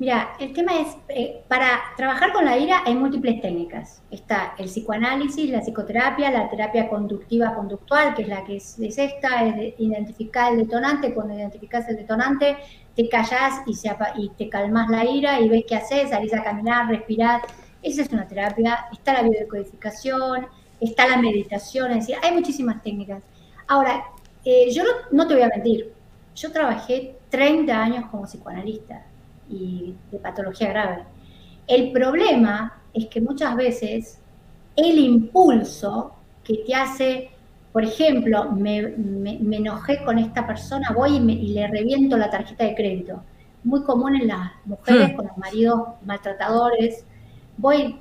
Mira, 0.04 0.36
el 0.38 0.52
tema 0.52 0.82
es, 0.82 0.98
eh, 1.08 1.44
para 1.48 1.80
trabajar 1.96 2.34
con 2.34 2.44
la 2.44 2.58
ira 2.58 2.84
hay 2.86 2.94
múltiples 2.94 3.40
técnicas. 3.40 4.04
Está 4.12 4.54
el 4.58 4.66
psicoanálisis, 4.66 5.50
la 5.50 5.62
psicoterapia, 5.62 6.30
la 6.30 6.50
terapia 6.50 6.90
conductiva 6.90 7.56
conductual, 7.56 8.14
que 8.14 8.24
es 8.24 8.28
la 8.28 8.44
que 8.44 8.58
es, 8.58 8.78
esta, 8.80 9.46
es 9.46 9.76
identificar 9.80 10.52
el 10.52 10.58
detonante. 10.58 11.14
Cuando 11.14 11.34
identificas 11.34 11.88
el 11.88 11.96
detonante, 11.96 12.58
te 12.98 13.08
callas 13.08 13.62
y, 13.66 13.76
se, 13.76 13.96
y 14.18 14.28
te 14.32 14.50
calmas 14.50 14.90
la 14.90 15.06
ira 15.06 15.40
y 15.40 15.48
ves 15.48 15.64
qué 15.66 15.78
haces, 15.78 16.10
salís 16.10 16.34
a 16.34 16.44
caminar, 16.44 16.90
respirar. 16.90 17.40
Esa 17.82 18.02
es 18.02 18.12
una 18.12 18.28
terapia. 18.28 18.88
Está 18.92 19.14
la 19.14 19.22
biodecodificación, 19.22 20.48
está 20.82 21.08
la 21.08 21.16
meditación, 21.16 21.92
es 21.92 22.00
decir, 22.00 22.18
hay 22.22 22.34
muchísimas 22.34 22.84
técnicas. 22.84 23.24
Ahora, 23.70 24.04
eh, 24.44 24.70
yo 24.70 24.84
no 25.14 25.26
te 25.28 25.36
voy 25.36 25.44
a 25.44 25.48
mentir, 25.48 25.94
yo 26.36 26.52
trabajé 26.52 27.16
30 27.30 27.74
años 27.74 28.06
como 28.12 28.24
psicoanalista 28.24 29.06
y 29.50 29.96
de 30.12 30.20
patología 30.20 30.70
grave. 30.70 31.04
El 31.68 31.92
problema 31.92 32.82
es 32.94 33.08
que 33.08 33.22
muchas 33.22 33.56
veces 33.56 34.20
el 34.76 34.98
impulso 35.00 36.14
que 36.44 36.64
te 36.66 36.76
hace, 36.76 37.32
por 37.72 37.84
ejemplo, 37.84 38.52
me, 38.52 38.80
enojé 38.80 40.04
con 40.04 40.18
esta 40.20 40.46
persona, 40.46 40.92
voy 40.96 41.18
y, 41.18 41.54
le 41.54 41.68
reviento 41.68 42.18
la 42.18 42.30
tarjeta 42.30 42.66
de 42.66 42.76
crédito. 42.76 43.24
Muy 43.64 43.84
común 43.84 44.16
en 44.16 44.28
las 44.28 44.52
mujeres 44.66 45.14
hmm. 45.14 45.16
con 45.16 45.28
los 45.28 45.38
maridos 45.38 45.82
maltratadores. 46.06 47.06
Voy, 47.58 48.00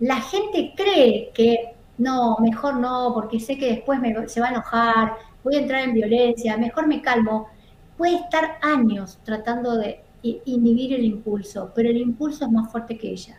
la 0.00 0.20
gente 0.20 0.72
cree 0.74 1.30
que 1.34 1.74
no, 1.98 2.38
mejor 2.38 2.76
no, 2.76 3.12
porque 3.14 3.38
sé 3.38 3.58
que 3.58 3.74
después 3.74 4.00
se 4.26 4.40
va 4.40 4.48
a 4.48 4.50
enojar, 4.50 5.16
voy 5.44 5.56
a 5.56 5.60
entrar 5.60 5.82
en 5.82 5.94
violencia, 5.94 6.56
mejor 6.56 6.86
me 6.86 7.02
calmo. 7.02 7.48
Puede 7.96 8.16
estar 8.16 8.58
años 8.62 9.20
tratando 9.22 9.76
de 9.76 10.02
inhibir 10.22 10.94
el 10.94 11.04
impulso, 11.04 11.72
pero 11.74 11.90
el 11.90 11.96
impulso 11.96 12.44
es 12.44 12.50
más 12.50 12.70
fuerte 12.70 12.96
que 12.96 13.10
ella. 13.10 13.38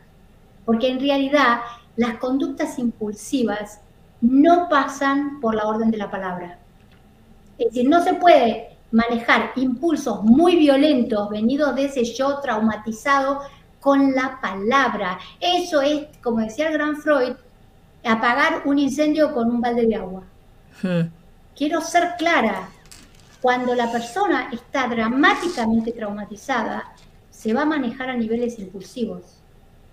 Porque 0.65 0.89
en 0.89 0.99
realidad 0.99 1.59
las 1.95 2.17
conductas 2.17 2.77
impulsivas 2.79 3.81
no 4.21 4.67
pasan 4.69 5.39
por 5.39 5.55
la 5.55 5.65
orden 5.65 5.91
de 5.91 5.97
la 5.97 6.09
palabra. 6.09 6.59
Es 7.57 7.67
decir, 7.67 7.89
no 7.89 8.01
se 8.01 8.13
puede 8.15 8.69
manejar 8.91 9.51
impulsos 9.55 10.23
muy 10.23 10.55
violentos 10.55 11.29
venidos 11.29 11.75
de 11.75 11.85
ese 11.85 12.05
yo 12.05 12.39
traumatizado 12.39 13.41
con 13.79 14.13
la 14.13 14.39
palabra. 14.41 15.19
Eso 15.39 15.81
es, 15.81 16.05
como 16.21 16.39
decía 16.39 16.67
el 16.67 16.73
gran 16.73 16.95
Freud, 16.95 17.33
apagar 18.03 18.61
un 18.65 18.79
incendio 18.79 19.33
con 19.33 19.49
un 19.49 19.61
balde 19.61 19.87
de 19.87 19.95
agua. 19.95 20.23
Hmm. 20.81 21.09
Quiero 21.55 21.81
ser 21.81 22.13
clara, 22.17 22.69
cuando 23.43 23.75
la 23.75 23.91
persona 23.91 24.49
está 24.53 24.87
dramáticamente 24.87 25.91
traumatizada, 25.91 26.93
se 27.29 27.53
va 27.53 27.63
a 27.63 27.65
manejar 27.65 28.09
a 28.09 28.15
niveles 28.15 28.57
impulsivos 28.57 29.41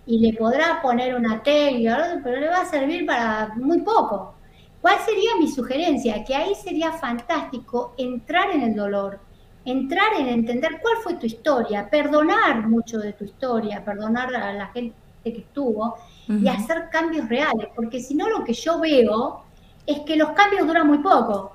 y 0.07 0.21
le 0.21 0.39
podrá 0.39 0.81
poner 0.81 1.17
una 1.17 1.43
técnica, 1.43 2.21
pero 2.23 2.39
le 2.39 2.49
va 2.49 2.61
a 2.61 2.71
servir 2.71 3.05
para 3.05 3.53
muy 3.57 3.81
poco. 3.81 4.35
¿Cuál 4.81 5.01
sería 5.05 5.31
mi 5.41 5.49
sugerencia? 5.49 6.23
Que 6.25 6.37
ahí 6.37 6.55
sería 6.55 6.93
fantástico 6.93 7.93
entrar 7.99 8.53
en 8.53 8.63
el 8.63 8.77
dolor, 8.77 9.19
entrar 9.65 10.15
en 10.17 10.29
entender 10.29 10.79
cuál 10.81 10.99
fue 11.03 11.15
tu 11.15 11.27
historia, 11.27 11.91
perdonar 11.91 12.69
mucho 12.69 12.99
de 12.99 13.15
tu 13.15 13.25
historia, 13.25 13.85
perdonar 13.85 14.33
a 14.33 14.53
la 14.53 14.67
gente 14.69 14.95
que 15.25 15.39
estuvo 15.39 15.97
y 16.29 16.47
hacer 16.47 16.89
cambios 16.89 17.29
reales, 17.29 17.67
porque 17.75 17.99
si 17.99 18.15
no 18.15 18.29
lo 18.29 18.45
que 18.45 18.53
yo 18.53 18.79
veo 18.79 19.43
es 19.85 19.99
que 20.03 20.15
los 20.15 20.31
cambios 20.31 20.69
duran 20.69 20.87
muy 20.87 20.99
poco. 20.99 21.51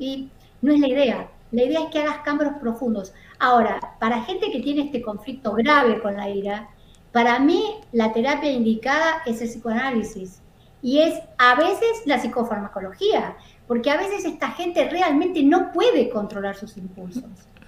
Y 0.00 0.30
no 0.62 0.72
es 0.72 0.80
la 0.80 0.88
idea. 0.88 1.30
La 1.50 1.62
idea 1.62 1.80
es 1.84 1.90
que 1.90 2.00
hagas 2.00 2.18
cambios 2.18 2.54
profundos. 2.60 3.12
Ahora, 3.38 3.96
para 3.98 4.22
gente 4.22 4.50
que 4.50 4.60
tiene 4.60 4.82
este 4.82 5.00
conflicto 5.00 5.52
grave 5.52 6.00
con 6.00 6.16
la 6.16 6.28
ira, 6.28 6.68
para 7.12 7.38
mí 7.38 7.76
la 7.92 8.12
terapia 8.12 8.50
indicada 8.50 9.22
es 9.24 9.40
el 9.40 9.48
psicoanálisis 9.48 10.42
y 10.82 10.98
es 10.98 11.20
a 11.38 11.54
veces 11.54 12.02
la 12.04 12.18
psicofarmacología, 12.20 13.36
porque 13.66 13.90
a 13.90 13.96
veces 13.96 14.24
esta 14.24 14.50
gente 14.50 14.88
realmente 14.88 15.42
no 15.42 15.72
puede 15.72 16.10
controlar 16.10 16.56
sus 16.56 16.76
impulsos. 16.76 17.24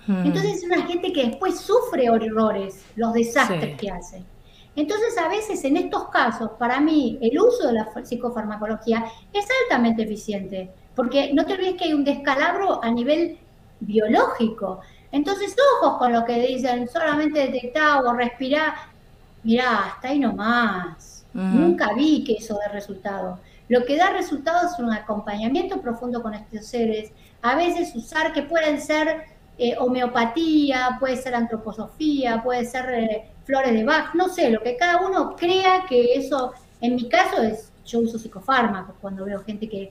Hmm. 0.07 0.27
Entonces 0.27 0.59
es 0.59 0.65
una 0.65 0.87
gente 0.87 1.13
que 1.13 1.27
después 1.27 1.59
sufre 1.59 2.11
horrores, 2.11 2.85
los 2.97 3.15
desastres 3.15 3.77
que 3.79 3.91
hace. 3.91 4.23
Entonces 4.77 5.17
a 5.19 5.29
veces 5.29 5.65
en 5.65 5.77
estos 5.77 6.09
casos, 6.09 6.53
para 6.59 6.81
mí, 6.81 7.19
el 7.21 7.39
uso 7.41 7.67
de 7.67 7.73
la 7.73 7.89
psicofarmacología 8.05 9.05
es 9.33 9.47
altamente 9.63 10.05
eficiente, 10.05 10.71
porque 11.01 11.33
no 11.33 11.47
te 11.47 11.55
olvides 11.55 11.77
que 11.77 11.85
hay 11.85 11.95
un 11.95 12.05
descalabro 12.05 12.85
a 12.85 12.91
nivel 12.91 13.39
biológico. 13.81 14.83
Entonces, 15.11 15.57
ojos 15.81 15.97
con 15.97 16.13
lo 16.13 16.27
que 16.27 16.47
dicen, 16.47 16.87
solamente 16.91 17.41
detectar 17.41 18.05
o 18.05 18.13
respirar. 18.13 18.75
Mirá, 19.43 19.87
hasta 19.87 20.09
ahí 20.09 20.19
nomás. 20.19 21.25
Nunca 21.33 21.95
vi 21.95 22.23
que 22.23 22.35
eso 22.35 22.59
dé 22.63 22.71
resultado. 22.71 23.39
Lo 23.71 23.87
que 23.87 23.97
da 23.97 24.11
resultado 24.11 24.69
es 24.69 24.79
un 24.79 24.93
acompañamiento 24.93 25.81
profundo 25.81 26.21
con 26.21 26.35
estos 26.35 26.67
seres. 26.67 27.13
A 27.41 27.55
veces 27.57 27.97
usar 27.97 28.35
que 28.35 28.43
pueden 28.43 28.79
ser 28.79 29.23
eh, 29.57 29.77
homeopatía, 29.79 30.99
puede 31.01 31.17
ser 31.17 31.35
antroposofía, 31.35 32.43
puede 32.43 32.67
ser 32.67 32.91
eh, 32.91 33.25
flores 33.47 33.73
de 33.73 33.85
Bach, 33.85 34.15
no 34.15 34.29
sé, 34.29 34.51
lo 34.51 34.61
que 34.61 34.77
cada 34.77 35.01
uno 35.01 35.35
crea 35.35 35.87
que 35.89 36.13
eso, 36.13 36.53
en 36.83 36.97
mi 36.97 37.09
caso 37.09 37.43
es, 37.43 37.73
yo 37.87 38.01
uso 38.01 38.19
psicofármacos 38.19 38.97
cuando 39.01 39.25
veo 39.25 39.43
gente 39.43 39.67
que, 39.67 39.91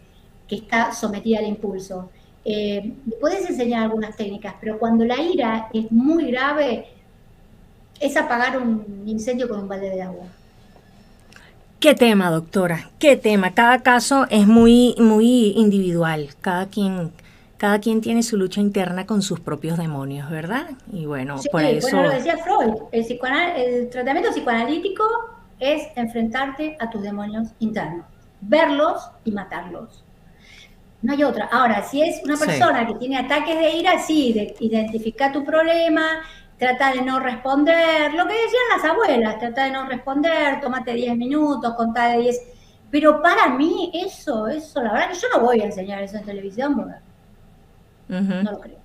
que 0.49 0.55
está 0.55 0.91
sometida 0.91 1.39
al 1.39 1.47
impulso. 1.47 2.09
Eh, 2.43 2.93
puedes 3.21 3.47
enseñar 3.47 3.83
algunas 3.83 4.15
técnicas, 4.15 4.55
pero 4.59 4.79
cuando 4.79 5.05
la 5.05 5.21
ira 5.21 5.69
es 5.73 5.91
muy 5.91 6.31
grave, 6.31 6.87
es 7.99 8.17
apagar 8.17 8.57
un 8.57 9.03
incendio 9.05 9.47
con 9.47 9.59
un 9.59 9.67
balde 9.67 9.89
de 9.91 10.01
agua. 10.01 10.25
¿Qué 11.79 11.93
tema, 11.93 12.31
doctora? 12.31 12.89
¿Qué 12.97 13.15
tema? 13.15 13.53
Cada 13.53 13.79
caso 13.79 14.25
es 14.29 14.47
muy, 14.47 14.95
muy 14.97 15.53
individual. 15.55 16.29
Cada 16.41 16.65
quien, 16.65 17.11
cada 17.57 17.79
quien 17.79 18.01
tiene 18.01 18.23
su 18.23 18.35
lucha 18.35 18.59
interna 18.59 19.05
con 19.05 19.21
sus 19.21 19.39
propios 19.39 19.77
demonios, 19.77 20.29
¿verdad? 20.29 20.71
Y 20.91 21.05
bueno, 21.05 21.37
por 21.51 21.61
eso. 21.63 21.95
Bueno, 21.95 22.09
lo 22.09 22.15
decía 22.15 22.37
Freud. 22.37 22.75
El, 22.91 23.05
el 23.55 23.89
tratamiento 23.89 24.31
psicoanalítico 24.31 25.05
es 25.59 25.83
enfrentarte 25.95 26.75
a 26.79 26.89
tus 26.89 27.01
demonios 27.01 27.49
internos, 27.59 28.05
verlos 28.41 29.09
y 29.23 29.31
matarlos. 29.31 30.03
No 31.01 31.13
hay 31.13 31.23
otra. 31.23 31.49
Ahora, 31.51 31.83
si 31.83 32.01
es 32.01 32.21
una 32.23 32.35
persona 32.37 32.85
que 32.85 32.95
tiene 32.95 33.17
ataques 33.17 33.57
de 33.57 33.71
ira, 33.71 33.99
sí, 33.99 34.33
de 34.33 34.55
identificar 34.59 35.31
tu 35.31 35.45
problema, 35.45 36.21
trata 36.57 36.91
de 36.91 37.01
no 37.01 37.19
responder, 37.19 38.13
lo 38.13 38.27
que 38.27 38.33
decían 38.33 38.63
las 38.75 38.83
abuelas, 38.83 39.39
trata 39.39 39.63
de 39.63 39.71
no 39.71 39.87
responder, 39.87 40.59
tómate 40.59 40.93
10 40.93 41.15
minutos, 41.15 41.73
contá 41.75 42.09
de 42.09 42.19
10. 42.19 42.41
Pero 42.91 43.21
para 43.21 43.49
mí 43.49 43.91
eso, 43.93 44.47
eso, 44.47 44.81
la 44.81 44.91
verdad 44.91 45.09
que 45.11 45.19
yo 45.19 45.27
no 45.33 45.45
voy 45.45 45.61
a 45.61 45.65
enseñar 45.65 46.03
eso 46.03 46.17
en 46.17 46.25
televisión 46.25 46.75
porque 46.75 46.95
no 48.09 48.51
lo 48.51 48.59
creo. 48.59 48.77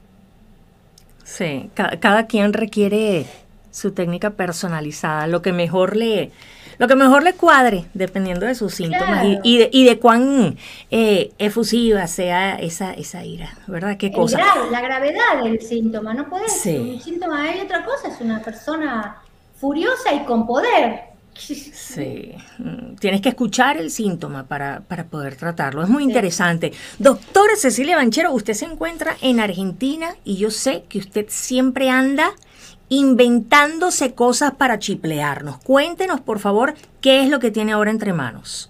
Sí, 1.25 1.71
cada 1.75 2.27
quien 2.27 2.53
requiere 2.53 3.27
su 3.71 3.93
técnica 3.93 4.31
personalizada, 4.31 5.27
lo 5.27 5.43
que 5.43 5.53
mejor 5.53 5.97
le, 5.97 6.31
lo 6.79 6.89
que 6.89 6.95
mejor 6.95 7.23
le 7.23 7.35
cuadre, 7.35 7.87
dependiendo 7.95 8.47
de 8.47 8.55
sus 8.55 8.75
síntomas 8.75 9.25
y, 9.43 9.59
de, 9.59 9.69
y 9.73 9.85
de 9.85 9.99
cuán 9.99 10.57
eh, 10.91 11.33
efusiva 11.39 12.07
sea 12.07 12.57
esa, 12.57 12.93
esa 12.95 13.25
ira, 13.25 13.57
¿verdad? 13.67 13.97
¿Qué 13.97 14.13
cosa? 14.13 14.41
la 14.71 14.81
gravedad 14.81 15.43
del 15.43 15.61
síntoma, 15.61 16.15
no 16.15 16.29
puede 16.29 16.49
ser. 16.49 16.81
Un 16.81 17.01
síntoma 17.01 17.43
hay 17.43 17.61
otra 17.61 17.85
cosa, 17.85 18.09
es 18.09 18.21
una 18.21 18.43
persona 18.43 19.23
furiosa 19.57 20.13
y 20.13 20.25
con 20.25 20.47
poder. 20.47 21.15
Sí, 21.37 22.33
mm, 22.59 22.95
tienes 22.97 23.21
que 23.21 23.31
escuchar 23.31 23.77
el 23.77 23.91
síntoma 23.91 24.47
para, 24.47 24.81
para 24.81 25.05
poder 25.05 25.37
tratarlo. 25.37 25.83
Es 25.83 25.89
muy 25.89 26.05
interesante. 26.05 26.73
Doctora 26.99 27.57
Cecilia 27.57 27.97
Banchero, 27.97 28.33
usted 28.33 28.55
se 28.55 28.67
encuentra 28.67 29.17
en 29.21 29.41
Argentina 29.41 30.15
y 30.25 30.37
yo 30.37 30.51
sé 30.51 30.85
que 30.89 30.99
usted 30.99 31.27
siempre 31.29 31.91
anda 31.91 32.33
inventándose 32.89 34.15
cosas 34.15 34.53
para 34.53 34.79
chiplearnos. 34.79 35.59
Cuéntenos, 35.59 36.21
por 36.21 36.39
favor, 36.39 36.75
qué 37.01 37.23
es 37.23 37.29
lo 37.29 37.41
que 37.41 37.51
tiene 37.51 37.73
ahora 37.73 37.91
entre 37.91 38.13
manos. 38.13 38.69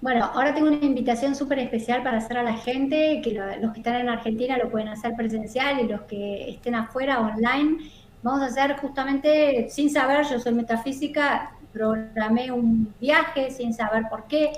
Bueno, 0.00 0.24
ahora 0.34 0.52
tengo 0.52 0.66
una 0.66 0.84
invitación 0.84 1.36
súper 1.36 1.60
especial 1.60 2.02
para 2.02 2.18
hacer 2.18 2.36
a 2.38 2.42
la 2.42 2.54
gente, 2.54 3.20
que 3.22 3.32
los 3.60 3.72
que 3.72 3.78
están 3.78 3.96
en 3.96 4.08
Argentina 4.08 4.58
lo 4.58 4.68
pueden 4.68 4.88
hacer 4.88 5.14
presencial 5.14 5.78
y 5.78 5.86
los 5.86 6.00
que 6.02 6.50
estén 6.50 6.74
afuera 6.74 7.20
online. 7.20 7.78
Vamos 8.22 8.42
a 8.42 8.46
hacer 8.46 8.76
justamente, 8.78 9.68
sin 9.70 9.90
saber, 9.90 10.26
yo 10.26 10.40
soy 10.40 10.54
metafísica, 10.54 11.52
programé 11.72 12.50
un 12.50 12.92
viaje 13.00 13.50
sin 13.50 13.72
saber 13.72 14.04
por 14.10 14.26
qué 14.26 14.52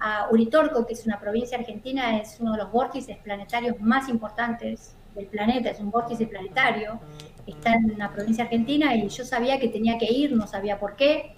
a 0.00 0.28
Uritorco, 0.30 0.86
que 0.86 0.94
es 0.94 1.06
una 1.06 1.20
provincia 1.20 1.58
argentina, 1.58 2.18
es 2.18 2.38
uno 2.40 2.52
de 2.52 2.58
los 2.58 2.72
vórtices 2.72 3.16
planetarios 3.18 3.78
más 3.80 4.08
importantes 4.08 4.94
del 5.14 5.26
planeta, 5.26 5.70
es 5.70 5.80
un 5.80 5.90
vórtice 5.90 6.26
planetario, 6.26 7.00
está 7.46 7.74
en 7.74 7.92
una 7.92 8.12
provincia 8.12 8.44
argentina 8.44 8.94
y 8.94 9.08
yo 9.08 9.24
sabía 9.24 9.58
que 9.58 9.68
tenía 9.68 9.98
que 9.98 10.12
ir, 10.12 10.32
no 10.32 10.46
sabía 10.46 10.78
por 10.78 10.96
qué. 10.96 11.34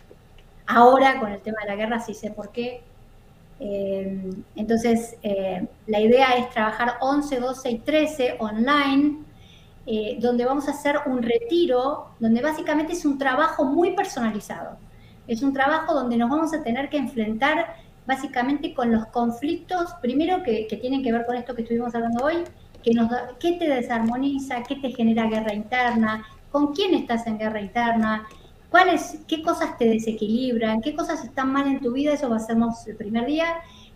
Ahora 0.66 1.18
con 1.20 1.32
el 1.32 1.40
tema 1.40 1.58
de 1.62 1.68
la 1.68 1.76
guerra 1.76 2.00
sí 2.00 2.14
sé 2.14 2.30
por 2.30 2.50
qué, 2.50 2.82
eh, 3.60 4.30
entonces, 4.54 5.16
eh, 5.22 5.66
la 5.86 6.00
idea 6.00 6.36
es 6.36 6.50
trabajar 6.50 6.94
11, 7.00 7.40
12 7.40 7.70
y 7.70 7.78
13 7.80 8.36
online, 8.38 9.18
eh, 9.86 10.18
donde 10.20 10.44
vamos 10.44 10.68
a 10.68 10.72
hacer 10.72 10.96
un 11.06 11.22
retiro, 11.22 12.10
donde 12.20 12.40
básicamente 12.42 12.92
es 12.92 13.04
un 13.04 13.18
trabajo 13.18 13.64
muy 13.64 13.92
personalizado. 13.94 14.76
Es 15.26 15.42
un 15.42 15.52
trabajo 15.52 15.94
donde 15.94 16.16
nos 16.16 16.30
vamos 16.30 16.54
a 16.54 16.62
tener 16.62 16.88
que 16.88 16.98
enfrentar 16.98 17.76
básicamente 18.06 18.74
con 18.74 18.90
los 18.90 19.06
conflictos, 19.06 19.94
primero 20.00 20.42
que, 20.42 20.66
tienen 20.80 21.02
que 21.02 21.12
ver 21.12 21.26
con 21.26 21.36
esto 21.36 21.54
que 21.54 21.62
estuvimos 21.62 21.94
hablando 21.94 22.24
hoy, 22.24 22.36
qué 23.40 23.52
te 23.52 23.68
desarmoniza, 23.68 24.62
qué 24.62 24.76
te 24.76 24.90
genera 24.92 25.26
guerra 25.26 25.54
interna, 25.54 26.26
con 26.50 26.74
quién 26.74 26.94
estás 26.94 27.26
en 27.26 27.38
guerra 27.38 27.60
interna, 27.60 28.26
¿Cuáles, 28.70 29.20
qué 29.26 29.42
cosas 29.42 29.78
te 29.78 29.86
desequilibran? 29.86 30.82
¿Qué 30.82 30.94
cosas 30.94 31.24
están 31.24 31.52
mal 31.52 31.66
en 31.66 31.80
tu 31.80 31.92
vida? 31.92 32.12
Eso 32.12 32.28
va 32.28 32.36
a 32.36 32.40
ser 32.40 32.58
el 32.86 32.96
primer 32.96 33.24
día. 33.24 33.46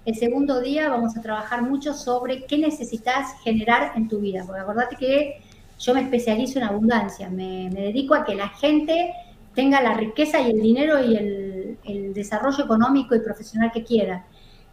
El 0.06 0.14
segundo 0.14 0.62
día 0.62 0.88
vamos 0.88 1.14
a 1.16 1.20
trabajar 1.20 1.62
mucho 1.62 1.92
sobre 1.92 2.46
qué 2.46 2.56
necesitas 2.56 3.34
generar 3.44 3.92
en 3.96 4.08
tu 4.08 4.20
vida. 4.20 4.44
Porque 4.46 4.62
acordate 4.62 4.96
que 4.96 5.42
yo 5.78 5.92
me 5.92 6.00
especializo 6.00 6.58
en 6.58 6.64
abundancia. 6.64 7.28
Me, 7.28 7.68
dedico 7.68 8.14
a 8.14 8.24
que 8.24 8.34
la 8.34 8.48
gente 8.48 9.12
tenga 9.54 9.82
la 9.82 9.92
riqueza 9.92 10.40
y 10.40 10.50
el 10.50 10.62
dinero 10.62 11.04
y 11.04 11.16
el, 11.16 11.78
el 11.84 12.14
desarrollo 12.14 12.64
económico 12.64 13.14
y 13.14 13.20
profesional 13.20 13.72
que 13.72 13.84
quiera. 13.84 14.24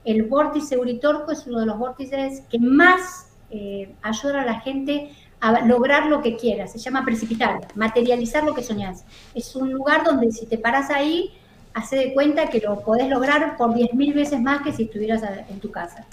El 0.05 0.23
vórtice 0.23 0.77
Uritorco 0.77 1.33
es 1.33 1.45
uno 1.45 1.59
de 1.59 1.65
los 1.65 1.77
vórtices 1.77 2.43
que 2.49 2.57
más 2.57 3.28
eh, 3.51 3.93
ayuda 4.01 4.41
a 4.41 4.45
la 4.45 4.59
gente 4.61 5.11
a 5.39 5.65
lograr 5.65 6.07
lo 6.07 6.21
que 6.21 6.35
quieras. 6.35 6.71
Se 6.71 6.79
llama 6.79 7.05
precipitar, 7.05 7.67
materializar 7.75 8.43
lo 8.43 8.53
que 8.53 8.63
soñás. 8.63 9.05
Es 9.33 9.55
un 9.55 9.71
lugar 9.71 10.03
donde 10.03 10.31
si 10.31 10.45
te 10.45 10.57
paras 10.57 10.89
ahí, 10.89 11.31
hace 11.73 11.95
de 11.95 12.13
cuenta 12.13 12.47
que 12.47 12.59
lo 12.59 12.81
podés 12.81 13.09
lograr 13.09 13.55
por 13.57 13.73
10.000 13.73 14.13
veces 14.13 14.41
más 14.41 14.61
que 14.61 14.73
si 14.73 14.83
estuvieras 14.83 15.23
en 15.49 15.59
tu 15.59 15.71
casa. 15.71 16.05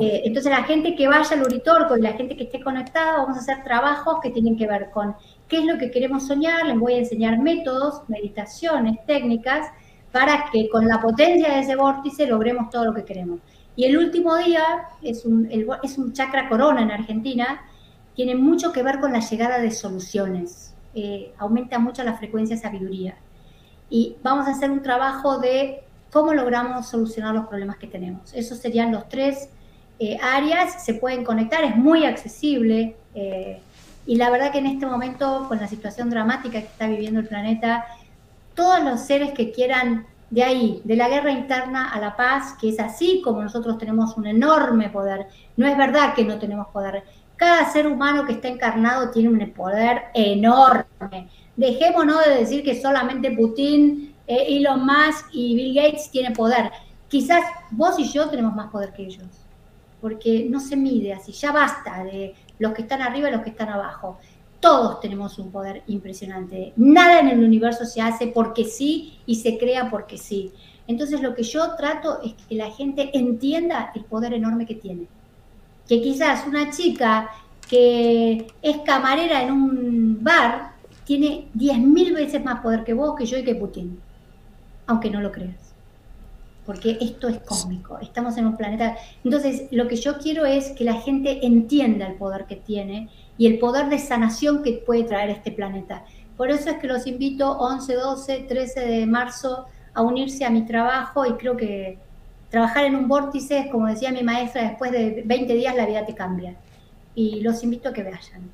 Eh, 0.00 0.22
entonces 0.24 0.52
la 0.52 0.62
gente 0.62 0.94
que 0.94 1.08
vaya 1.08 1.34
al 1.34 1.42
Uritorco 1.42 1.96
y 1.96 2.00
la 2.00 2.12
gente 2.12 2.36
que 2.36 2.44
esté 2.44 2.60
conectada, 2.60 3.18
vamos 3.18 3.36
a 3.36 3.40
hacer 3.40 3.64
trabajos 3.64 4.20
que 4.22 4.30
tienen 4.30 4.56
que 4.56 4.68
ver 4.68 4.90
con 4.90 5.16
qué 5.48 5.58
es 5.58 5.64
lo 5.64 5.78
que 5.78 5.90
queremos 5.90 6.26
soñar, 6.26 6.66
les 6.66 6.78
voy 6.78 6.94
a 6.94 6.98
enseñar 6.98 7.38
métodos, 7.38 8.02
meditaciones, 8.08 9.04
técnicas, 9.06 9.66
para 10.12 10.46
que 10.52 10.68
con 10.68 10.86
la 10.86 11.00
potencia 11.00 11.54
de 11.54 11.60
ese 11.60 11.76
vórtice 11.76 12.26
logremos 12.26 12.70
todo 12.70 12.84
lo 12.86 12.94
que 12.94 13.04
queremos. 13.04 13.40
Y 13.78 13.84
el 13.84 13.96
último 13.96 14.36
día 14.36 14.88
es 15.02 15.24
un, 15.24 15.48
es 15.84 15.98
un 15.98 16.12
chakra 16.12 16.48
corona 16.48 16.82
en 16.82 16.90
Argentina, 16.90 17.62
tiene 18.16 18.34
mucho 18.34 18.72
que 18.72 18.82
ver 18.82 18.98
con 18.98 19.12
la 19.12 19.20
llegada 19.20 19.60
de 19.60 19.70
soluciones. 19.70 20.74
Eh, 20.96 21.32
aumenta 21.38 21.78
mucho 21.78 22.02
la 22.02 22.14
frecuencia 22.14 22.56
de 22.56 22.62
sabiduría. 22.62 23.14
Y 23.88 24.16
vamos 24.20 24.48
a 24.48 24.50
hacer 24.50 24.72
un 24.72 24.82
trabajo 24.82 25.38
de 25.38 25.84
cómo 26.10 26.34
logramos 26.34 26.88
solucionar 26.88 27.36
los 27.36 27.46
problemas 27.46 27.76
que 27.76 27.86
tenemos. 27.86 28.34
Esos 28.34 28.58
serían 28.58 28.90
los 28.90 29.08
tres 29.08 29.48
eh, 30.00 30.18
áreas, 30.20 30.84
se 30.84 30.94
pueden 30.94 31.22
conectar, 31.22 31.62
es 31.62 31.76
muy 31.76 32.04
accesible. 32.04 32.96
Eh, 33.14 33.60
y 34.06 34.16
la 34.16 34.28
verdad 34.30 34.50
que 34.50 34.58
en 34.58 34.66
este 34.66 34.86
momento, 34.86 35.44
con 35.46 35.60
la 35.60 35.68
situación 35.68 36.10
dramática 36.10 36.58
que 36.58 36.66
está 36.66 36.88
viviendo 36.88 37.20
el 37.20 37.28
planeta, 37.28 37.86
todos 38.56 38.82
los 38.82 38.98
seres 39.02 39.30
que 39.34 39.52
quieran 39.52 40.04
de 40.30 40.42
ahí, 40.42 40.82
de 40.84 40.96
la 40.96 41.08
guerra 41.08 41.30
interna 41.30 41.90
a 41.90 42.00
la 42.00 42.16
paz, 42.16 42.54
que 42.60 42.68
es 42.68 42.78
así 42.80 43.22
como 43.24 43.42
nosotros 43.42 43.78
tenemos 43.78 44.16
un 44.16 44.26
enorme 44.26 44.90
poder. 44.90 45.26
No 45.56 45.66
es 45.66 45.76
verdad 45.76 46.14
que 46.14 46.24
no 46.24 46.38
tenemos 46.38 46.68
poder. 46.68 47.04
Cada 47.36 47.70
ser 47.70 47.86
humano 47.86 48.26
que 48.26 48.32
está 48.32 48.48
encarnado 48.48 49.10
tiene 49.10 49.28
un 49.28 49.52
poder 49.52 50.04
enorme. 50.12 51.28
Dejémonos 51.56 52.24
de 52.24 52.34
decir 52.34 52.62
que 52.62 52.80
solamente 52.80 53.30
Putin, 53.30 54.14
eh, 54.26 54.44
Elon 54.48 54.84
Musk 54.84 55.26
y 55.32 55.54
Bill 55.54 55.74
Gates 55.74 56.10
tienen 56.10 56.32
poder. 56.32 56.70
Quizás 57.08 57.42
vos 57.70 57.98
y 57.98 58.04
yo 58.04 58.28
tenemos 58.28 58.54
más 58.54 58.70
poder 58.70 58.92
que 58.92 59.04
ellos, 59.04 59.24
porque 60.00 60.46
no 60.50 60.60
se 60.60 60.76
mide 60.76 61.14
así. 61.14 61.32
Ya 61.32 61.52
basta 61.52 62.04
de 62.04 62.34
los 62.58 62.74
que 62.74 62.82
están 62.82 63.00
arriba 63.00 63.28
y 63.28 63.32
los 63.32 63.42
que 63.42 63.50
están 63.50 63.70
abajo. 63.70 64.18
Todos 64.60 65.00
tenemos 65.00 65.38
un 65.38 65.50
poder 65.52 65.82
impresionante. 65.86 66.72
Nada 66.76 67.20
en 67.20 67.28
el 67.28 67.44
universo 67.44 67.84
se 67.84 68.00
hace 68.00 68.28
porque 68.28 68.64
sí 68.64 69.18
y 69.26 69.36
se 69.36 69.56
crea 69.58 69.90
porque 69.90 70.18
sí. 70.18 70.52
Entonces 70.86 71.20
lo 71.20 71.34
que 71.34 71.42
yo 71.42 71.76
trato 71.76 72.20
es 72.22 72.34
que 72.48 72.54
la 72.54 72.70
gente 72.70 73.10
entienda 73.12 73.92
el 73.94 74.04
poder 74.04 74.34
enorme 74.34 74.66
que 74.66 74.74
tiene 74.74 75.06
que 75.88 76.02
quizás 76.02 76.46
una 76.46 76.70
chica 76.70 77.30
que 77.68 78.46
es 78.62 78.76
camarera 78.78 79.42
en 79.42 79.52
un 79.52 80.18
bar 80.22 80.72
tiene 81.04 81.48
10.000 81.54 82.14
veces 82.14 82.44
más 82.44 82.60
poder 82.60 82.84
que 82.84 82.92
vos, 82.92 83.16
que 83.16 83.24
yo 83.24 83.38
y 83.38 83.44
que 83.44 83.54
Putin, 83.54 83.98
aunque 84.86 85.10
no 85.10 85.20
lo 85.20 85.32
creas. 85.32 85.74
Porque 86.66 86.98
esto 87.00 87.28
es 87.28 87.38
cósmico, 87.38 87.98
estamos 87.98 88.36
en 88.36 88.46
un 88.46 88.56
planeta. 88.58 88.96
Entonces, 89.24 89.68
lo 89.70 89.88
que 89.88 89.96
yo 89.96 90.18
quiero 90.18 90.44
es 90.44 90.72
que 90.72 90.84
la 90.84 91.00
gente 91.00 91.46
entienda 91.46 92.06
el 92.06 92.16
poder 92.16 92.44
que 92.44 92.56
tiene 92.56 93.08
y 93.38 93.46
el 93.46 93.58
poder 93.58 93.88
de 93.88 93.98
sanación 93.98 94.62
que 94.62 94.82
puede 94.84 95.04
traer 95.04 95.30
este 95.30 95.52
planeta. 95.52 96.04
Por 96.36 96.50
eso 96.50 96.68
es 96.70 96.76
que 96.76 96.86
los 96.86 97.06
invito 97.06 97.50
11, 97.52 97.94
12, 97.94 98.38
13 98.48 98.80
de 98.80 99.06
marzo 99.06 99.66
a 99.94 100.02
unirse 100.02 100.44
a 100.44 100.50
mi 100.50 100.66
trabajo 100.66 101.24
y 101.24 101.32
creo 101.32 101.56
que 101.56 101.98
Trabajar 102.50 102.86
en 102.86 102.96
un 102.96 103.08
vórtice, 103.08 103.68
como 103.70 103.86
decía 103.86 104.10
mi 104.10 104.22
maestra, 104.22 104.62
después 104.62 104.90
de 104.90 105.22
20 105.26 105.52
días 105.54 105.76
la 105.76 105.84
vida 105.84 106.06
te 106.06 106.14
cambia. 106.14 106.54
Y 107.14 107.40
los 107.40 107.62
invito 107.62 107.90
a 107.90 107.92
que 107.92 108.02
vayan. 108.02 108.50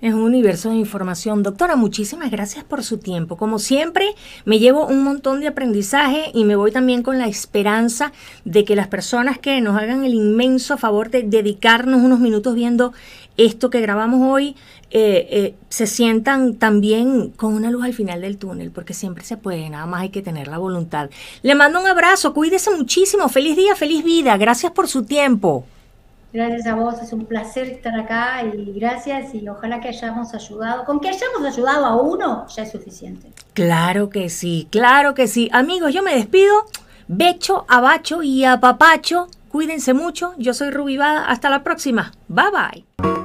Es 0.00 0.14
un 0.14 0.20
universo 0.20 0.70
de 0.70 0.76
información. 0.76 1.42
Doctora, 1.42 1.74
muchísimas 1.74 2.30
gracias 2.30 2.62
por 2.62 2.84
su 2.84 2.98
tiempo. 2.98 3.36
Como 3.36 3.58
siempre, 3.58 4.06
me 4.44 4.60
llevo 4.60 4.86
un 4.86 5.02
montón 5.02 5.40
de 5.40 5.48
aprendizaje 5.48 6.30
y 6.34 6.44
me 6.44 6.54
voy 6.54 6.70
también 6.70 7.02
con 7.02 7.18
la 7.18 7.26
esperanza 7.26 8.12
de 8.44 8.64
que 8.64 8.76
las 8.76 8.86
personas 8.86 9.40
que 9.40 9.60
nos 9.60 9.76
hagan 9.76 10.04
el 10.04 10.14
inmenso 10.14 10.78
favor 10.78 11.10
de 11.10 11.24
dedicarnos 11.24 12.00
unos 12.00 12.20
minutos 12.20 12.54
viendo 12.54 12.92
esto 13.38 13.70
que 13.70 13.80
grabamos 13.80 14.20
hoy, 14.22 14.54
eh, 14.90 15.26
eh, 15.30 15.54
se 15.68 15.86
sientan 15.86 16.56
también 16.56 17.30
con 17.30 17.54
una 17.54 17.70
luz 17.70 17.84
al 17.84 17.94
final 17.94 18.20
del 18.20 18.36
túnel, 18.36 18.70
porque 18.70 18.92
siempre 18.92 19.24
se 19.24 19.36
puede, 19.36 19.70
nada 19.70 19.86
más 19.86 20.02
hay 20.02 20.10
que 20.10 20.20
tener 20.20 20.48
la 20.48 20.58
voluntad. 20.58 21.08
Le 21.42 21.54
mando 21.54 21.80
un 21.80 21.86
abrazo, 21.86 22.34
cuídese 22.34 22.70
muchísimo, 22.70 23.28
feliz 23.28 23.56
día, 23.56 23.74
feliz 23.74 24.04
vida, 24.04 24.36
gracias 24.36 24.72
por 24.72 24.88
su 24.88 25.04
tiempo. 25.04 25.64
Gracias 26.30 26.66
a 26.66 26.74
vos, 26.74 27.00
es 27.00 27.12
un 27.14 27.24
placer 27.24 27.68
estar 27.68 27.98
acá 27.98 28.42
y 28.44 28.78
gracias 28.78 29.34
y 29.34 29.48
ojalá 29.48 29.80
que 29.80 29.88
hayamos 29.88 30.34
ayudado. 30.34 30.84
Con 30.84 31.00
que 31.00 31.08
hayamos 31.08 31.42
ayudado 31.42 31.86
a 31.86 31.96
uno 31.96 32.46
ya 32.54 32.64
es 32.64 32.72
suficiente. 32.72 33.32
Claro 33.54 34.10
que 34.10 34.28
sí, 34.28 34.68
claro 34.70 35.14
que 35.14 35.26
sí. 35.26 35.48
Amigos, 35.52 35.94
yo 35.94 36.02
me 36.02 36.14
despido. 36.14 36.66
Becho, 37.08 37.64
abacho 37.68 38.22
y 38.22 38.44
apapacho. 38.44 39.28
Cuídense 39.48 39.94
mucho. 39.94 40.34
Yo 40.36 40.52
soy 40.52 40.70
Rubivada. 40.70 41.24
Hasta 41.28 41.48
la 41.48 41.64
próxima. 41.64 42.12
Bye 42.28 42.44
bye. 42.52 43.17